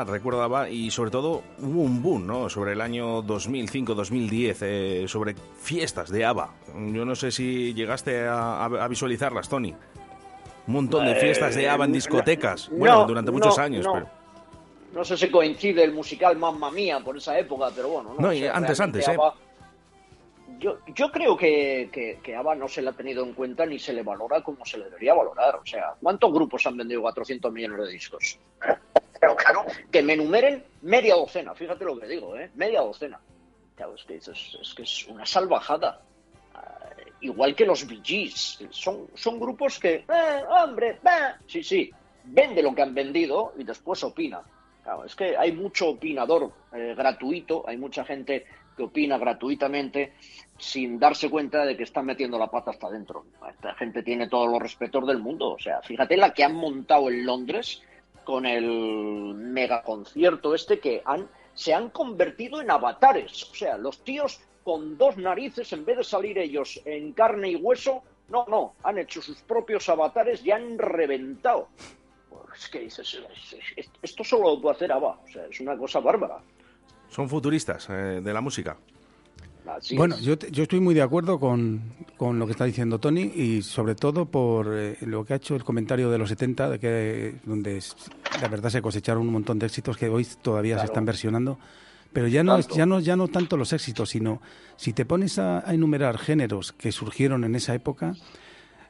[0.02, 0.03] ¿Eh?
[0.03, 2.49] ABBA, recuerdo ABBA y sobre todo hubo un boom, ¿no?
[2.49, 6.53] Sobre el año 2005-2010, eh, sobre fiestas de ABBA.
[6.94, 9.73] Yo no sé si llegaste a, visualizarlas, Tony.
[10.68, 12.69] Un montón de fiestas de ABBA en Eh, discotecas.
[12.69, 13.94] no, bueno, durante no, muchos años, no.
[13.94, 14.07] pero...
[14.94, 18.14] No sé si coincide el musical Mamma Mía por esa época, pero bueno.
[18.15, 19.11] No, No, O y sea, antes, antes, ¿eh?
[19.15, 19.34] ABBA-
[20.60, 23.80] Yo, yo creo que, que, que ABBA no se le ha tenido en cuenta ni
[23.80, 25.56] se le valora como se le debería valorar.
[25.56, 28.38] O sea, ¿cuántos grupos han vendido 400 millones de discos?
[29.22, 32.49] Pero claro, que me enumeren media docena, fíjate lo que digo, ¿eh?
[32.56, 33.19] Media docena.
[33.76, 36.02] Claro, es que es, que es una salvajada.
[36.56, 36.89] Ah,
[37.22, 38.60] igual que los Gees.
[38.72, 41.91] Son, son grupos que, eh, hombre, eh, sí, sí,
[42.23, 44.41] vende lo que han vendido y después opina.
[44.81, 50.14] Claro, es que hay mucho opinador eh, gratuito, hay mucha gente que opina gratuitamente
[50.57, 53.26] sin darse cuenta de que están metiendo la pata hasta adentro.
[53.48, 55.52] Esta gente tiene todos los respetos del mundo.
[55.52, 57.84] O sea, fíjate la que han montado en Londres
[58.32, 63.44] con el mega concierto este que han, se han convertido en avatares.
[63.52, 67.56] O sea, los tíos con dos narices, en vez de salir ellos en carne y
[67.58, 71.68] hueso, no, no, han hecho sus propios avatares y han reventado.
[72.30, 73.20] Pues, ¿qué dices?
[73.34, 75.20] Es- es- Esto solo lo puede hacer ABBA.
[75.26, 76.38] O sea, es una cosa bárbara.
[77.10, 78.78] Son futuristas eh, de la música.
[79.65, 80.21] Así bueno, es.
[80.23, 81.81] yo, te- yo estoy muy de acuerdo con,
[82.17, 85.55] con lo que está diciendo Tony y sobre todo por eh, lo que ha hecho
[85.55, 87.79] el comentario de los 70, de que, donde
[88.41, 91.59] la verdad se cosecharon un montón de éxitos que hoy todavía se están versionando.
[92.13, 92.75] Pero ya no, Tanto.
[92.75, 94.41] ya, no, ya no tanto los éxitos, sino
[94.75, 98.15] si te pones a, a enumerar géneros que surgieron en esa época,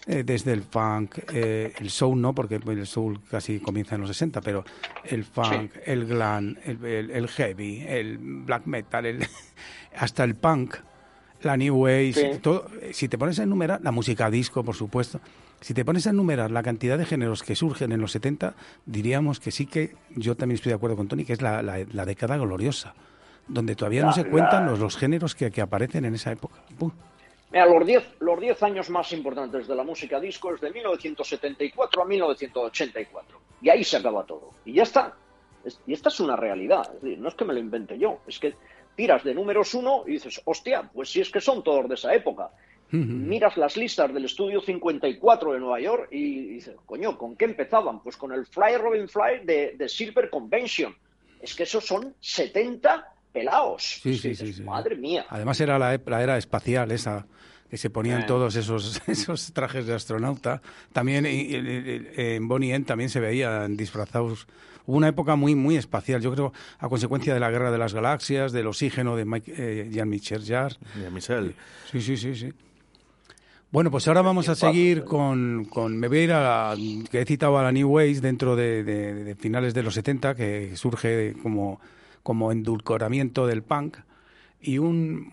[0.08, 4.10] eh, desde el funk, eh, el soul no, porque el soul casi comienza en los
[4.10, 4.64] 60, pero
[5.04, 9.20] el funk, el glam, el, el- el heavy, el black metal, el,
[9.96, 10.76] hasta el punk,
[11.42, 12.40] la new wave, Sí.
[12.42, 15.20] todo, si te pones a enumerar, la música disco, por supuesto,
[15.60, 18.54] si te pones a enumerar la cantidad de géneros que surgen en los 70,
[18.86, 21.86] diríamos que sí que, yo también estoy de acuerdo con Tony, que es la, la-
[21.92, 22.94] la década gloriosa,
[23.48, 26.56] donde todavía no se cuentan los, los géneros que, que aparecen en esa época.
[26.78, 26.92] Pum.
[27.52, 32.02] Mira, los 10 los diez años más importantes de la música disco es de 1974
[32.02, 33.40] a 1984.
[33.62, 34.52] Y ahí se acaba todo.
[34.66, 35.14] Y ya está.
[35.66, 36.90] Es- y esta es una realidad.
[36.96, 38.20] Es decir, no es que me lo invente yo.
[38.26, 38.54] Es que
[38.96, 42.14] tiras de números uno y dices, hostia, pues si es que son todos de esa
[42.14, 42.50] época.
[42.92, 48.04] Miras las listas del estudio 54 de Nueva York y dices, coño, ¿con qué empezaban?
[48.04, 50.96] Pues con el Fly Robin Fly de, de Silver Convention.
[51.42, 54.00] Es que esos son 70 pelados.
[54.04, 54.64] Sí, sí, sí, sí.
[54.64, 55.26] Madre mía.
[55.30, 57.26] Además era la era espacial esa
[57.72, 60.62] que se ponían todos esos esos trajes de astronauta.
[60.94, 64.46] También en Bonnie M también se veían disfrazados.
[64.86, 67.94] Hubo una época muy muy espacial, yo creo, a consecuencia de la guerra de las
[67.94, 70.76] galaxias, del oxígeno de Mike, eh, Jean-Michel Jarre.
[71.00, 71.56] Jean-Michel.
[71.90, 72.50] Sí, sí, sí, sí.
[73.72, 76.42] Bueno, pues ahora vamos a seguir con, con me voy a ir a
[76.76, 76.78] la-
[77.10, 80.36] que he citado a la New Wave dentro de, de- de finales de los 70,
[80.36, 81.80] que surge como,
[82.22, 83.96] como endulcoramiento del punk,
[84.60, 85.32] y un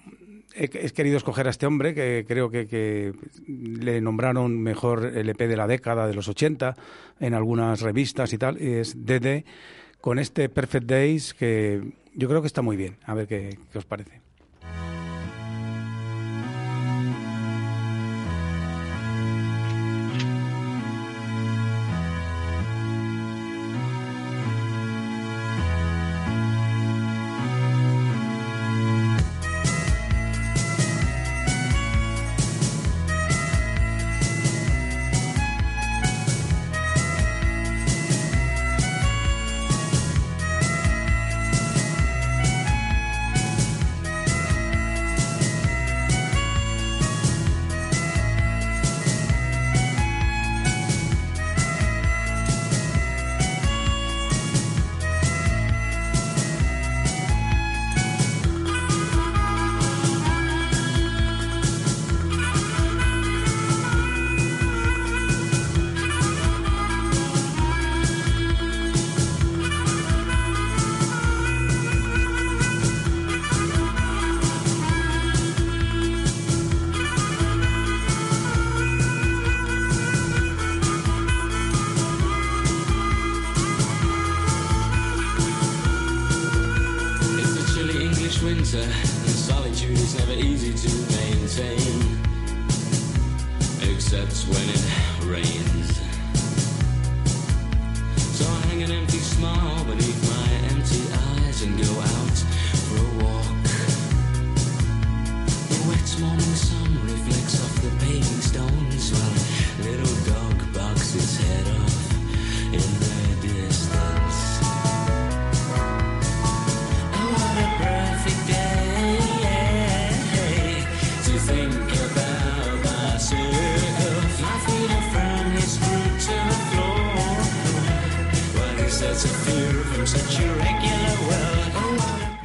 [0.59, 3.13] he, querido escoger a este hombre que creo que,
[3.47, 6.77] le nombraron mejor LP de la década de los 80
[7.21, 9.45] en algunas revistas y tal, y es Dede
[10.01, 11.83] con este Perfect Days que
[12.15, 12.97] yo creo que está muy bien.
[13.05, 14.28] A ver qué os parece.
[89.59, 91.99] Solitude is never easy to maintain.
[93.91, 94.83] Except when it
[95.35, 95.89] rains.
[98.39, 102.39] So I hang an empty smile beneath my empty eyes and go out
[102.87, 103.67] for a walk.
[105.71, 109.58] The wet morning sun reflects off the paving stones while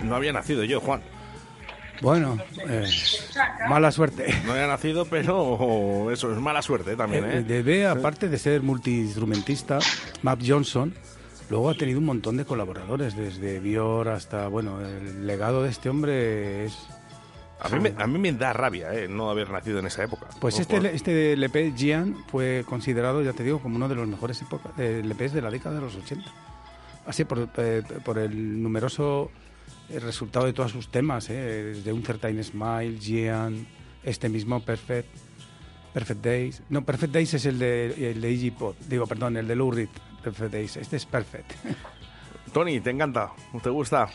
[0.04, 1.02] No había nacido yo, Juan.
[2.02, 2.38] Bueno,
[2.68, 2.86] eh,
[3.70, 4.34] mala suerte.
[4.46, 7.44] No había nacido, pero eso es mala suerte también, Eh, ¿eh?
[7.44, 9.80] Debe, aparte de ser multiinstrumentista,
[10.22, 10.94] Matt Johnson,
[11.50, 15.90] luego ha tenido un montón de colaboradores, desde Bior hasta, bueno, el legado de este
[15.90, 16.78] hombre es...
[17.62, 19.08] A mí, me, a mí me da rabia, ¿eh?
[19.08, 20.28] No haber nacido en esa época.
[20.42, 24.06] Pues este, por- este LP, Gian, fue considerado, ya te digo, como uno de los
[24.06, 26.30] mejores época- de LPs de la década de los 80.
[27.06, 29.30] Así, por, eh, por el numeroso
[29.90, 31.74] eh, resultado de todos sus temas, ¿eh?
[31.76, 33.68] desde un Certain Smile, Gian,
[34.04, 35.10] este mismo Perfect,
[35.94, 36.64] Perfect Days.
[36.70, 39.72] No, Perfect Days es el de, el de Iggy Pop, digo, perdón, el de Lou
[39.72, 39.90] Reed,
[40.24, 40.78] Perfect Days.
[40.78, 41.52] Este es Perfect.
[42.54, 43.32] Tony, ¿te encanta?
[43.62, 44.08] ¿Te gusta?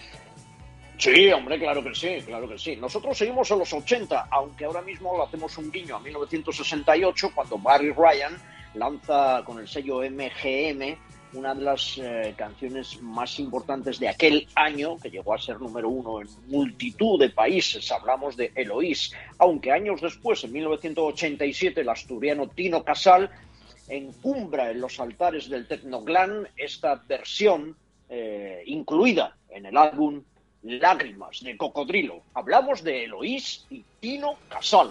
[0.96, 2.74] Sí, hombre, claro que sí, claro que sí.
[2.76, 7.58] Nosotros seguimos en los 80, aunque ahora mismo le hacemos un guiño a 1968, cuando
[7.58, 8.36] Barry Ryan
[8.74, 10.96] lanza con el sello MGM
[11.32, 15.88] una de las eh, canciones más importantes de aquel año, que llegó a ser número
[15.88, 17.90] uno en multitud de países.
[17.92, 23.30] Hablamos de Eloís, aunque años después, en 1987, el asturiano Tino Casal
[23.88, 27.76] encumbra en los altares del Tecnoglan esta versión
[28.08, 30.22] eh, incluida en el álbum
[30.62, 32.22] Lágrimas de Cocodrilo.
[32.34, 34.90] Hablamos de Eloís y Tino Casal.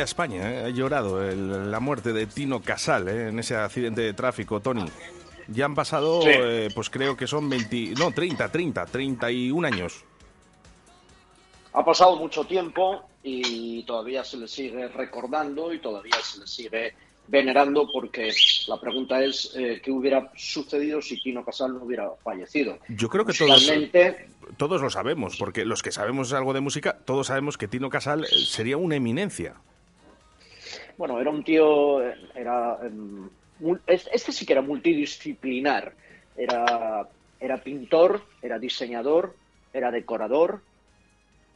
[0.00, 0.64] Media España ¿eh?
[0.64, 3.28] ha llorado el- la muerte de Tino Casal ¿eh?
[3.28, 4.86] en ese accidente de tráfico, Tony.
[5.48, 6.30] Ya han pasado, Sí.
[6.32, 10.02] eh, pues creo que son 20, no, 30, 30, 31 años.
[11.74, 16.94] Ha pasado mucho tiempo y todavía se le sigue recordando y todavía se le sigue
[17.28, 18.32] venerando porque
[18.68, 22.78] la pregunta es eh, qué hubiera sucedido si Tino Casal no hubiera fallecido.
[22.88, 23.70] Yo creo que todos,
[24.56, 28.24] todos lo sabemos, porque los que sabemos algo de música, todos sabemos que Tino Casal
[28.26, 29.56] sería una eminencia.
[31.00, 32.02] Bueno, era un tío,
[32.34, 33.26] era em,
[33.86, 35.94] este sí que era multidisciplinar.
[36.36, 37.08] Era,
[37.40, 39.34] era pintor, era diseñador,
[39.72, 40.60] era decorador,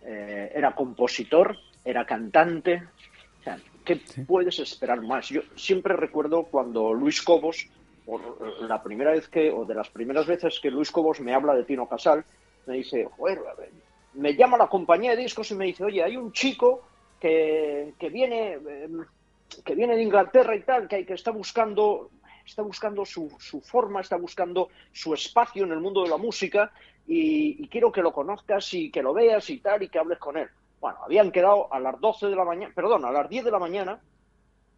[0.01, 2.85] eh, era compositor, era cantante.
[3.41, 5.29] O sea, ¿qué puedes esperar más?
[5.29, 7.69] Yo siempre recuerdo cuando Luis Cobos,
[8.07, 11.55] por la primera vez que, o de las primeras veces que Luis Cobos me habla
[11.55, 12.25] de Tino Casal,
[12.65, 13.73] me dice, joder, a ver",
[14.15, 16.81] me llama la compañía de discos y me dice, oye, hay un chico
[17.21, 19.05] que, que viene em,
[19.64, 22.10] que viene de Inglaterra y tal, que, que está buscando
[22.47, 26.70] está buscando su, su forma, está buscando su espacio en el mundo de la música
[27.06, 30.36] y, quiero que lo conozcas y que lo veas y tal y que hables con
[30.36, 30.48] él.
[30.78, 33.59] Bueno, habían quedado a las 12 de la mañana, perdón, a las 10 de la
[33.59, 33.98] mañana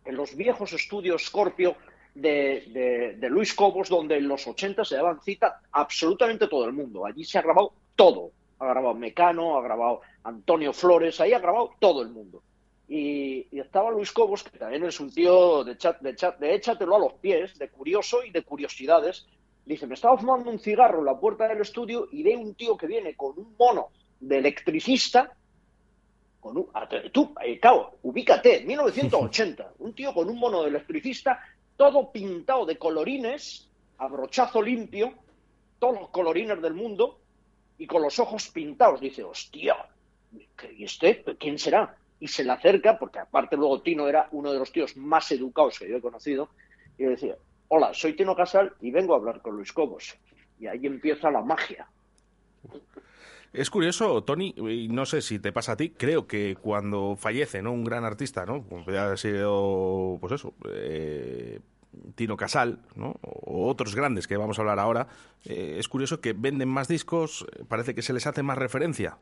[0.04, 1.74] en los viejos estudios Scorpio
[2.14, 6.72] de, de- de Luis Cobos, donde en los 80 se daban cita absolutamente todo el
[6.72, 7.04] mundo.
[7.04, 8.30] Allí se ha grabado todo.
[8.60, 12.42] Ha grabado Mecano, ha grabado Antonio Flores, ahí ha grabado todo el mundo.
[12.88, 16.54] Y, y estaba Luis Cobos, que también es un tío de, chat, de, chat, de
[16.54, 19.26] échatelo a los pies, de curioso y de curiosidades.
[19.64, 22.76] Dice, me estaba fumando un cigarro en la puerta del estudio y ve un tío
[22.76, 23.88] que viene con un mono
[24.20, 25.32] de electricista
[26.40, 26.68] con un,
[27.12, 31.40] tú, eh, claro, ubícate, 1980, un tío con un mono de electricista,
[31.76, 33.68] todo pintado de colorines,
[33.98, 35.12] a brochazo limpio,
[35.80, 37.18] todos los colorines del mundo,
[37.78, 39.00] y con los ojos pintados.
[39.00, 39.74] Dice, hostia,
[40.56, 41.24] ¿qué- ¿y este?
[41.38, 41.96] ¿Quién será?
[42.18, 45.78] Y se le acerca, porque aparte luego Tino era uno de los tíos más educados
[45.78, 46.48] que yo he conocido,
[46.96, 47.36] y le decía,
[47.68, 50.16] hola, soy Tino Casal y vengo a hablar con Luis Cobos.
[50.58, 51.86] Y ahí empieza la magia.
[53.52, 57.62] Es curioso, Tony, y no sé si te pasa a ti, creo que cuando fallece
[57.62, 57.72] ¿no?
[57.72, 58.62] un gran artista, ¿no?
[58.62, 61.60] como podría haber sido, pues eso, eh,
[62.16, 63.14] Tino Casal, ¿no?
[63.22, 65.08] o otros grandes que vamos a hablar ahora,
[65.46, 69.16] eh, es curioso que venden más discos, eh, parece que se les hace más referencia.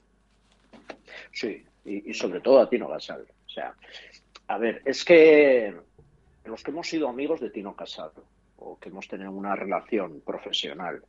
[1.31, 3.27] Sí, y, sobre todo a Tino Casal.
[3.47, 3.75] O sea,
[4.49, 5.75] a ver, es que
[6.45, 8.11] los que hemos sido amigos de Tino Casal
[8.57, 11.03] o que hemos tenido una relación profesional,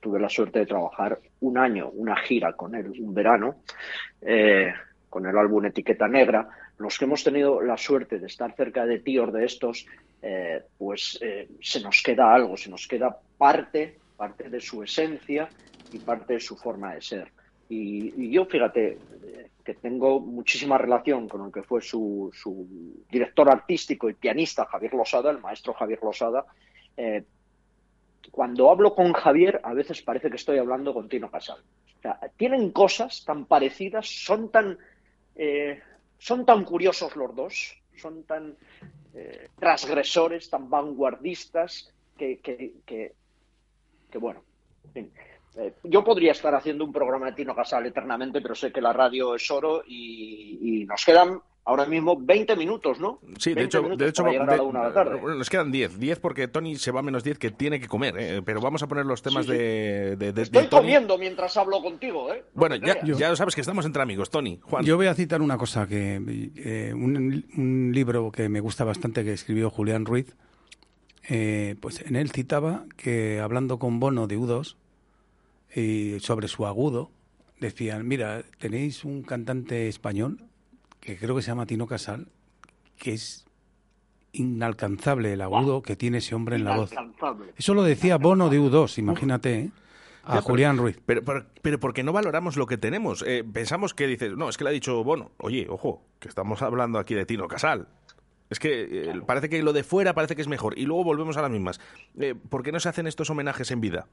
[0.00, 3.56] tuve la suerte de trabajar un año, una gira con él, un verano,
[4.20, 4.72] eh,
[5.08, 8.98] con el álbum Etiqueta Negra, los que hemos tenido la suerte de estar cerca de
[8.98, 9.86] tíos de estos,
[10.20, 15.48] eh, pues eh, se nos queda algo, se nos queda parte, parte de su esencia
[15.92, 17.32] y parte de su forma de ser.
[17.68, 23.50] Y, yo, fíjate, eh, que tengo muchísima relación con el que fue su, su director
[23.50, 26.46] artístico y pianista, Javier Losada, el maestro Javier Losada.
[26.96, 27.24] eh,
[28.30, 31.62] cuando hablo con Javier, a veces parece que estoy hablando con Tino Casal.
[31.98, 34.78] O sea, tienen cosas tan parecidas, son tan,
[35.34, 35.80] eh,
[36.18, 38.56] son tan curiosos los dos, son tan
[39.14, 43.14] eh, transgresores, tan vanguardistas, que, que, que,
[44.10, 44.42] que bueno,
[44.84, 45.12] en fin.
[45.58, 48.92] Eh, yo podría estar haciendo un programa de Tino Casal eternamente, pero sé que la
[48.92, 53.18] radio es oro y, y nos quedan ahora mismo 20 minutos, ¿no?
[53.38, 55.18] Sí, de 20 hecho, de hecho de- una de la tarde.
[55.18, 57.88] bueno, nos quedan 10, 10 porque Tony se va a menos 10 que tiene que
[57.88, 58.42] comer, ¿eh?
[58.44, 59.56] pero vamos a poner los temas Sí, sí.
[59.58, 60.82] de, de- de- Estoy de Tony.
[60.82, 62.44] comiendo mientras hablo contigo, ¿eh?
[62.54, 64.84] No Bueno, ya, ya sabes que estamos entre amigos, Tony, Juan.
[64.84, 66.20] Yo voy a citar una cosa que
[66.56, 70.36] eh, un, un libro que me gusta bastante que escribió Julián Ruiz.
[71.28, 74.76] eh, pues en él citaba que hablando con Bono de U2
[75.76, 77.10] y sobre su agudo
[77.60, 80.42] decían, mira, tenéis un cantante español
[81.00, 82.28] que creo que se llama Tino Casal
[82.98, 83.44] que es
[84.32, 86.92] inalcanzable el agudo que tiene ese hombre en la voz.
[86.92, 87.52] Inalcanzable.
[87.56, 89.70] Eso lo decía Bono de U2, imagínate, ¿eh?
[90.24, 90.98] a Ya, pero- Julián Ruiz.
[91.06, 93.22] Pero, pero, pero porque no valoramos lo que tenemos.
[93.26, 95.30] Eh, pensamos que dices, no, es que le ha dicho Bono.
[95.38, 97.88] Oye, ojo, que estamos hablando aquí de Tino Casal.
[98.50, 100.78] Es que eh, parece que lo de fuera parece que es mejor.
[100.78, 101.80] Y luego volvemos a las mismas.
[102.18, 104.06] Eh, ¿Por qué no se hacen estos homenajes en vida?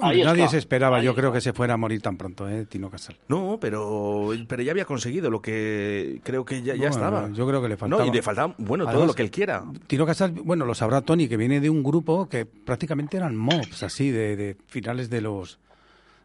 [0.00, 2.48] Ahí nadie está, se esperaba, ahí yo creo que se fuera a morir tan pronto,
[2.48, 2.66] ¿eh?
[2.66, 3.16] Tino Casal.
[3.28, 7.28] No, pero, pero ya había conseguido lo que creo que ya, ya No, estaba.
[7.30, 8.02] yo creo que le faltaba.
[8.02, 9.64] No, y le faltaba, bueno, todo lo que él quiera.
[9.86, 13.82] Tino Casal, bueno, lo sabrá Tony, que viene de un grupo que prácticamente eran mobs,
[13.84, 15.58] así, de, de finales de los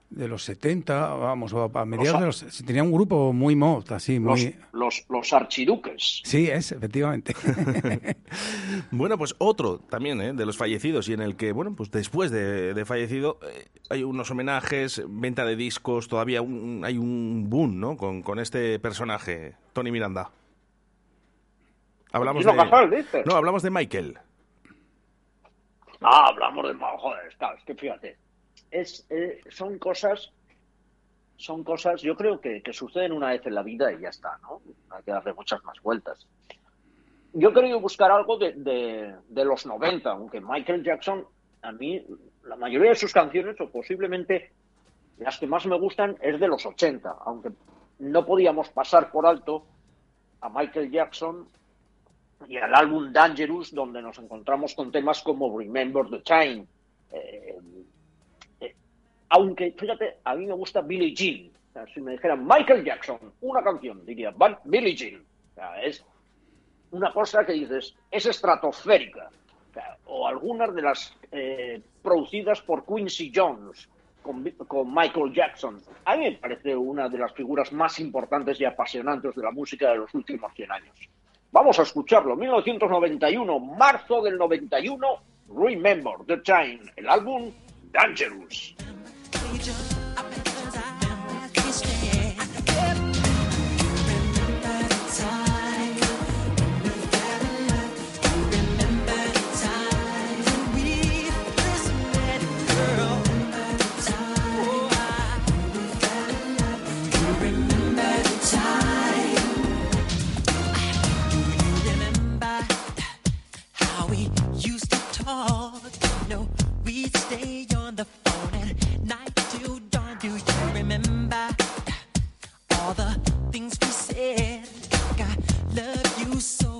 [0.09, 2.65] de los 70, vamos, o a mediados de los...
[2.65, 4.55] Tenía un grupo muy mob, así, Los, muy...
[4.71, 6.21] los, los archiduques.
[6.23, 7.33] Sí, es, efectivamente.
[8.91, 10.33] Bueno, pues otro también ¿eh?
[10.33, 14.03] de los fallecidos y en el que, bueno, pues después de, de fallecido eh, hay
[14.03, 17.97] unos homenajes, venta de discos, todavía un- hay un boom, ¿no?
[17.97, 20.31] Con, con este personaje, Tony Miranda.
[22.11, 22.55] Hablamos de...
[22.55, 23.25] Casal, dices.
[23.25, 24.17] No, hablamos de Michael.
[26.01, 28.17] Ah, hablamos de mal, joder, está, es que fíjate.
[28.71, 30.31] Es, eh, son cosas,
[31.37, 34.37] son cosas, yo creo que, que suceden una vez en la vida y ya está,
[34.41, 34.61] ¿no?
[34.89, 36.27] Hay que darle muchas más vueltas.
[37.33, 41.25] yo he querido buscar algo de, de- los 90, aunque Michael Jackson,
[41.61, 42.05] a mí,
[42.43, 44.51] la mayoría de sus canciones, o posiblemente
[45.17, 47.51] las que más me gustan, es de los 80, aunque
[47.99, 49.65] no podíamos pasar por alto
[50.41, 51.47] a Michael Jackson
[52.47, 56.65] y al álbum Dangerous, donde nos encontramos con temas como Remember the Time.
[57.11, 57.57] Eh,
[59.29, 61.51] aunque, fíjate, a mí me gusta Billie Jean.
[61.69, 65.21] O sea, si me dijeran Michael Jackson, una canción, diría "Ba- Billie Jean.
[65.51, 66.03] O sea, es
[66.91, 69.29] una cosa que dices, es estratosférica.
[69.69, 73.87] O, sea, o algunas de las eh, producidas por Quincy Jones
[74.23, 75.79] con, con Michael Jackson.
[76.05, 79.91] A mí me parece una de las figuras más importantes y apasionantes de la música
[79.91, 80.95] de los últimos 100 años.
[81.51, 82.35] Vamos a escucharlo.
[82.35, 85.07] 1991, marzo del 91,
[85.55, 87.51] Remember the Time, el álbum
[87.91, 88.75] Dangerous.
[89.51, 90.08] Major.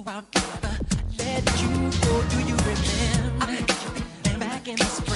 [0.09, 0.25] Never
[1.19, 1.69] let you
[2.01, 2.23] go.
[2.29, 5.08] Do you remember back in the spring?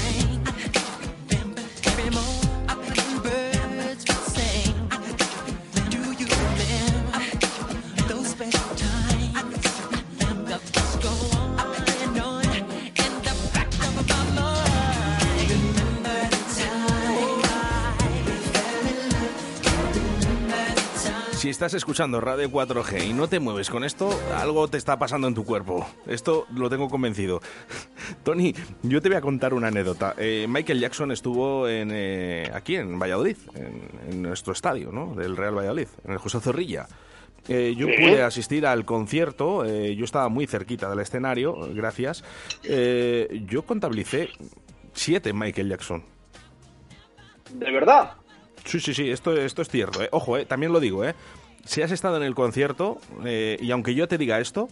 [21.44, 25.28] Si estás escuchando Radio 4G y no te mueves con esto, algo te está pasando
[25.28, 25.86] en tu cuerpo.
[26.08, 27.42] Esto lo tengo convencido.
[28.24, 30.16] Tony, yo te voy a contar una anécdota.
[30.18, 35.16] Eh, Michael Jackson estuvo en, eh, aquí en Valladolid, en, en nuestro estadio, ¿no?
[35.16, 36.88] Del Real Valladolid, en el José Zorrilla.
[37.50, 42.24] Eh, yo pude asistir al concierto, eh, yo estaba muy cerquita del escenario, gracias.
[42.64, 44.30] Eh, yo contabilicé
[44.94, 46.06] siete Michael Jackson.
[47.52, 48.14] ¿De verdad?
[48.66, 50.02] Sí, sí, sí, esto, esto es cierto.
[50.04, 50.10] ¿eh?
[50.12, 50.46] Ojo, ¿eh?
[50.46, 51.16] también lo digo, ¿eh?
[51.66, 54.68] Si has estado en el concierto, eh, y aunque yo te diga esto,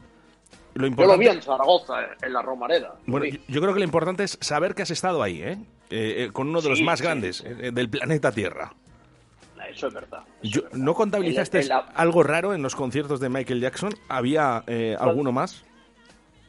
[0.74, 1.14] lo Yo importante...
[1.26, 2.96] lo vi en Zaragoza, eh, en la Romareda.
[3.06, 5.58] Bueno, yo- yo creo que lo importante es saber que has estado ahí, ¿eh?
[5.90, 7.06] Eh, con uno de los más sí.
[7.06, 8.74] grandes del planeta Tierra.
[9.70, 10.24] Eso es verdad.
[10.42, 13.94] Yo- ¿No contabilizaste El- el- algo raro en los conciertos de Michael Jackson?
[14.10, 14.58] ¿Había
[15.00, 15.64] alguno más?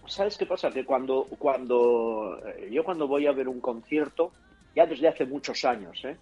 [0.06, 0.70] ¿Sabes qué pasa?
[0.70, 2.38] Que cuando, cuando
[2.70, 4.32] yo cuando voy a ver un concierto,
[4.74, 6.16] ya desde hace muchos años, ¿eh?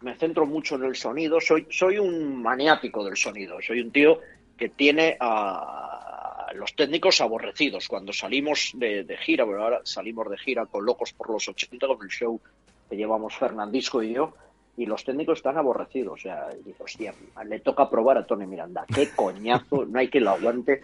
[0.00, 4.20] Me centro mucho en el sonido, soy, soy un maniático del sonido, soy un tío
[4.56, 7.88] que tiene a los técnicos aborrecidos.
[7.88, 11.86] Cuando salimos de, de gira, bueno, ahora salimos de gira con Locos por los 80,
[11.86, 12.40] con el show
[12.88, 14.34] que llevamos Fernandisco y yo,
[14.76, 16.14] y los técnicos están aborrecidos.
[16.14, 17.14] O sea, digo, hostia,
[17.44, 20.82] le toca probar a Tony Miranda, qué coñazo, no hay que lo aguante.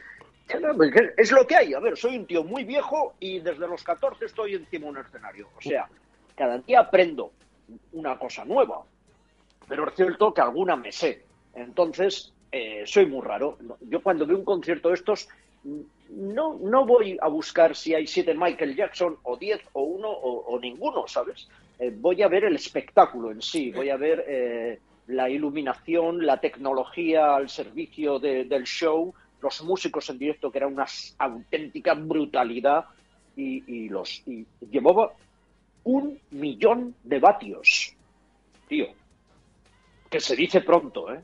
[1.16, 1.72] Es lo que hay.
[1.72, 4.98] A ver, soy un tío muy viejo y desde los 14 estoy encima de un
[4.98, 5.48] escenario.
[5.56, 5.88] O sea,
[6.34, 7.32] cada día aprendo
[7.92, 8.82] una cosa nueva.
[9.68, 11.22] Pero es cierto que alguna me sé.
[11.54, 13.58] Entonces, eh, soy muy raro.
[13.80, 15.28] Yo cuando veo un concierto de estos,
[16.10, 20.58] no, no voy a buscar si hay siete Michael Jackson o diez o uno o,
[20.60, 21.48] ninguno, ¿sabes?
[21.78, 24.78] Eh, voy a ver el espectáculo en sí, voy a ver eh,
[25.08, 30.66] la iluminación, la tecnología al servicio de- del show, los músicos en directo, que era
[30.66, 30.86] una
[31.18, 32.84] auténtica brutalidad,
[33.36, 35.12] y, y los y llevaba
[35.82, 37.94] un millón de vatios,
[38.68, 38.86] tío,
[40.14, 41.20] que se dice pronto, ¿eh?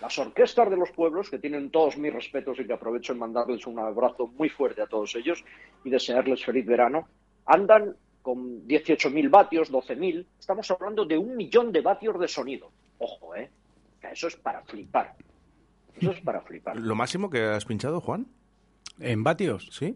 [0.00, 3.66] Las orquestas de los pueblos, que tienen todos mis respetos y que aprovecho en mandarles
[3.66, 5.44] un abrazo muy fuerte a todos ellos
[5.84, 7.06] y desearles feliz verano,
[7.44, 10.24] andan con 18.000 vatios, 12.000.
[10.40, 12.70] Estamos hablando de un millón de vatios de sonido.
[12.96, 13.50] Ojo, ¿eh?
[14.10, 15.14] Eso es para flipar.
[16.00, 16.74] Eso es para flipar.
[16.78, 18.28] ¿Lo máximo que has pinchado, Juan?
[18.98, 19.68] ¿En vatios?
[19.72, 19.94] Sí.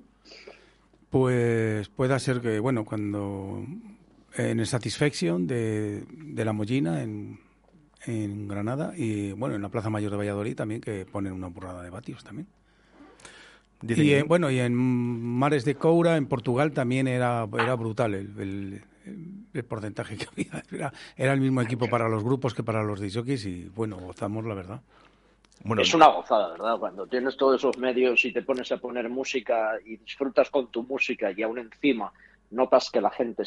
[1.08, 3.64] Pues pueda ser que, bueno, cuando
[4.36, 7.38] en el Satisfaction de, de la Mollina en,
[8.06, 11.82] en Granada y, bueno, en la Plaza Mayor de Valladolid también, que ponen una burrada
[11.82, 12.46] de vatios también.
[13.82, 18.14] Dicen y, en, bueno, y en Mares de Coura, en Portugal, también era, era brutal
[18.14, 18.84] el, el-
[19.54, 20.62] el porcentaje que había.
[20.70, 24.44] Era, era el mismo equipo para los grupos que para los disjockeys y, bueno, gozamos,
[24.44, 24.80] la verdad.
[25.78, 26.78] es una gozada, ¿verdad?
[26.78, 30.82] Cuando tienes todos esos medios y te pones a poner música y disfrutas con tu
[30.84, 32.12] música y aún encima
[32.50, 33.42] notas que la gente,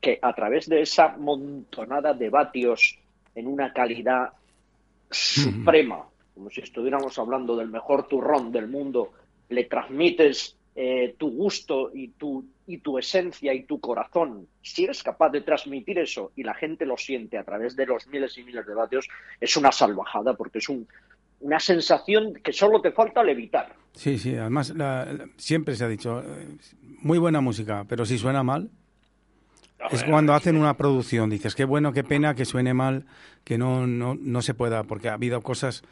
[0.00, 2.98] que a través de esa montonada de vatios
[3.36, 4.30] en una calidad
[5.10, 6.04] suprema,
[6.34, 9.12] como si estuviéramos hablando del mejor turrón del mundo,
[9.48, 15.02] le transmites eh, tu gusto y tu, y tu esencia y tu corazón, si eres
[15.02, 18.42] capaz de transmitir eso y la gente lo siente a través de los miles y
[18.44, 19.08] miles de vatios,
[19.40, 20.86] es una salvajada porque es un,
[21.40, 23.72] una sensación que solo te falta levitar.
[23.94, 26.48] Sí, sí, además la- la- siempre se ha dicho, eh,
[27.00, 28.70] muy buena música, pero si suena mal,
[29.90, 33.04] es cuando hacen una producción, dices, qué bueno, qué pena que suene mal,
[33.44, 35.82] que no, no, no se pueda, porque ha habido cosas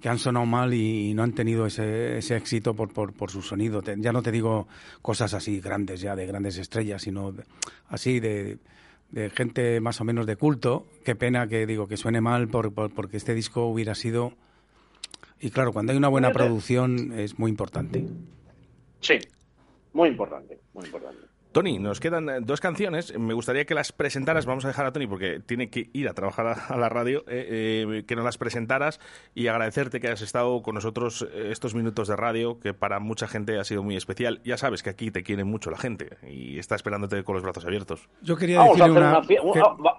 [0.00, 3.42] que han sonado mal y, no han tenido ese, ese éxito por, por, por su
[3.42, 3.80] sonido.
[3.82, 4.66] Te- ya no te digo
[5.02, 7.32] cosas así grandes, ya de grandes estrellas, sino
[7.88, 8.58] así de,
[9.10, 10.86] de gente más o menos de culto.
[11.04, 14.32] Qué pena que digo que suene mal por, por- porque este disco hubiera sido...
[15.40, 18.04] Y claro, cuando hay una buena producción es muy importante.
[19.00, 19.18] Sí,
[19.92, 21.18] muy importante, muy importante.
[21.54, 23.16] Tony, nos quedan eh, dos canciones.
[23.16, 24.44] Me gustaría que las presentaras.
[24.44, 27.20] Vamos a dejar a Tony porque tiene que ir a trabajar a, a la radio.
[27.28, 28.98] eh, eh, que nos las presentaras
[29.36, 33.58] y agradecerte que hayas estado con nosotros estos minutos de radio, que para mucha gente
[33.58, 34.40] ha sido muy especial.
[34.44, 37.64] Ya sabes que aquí te quiere mucho la gente y está esperándote con los brazos
[37.64, 38.08] abiertos.
[38.20, 39.20] Yo quería Vamos a, hacer una...
[39.22, 39.38] que-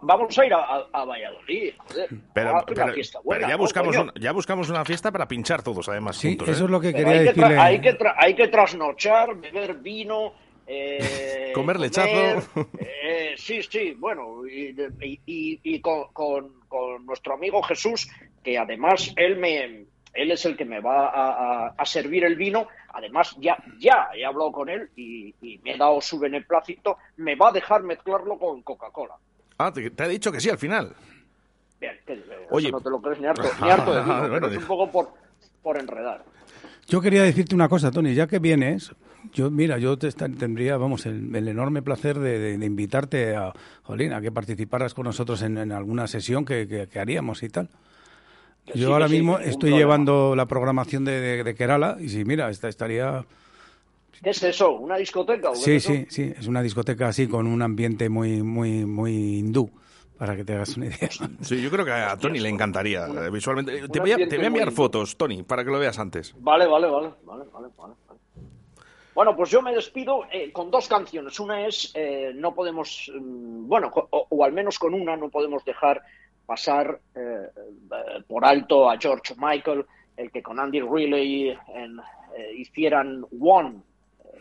[0.02, 1.74] vamos a ir a, Valladolid.
[1.88, 2.10] joder.
[2.34, 5.64] Pero, a pero- fiesta pero ya, ¿no, buscamos una, ya buscamos una fiesta para pinchar
[5.64, 6.18] todos, además.
[6.18, 6.66] Sí, juntos, eso ¿eh?
[6.66, 10.34] es lo que Pero quería hay, que que hay que trasnochar, beber vino.
[10.68, 12.42] Eh, Comer lechazo.
[12.80, 18.08] eh, sí, sí, bueno, y, y- y- y con, con- con nuestro amigo Jesús,
[18.44, 19.86] que además él me.
[20.14, 22.70] Él es el que me va a, a- a servir el vino.
[22.94, 26.98] Además, ya, ya he hablado con él y, y me he dado su beneplácito.
[27.18, 29.16] Me va a dejar mezclarlo con Coca-Cola.
[29.58, 30.96] Ah, te, te ha dicho que sí al final.
[31.82, 32.72] Bien, que- eso Oye.
[32.72, 34.90] no te lo crees ni harto, ni harto de vino, pero bueno, es un poco
[34.90, 35.10] por,
[35.62, 36.24] por enredar.
[36.88, 38.96] Yo quería decirte una cosa, Tony, ya que vienes,
[39.34, 43.54] yo mira, yo te tendría, vamos, el, el enorme placer de, de- de invitarte a,
[43.84, 47.50] Jolín, a que participaras con nosotros en, en alguna sesión que, que- que haríamos y
[47.50, 47.70] tal.
[48.66, 49.78] Que Yo sí, ahora sí, mismo estoy problema.
[49.78, 53.26] llevando la programación de, de- de Kerala y si mira, esta estaría...
[54.24, 54.72] ¿Qué es eso?
[54.72, 55.50] ¿Una discoteca?
[55.50, 55.90] o qué Sí, eso?
[55.90, 59.70] sí, sí, es una discoteca así con un ambiente muy, muy, muy hindú,
[60.18, 61.10] para que te hagas una idea.
[61.42, 63.88] Sí, yo creo que a Tony le encantaría eh, visualmente.
[63.90, 66.34] Te voy, a, te voy a enviar fotos, Tony, para que lo veas antes.
[66.40, 67.94] Vale, vale, vale, vale, vale, vale.
[69.16, 71.40] Bueno, pues yo me despido eh, con dos canciones.
[71.40, 75.64] Una es, eh, no podemos, mm, bueno, o, o al menos con una no podemos
[75.64, 76.02] dejar
[76.46, 79.86] pasar eh, eh, por alto a George Michael,
[80.18, 81.58] el que con Andy Riley eh,
[82.58, 83.78] hicieran One,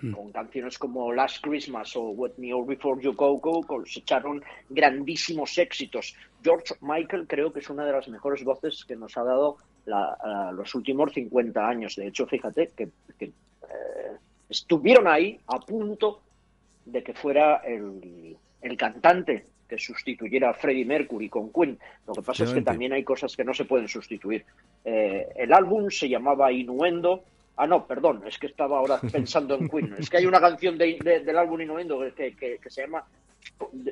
[0.02, 4.42] eh, con canciones como Last Christmas o With Me or Before You Go Go, cosecharon
[4.68, 6.16] grandísimos éxitos.
[6.42, 9.56] George Michael creo que es una de las mejores voces que nos ha dado
[9.86, 11.94] la- los últimos 50 años.
[11.94, 12.88] De hecho, fíjate que,
[13.18, 14.16] que, eh,
[14.48, 16.20] estuvieron ahí a punto
[16.84, 21.78] de que fuera el, el cantante que sustituyera a Freddie Mercury con Queen.
[22.06, 24.44] Lo que pasa es que también hay cosas que no se pueden sustituir.
[24.84, 27.24] Eh, el álbum se llamaba Innuendo.
[27.56, 29.94] Ah, no, perdón, es que estaba ahora pensando en Queen.
[29.98, 33.04] Es que hay una canción de- de- del álbum Innuendo que, que- que se llama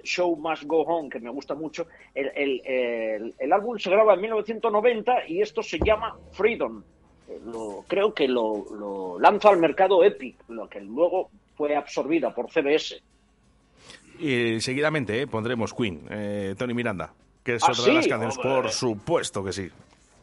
[0.03, 1.87] Show Must Go Home, que me gusta mucho.
[2.15, 6.83] El, el- el- el álbum se graba en 1990 y esto se llama Freedom.
[7.45, 12.51] Lo- creo que lo, lo lanza al mercado Epic, lo que luego fue absorbida por
[12.51, 13.01] CBS.
[14.19, 18.37] Y seguidamente eh, pondremos Queen, eh, Tony Miranda, que es ¿Ah, otra de las canciones,
[18.39, 18.53] Hombre.
[18.53, 19.69] por supuesto que sí.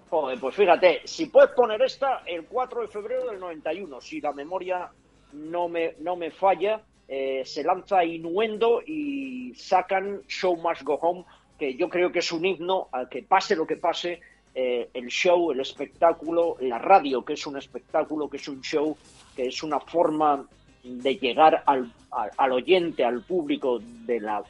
[0.10, 4.32] Joder, pues fíjate, si puedes poner esta el 4 de febrero del 91, si la
[4.34, 4.90] memoria
[5.34, 11.26] no me, no me falla, eh, se lanza Innuendo y sacan Show Must Go Home,
[11.60, 14.22] que yo creo que es un himno al que pase lo que pase,
[14.62, 18.98] eh, el show, el espectáculo, la radio, que es un espectáculo, que es un show,
[19.34, 20.46] que es una forma
[20.84, 21.94] de llegar al,
[22.36, 24.44] al, oyente, al público, de la,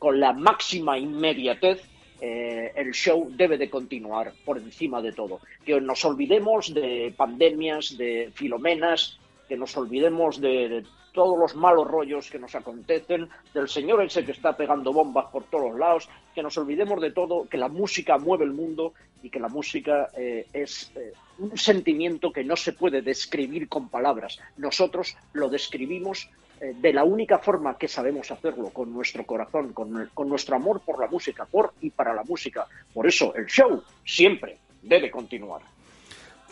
[0.00, 1.84] con la máxima inmediatez,
[2.20, 5.38] eh, el show debe de continuar por encima de todo.
[5.64, 10.84] Que nos olvidemos de pandemias, de filomenas, que nos olvidemos de, de
[11.14, 15.44] todos los malos rollos que nos acontecen, del señor ese que está pegando bombas por
[15.44, 18.92] todos lados, que nos olvidemos de todo, que la música mueve el mundo
[19.22, 23.88] y que la música eh, es eh, un sentimiento que no se puede describir con
[23.88, 24.40] palabras.
[24.56, 26.28] Nosotros lo describimos
[26.60, 30.80] eh, de la única forma que sabemos hacerlo, con nuestro corazón, con, con nuestro amor
[30.80, 32.66] por la música, por y para la música.
[32.92, 35.62] Por eso el show siempre debe continuar.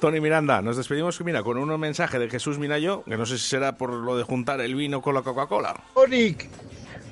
[0.02, 3.46] Tony Miranda, nos despedimos mira, con un mensaje de Jesús Minayo, que no sé si
[3.46, 5.80] será por lo de juntar el vino con la Coca-Cola.
[5.94, 6.34] Tony,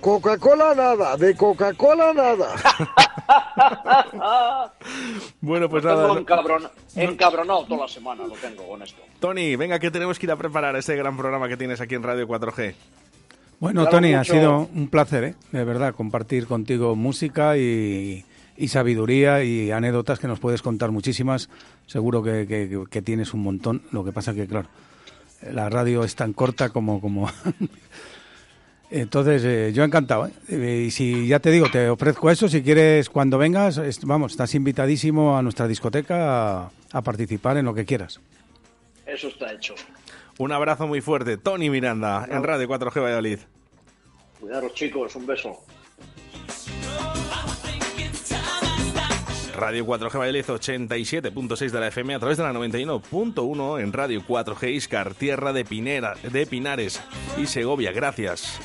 [0.00, 2.48] Coca-Cola nada, de Coca-Cola nada.
[5.40, 6.20] Bueno, pues Lo tengo nada.
[6.20, 9.00] encabron- encabronado toda la semana, lo tengo con esto.
[9.20, 12.02] Tony, venga, que tenemos que ir a preparar este gran programa que tienes aquí en
[12.02, 12.74] Radio 4G.
[13.60, 15.34] Bueno, Claro, Tony, ha sido un placer, ¿eh?
[15.52, 18.24] de verdad, compartir contigo música y,
[18.56, 21.48] y sabiduría y anécdotas que nos puedes contar muchísimas.
[21.90, 23.82] Seguro que, que- que tienes un montón.
[23.90, 24.68] Lo que pasa que, claro,
[25.52, 27.00] la radio es tan corta como...
[27.00, 27.28] como
[28.92, 30.28] Entonces, eh, yo encantado.
[30.48, 30.84] ¿eh?
[30.86, 34.54] Y si ya te digo, te ofrezco eso, si quieres, cuando vengas, es- vamos, estás
[34.54, 38.20] invitadísimo a nuestra discoteca a, a participar en lo que quieras.
[39.06, 39.74] Eso está hecho.
[40.38, 41.36] Un abrazo muy fuerte.
[41.38, 43.38] Tony Miranda, en Radio 4G Valladolid.
[44.40, 45.14] Cuidaros, chicos.
[45.16, 45.56] Un beso.
[49.60, 54.72] Radio 4G Valladolid 87.6 de la FM a través de la 91.1 en Radio 4G
[54.72, 57.02] Iscar, tierra de, Pinera, de Pinares
[57.36, 57.92] y Segovia.
[57.92, 58.58] Gracias.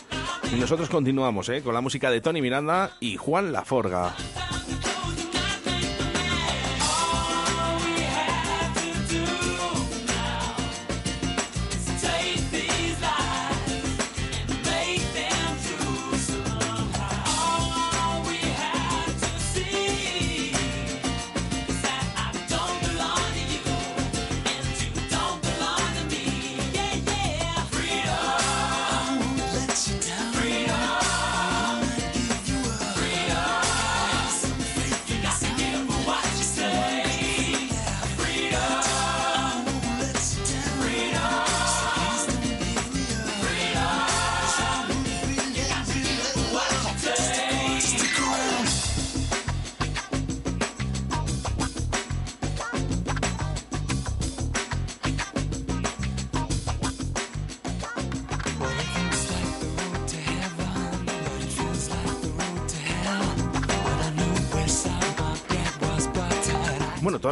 [0.54, 1.62] Y nosotros continuamos ¿eh?
[1.62, 4.16] con la música de Tony Miranda y Juan Laforga.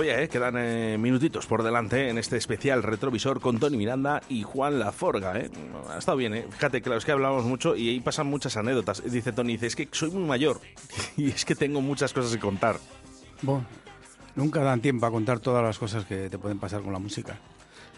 [0.09, 0.29] ¿Eh?
[0.29, 5.39] quedan eh, minutitos por delante en este especial retrovisor con Tony Miranda y Juan Laforga.
[5.39, 5.49] ¿eh?
[5.89, 6.45] Ha estado bien, ¿eh?
[6.49, 9.03] fíjate, claro, es que hablamos mucho y ahí pasan muchas anécdotas.
[9.03, 10.59] Dice Tony, dice, es que soy muy mayor
[11.17, 12.77] y es que tengo muchas cosas que contar.
[14.35, 17.37] Nunca dan tiempo a contar todas las cosas que te pueden pasar con la música.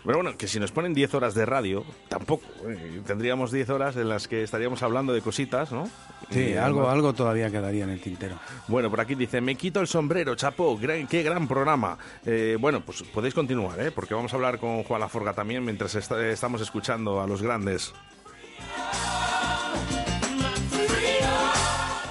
[0.05, 2.45] Pero bueno, que si nos ponen 10 horas de radio, tampoco.
[2.67, 3.01] ¿eh?
[3.07, 5.89] Tendríamos 10 horas en las que estaríamos hablando de cositas, ¿no?
[6.29, 8.35] Sí, Y algo, algo todavía quedaría en el tintero.
[8.67, 11.97] Bueno, por aquí dice, me quito el sombrero, chapo, gran- qué gran programa.
[12.25, 13.91] Eh, bueno, pues podéis continuar, ¿eh?
[13.91, 17.91] porque vamos a hablar con Juan Laforga también mientras est- estamos escuchando a los grandes.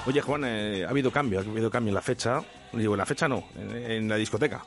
[0.07, 2.41] Oye, Juan, eh, ha habido cambio, ha habido cambio en la fecha.
[2.73, 4.63] Digo, en la fecha no, en, en la discoteca.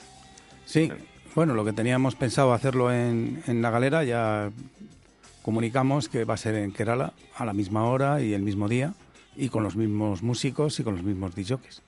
[0.65, 0.91] Sí,
[1.39, 4.51] bueno, lo que teníamos pensado hacerlo en, en la galera ya
[5.43, 8.93] comunicamos que va a ser en Kerala a la misma hora y el mismo día
[9.37, 11.83] y con los mismos músicos y con los mismos DJs.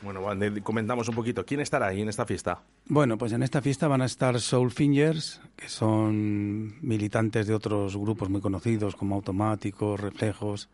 [0.00, 1.44] Bueno, de- comentamos un poquito.
[1.44, 2.62] ¿Quién estará ahí en esta fiesta?
[2.86, 7.98] Bueno, pues en esta fiesta van a estar Soul Fingers, que son militantes de otros
[7.98, 10.70] grupos muy conocidos como Automáticos, Reflejos.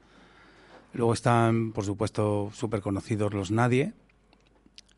[0.93, 3.93] Luego están, por supuesto, súper conocidos los Nadie,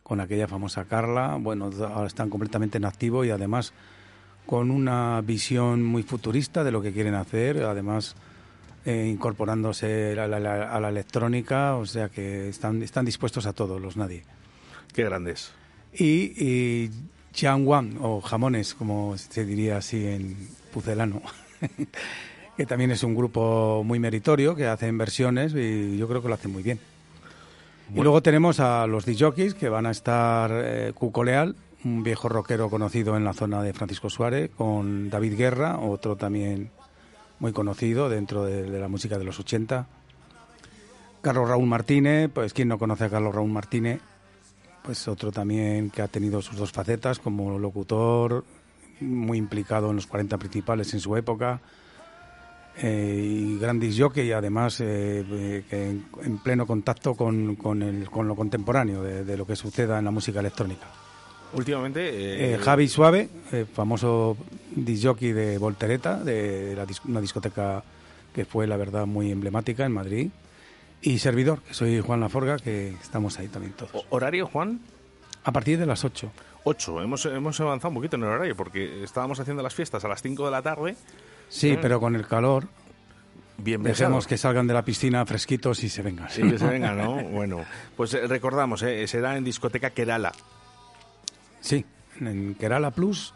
[0.03, 1.37] con aquella famosa Carla.
[1.41, 3.73] Bueno, ahora están completamente en activo y además
[4.47, 8.17] con una visión muy futurista de lo que quieren hacer, además
[8.85, 13.53] eh, incorporándose a la, la- a la electrónica, o sea que están, están dispuestos a
[13.53, 14.25] todo los Nadie
[14.93, 15.53] Qué grandes.
[15.95, 16.91] y, y
[17.33, 20.37] Jiangwan, o jamones, como se diría así en
[20.73, 21.23] pucelano,
[22.57, 26.35] que también es un grupo muy meritorio, que hacen versiones y yo creo que lo
[26.35, 26.79] hacen muy bien.
[27.95, 32.29] Y luego tenemos a los DJs que van a estar eh, Cuco Leal, un viejo
[32.29, 36.71] rockero conocido en la zona de Francisco Suárez, con David Guerra, otro también
[37.39, 39.87] muy conocido dentro de, de la música de los 80.
[41.21, 44.01] Carlos Raúl Martínez, pues quien no conoce a Carlos Raúl Martínez,
[44.83, 48.45] pues otro también que ha tenido sus dos facetas como locutor,
[49.01, 51.61] muy implicado en los 40 principales en su época,
[52.81, 58.09] y gran jockey y además eh, eh, que en, en pleno contacto con, con, el-
[58.09, 60.87] con lo contemporáneo de, de lo que suceda en la música electrónica.
[61.55, 62.01] Últimamente...
[62.09, 64.37] eh, Eh, Javi Suave, eh, famoso
[64.75, 67.83] disjockey de Voltereta, de la dis- una discoteca
[68.35, 70.31] que fue, la verdad, muy emblemática en Madrid.
[71.03, 74.07] Y servidor, que soy Juan Laforga, que estamos ahí también todos.
[74.11, 74.81] ¿Horario, Juan?
[75.45, 76.31] A partir de las 8.
[76.65, 77.03] 8.
[77.03, 80.23] Hemos, hemos avanzado un poquito en el horario porque estábamos haciendo las fiestas a las
[80.23, 80.95] 5 de la tarde.
[81.55, 82.67] Sí, pero con el calor,
[83.59, 86.29] Bien dejemos que salgan de la piscina fresquitos y se vengan.
[86.31, 87.23] Sí, que se venga, ¿no?
[87.31, 87.59] Bueno,
[87.97, 90.33] pues eh, recordamos, eh, será en discoteca Kerala.
[91.61, 91.85] Sí,
[92.21, 93.35] en Kerala Plus,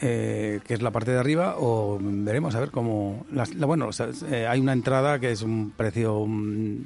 [0.00, 3.24] eh, que es la parte de arriba, o veremos a ver cómo...
[3.30, 6.78] las- la- bueno, o sea, eh, hay una entrada que es un precio mm,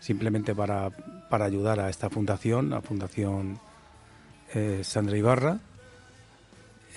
[0.00, 0.90] simplemente para,
[1.28, 3.58] para ayudar a esta fundación, la Fundación
[4.82, 5.58] Sandra Ibarra.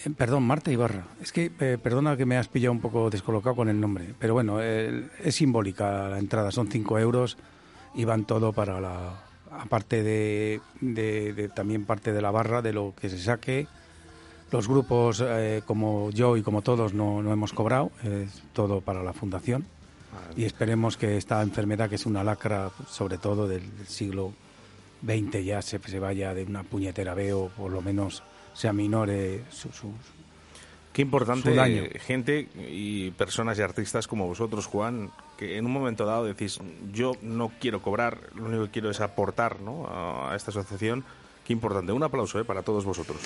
[0.08, 1.06] Eh, perdón, Marta Ibarra.
[1.22, 4.34] Es que, eh, perdona que me has pillado un poco descolocado con el nombre, pero
[4.34, 7.38] bueno, eh, es simbólica la entrada, son 5 euros
[7.96, 9.24] y van todo para la...
[9.50, 13.68] Aparte de, de- de también parte de la barra, de lo que se saque,
[14.52, 19.04] Los grupos, eh, como yo y como todos, no, no hemos cobrado, es todo para
[19.04, 19.66] la fundación.
[20.38, 24.32] Y esperemos que esta enfermedad, que es una lacra, sobre todo del, del siglo
[25.06, 28.24] XX, ya se, se vaya de una puñetera veo, por lo menos
[28.58, 29.94] se aminore su, su-
[30.94, 31.84] Qué importante, daño.
[31.84, 36.60] eh, gente y personas y artistas como vosotros, Juan, que en un momento dado decís,
[36.92, 39.86] yo no quiero cobrar, lo único que quiero es aportar ¿no?
[39.88, 41.06] a esta asociación.
[41.46, 41.92] Qué importante.
[41.92, 43.22] Un aplauso eh, para todos vosotros.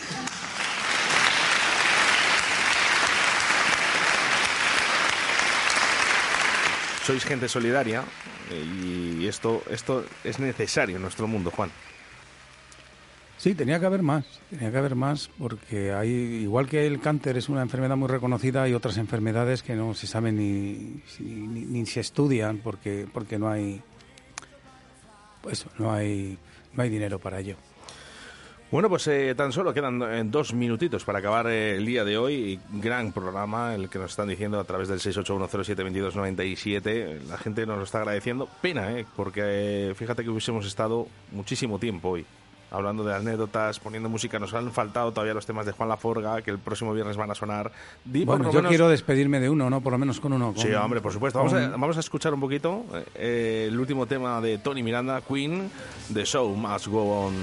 [7.05, 8.03] Sois gente solidaria
[8.51, 11.71] eh, y esto, esto es necesario en nuestro mundo, Juan.
[13.41, 17.37] Sí, tenía que haber más, tenía que haber más, porque hay, igual que el cáncer
[17.37, 21.83] es una enfermedad muy reconocida, hay otras enfermedades que no se saben ni, ni, ni
[21.87, 23.81] se estudian porque, porque no hay,
[25.41, 26.37] pues no hay,
[26.75, 27.55] no hay dinero para ello.
[28.69, 32.19] Bueno, pues eh, tan solo quedan eh, dos minutitos para acabar eh, el día de
[32.19, 32.59] hoy.
[32.73, 37.23] Gran programa, el que nos están diciendo a través del 681072297.
[37.23, 38.47] La gente nos lo está agradeciendo.
[38.61, 39.07] Pena, ¿eh?
[39.15, 42.23] Porque fíjate que hubiésemos estado muchísimo tiempo hoy
[42.71, 44.39] hablando de anécdotas, poniendo música.
[44.39, 47.35] Nos han faltado todavía los temas de Juan Laforga, que el próximo viernes van a
[47.35, 47.71] sonar.
[48.03, 49.81] Di Bueno, yo menos- quiero despedirme de uno, ¿no?
[49.81, 50.53] Por lo menos con uno.
[50.53, 51.37] con- Sí, hombre, por supuesto.
[51.39, 52.85] Vamos a, vamos a escuchar un poquito
[53.15, 55.69] eh, el último tema de Tony Miranda, Queen,
[56.13, 57.33] The Show Must Go On.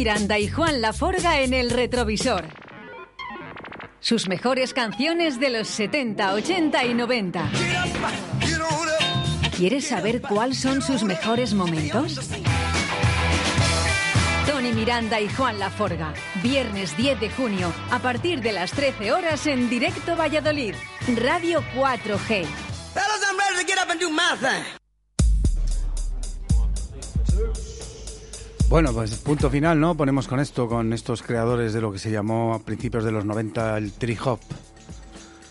[0.00, 2.46] Miranda y Juan Laforga en el retrovisor.
[4.00, 7.50] Sus mejores canciones de los 70, 80 y 90.
[9.54, 12.30] ¿Quieres saber cuáles son sus mejores momentos?
[14.46, 16.14] Tony Miranda y Juan Laforga.
[16.42, 20.74] Viernes 10 de junio, a partir de las 13 horas en directo Valladolid.
[21.18, 22.46] Radio 4G.
[28.70, 29.96] Bueno, pues punto final, ¿no?
[29.96, 33.24] Ponemos con esto, con estos creadores de lo que se llamó a principios de los
[33.24, 34.38] 90 el tree hop.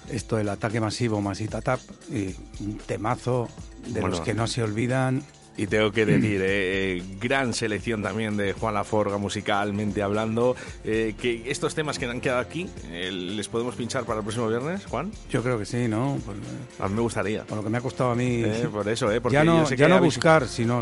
[0.10, 1.80] Esto del ataque masivo, masita tap,
[2.10, 3.50] y un temazo
[3.86, 4.08] de Bueno.
[4.16, 5.22] los que no se olvidan.
[5.58, 10.56] Y tengo que decir, eh, eh, gran selección también de Juan Laforga musicalmente hablando.
[10.86, 14.48] eh, que estos temas que han quedado aquí, eh, ¿les podemos pinchar para el próximo
[14.48, 15.12] viernes, Juan?
[15.30, 16.18] Yo creo que sí, ¿no?
[16.26, 16.38] Pues,
[16.80, 17.44] A mí me gustaría.
[17.44, 18.42] Con lo que me ha costado a mí.
[18.72, 20.82] Por eso, eh, porque ya no, yo sé ya que no habéis- buscar, sino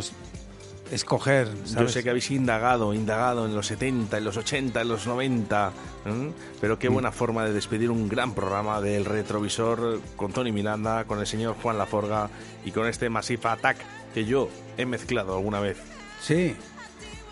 [0.91, 1.49] escoger.
[1.65, 5.72] Yo sé que habéis indagado, indagado en los 70, en los 80, en los 90,
[6.05, 6.31] ¿m?
[6.61, 11.19] pero qué buena forma de despedir un gran programa del retrovisor con Tony Miranda, con
[11.19, 12.30] el señor Juan Laforga
[12.65, 13.77] y con este Massive Attack
[14.14, 15.77] que yo he mezclado alguna vez.
[16.22, 16.55] Sí.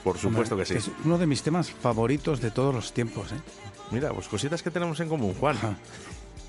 [0.03, 0.91] Por supuesto Hombre, que sí.
[0.91, 3.39] Es uno de mis temas favoritos de todos los tiempos, ¿eh?
[3.91, 5.57] Mira, pues cositas que tenemos en común, Juan.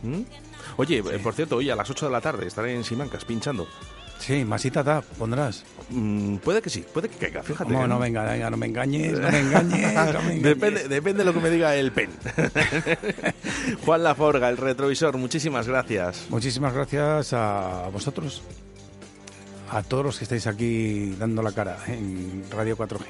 [0.02, 0.22] ¿Mm?
[0.76, 3.66] Oye, eh, por cierto, hoy a las 8 de la tarde estaré en Simancas pinchando.
[4.18, 5.64] Sí, masita tap, pondrás.
[5.90, 7.72] Mm, puede que sí, puede que caiga, fíjate.
[7.72, 7.88] No, ¿eh?
[7.88, 9.94] no, venga, venga, no me engañes, no me engañes.
[9.94, 10.42] no me engañes.
[10.42, 12.10] depende, depende de lo que me diga el pen.
[13.84, 16.26] Juan Laforga, el retrovisor, muchísimas gracias.
[16.28, 18.42] Muchísimas gracias a vosotros,
[19.70, 23.04] a todos los que estáis aquí dando la cara en Radio 4G.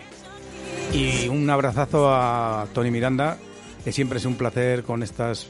[0.93, 3.39] Y un abrazazo a Tony Miranda,
[3.85, 5.49] que siempre es un placer con estos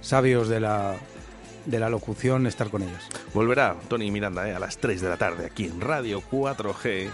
[0.00, 0.96] sabios de la,
[1.66, 3.02] de la locución estar con ellos.
[3.34, 7.10] Volverá Tony Miranda eh, a las 3 de la tarde aquí en Radio 4G.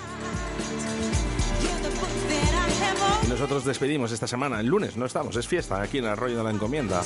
[3.25, 4.61] Y nosotros despedimos esta semana.
[4.61, 7.03] El lunes no estamos, es fiesta aquí en Arroyo de la Encomienda.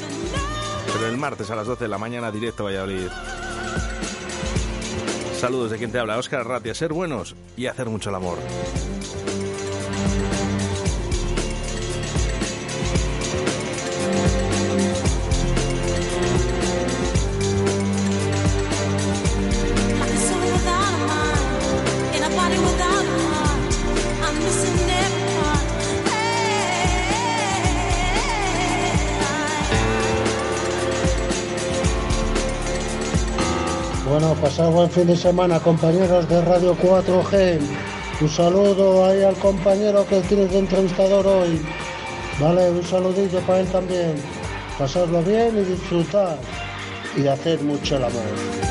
[0.92, 3.08] Pero el martes a las 12 de la mañana, directo a Valladolid.
[5.38, 6.74] Saludos de quien te habla, Óscar Ratia.
[6.74, 8.38] Ser buenos y hacer mucho el amor.
[34.34, 37.60] Bueno, pasad buen fin de semana, compañeros de Radio 4G.
[38.20, 41.60] Un saludo ahí al compañero que tienes de entrevistador hoy.
[42.40, 44.14] Vale, un saludillo para él también.
[44.76, 46.36] Pasarlo bien y disfrutar.
[47.16, 48.63] Y hacer mucho el amor.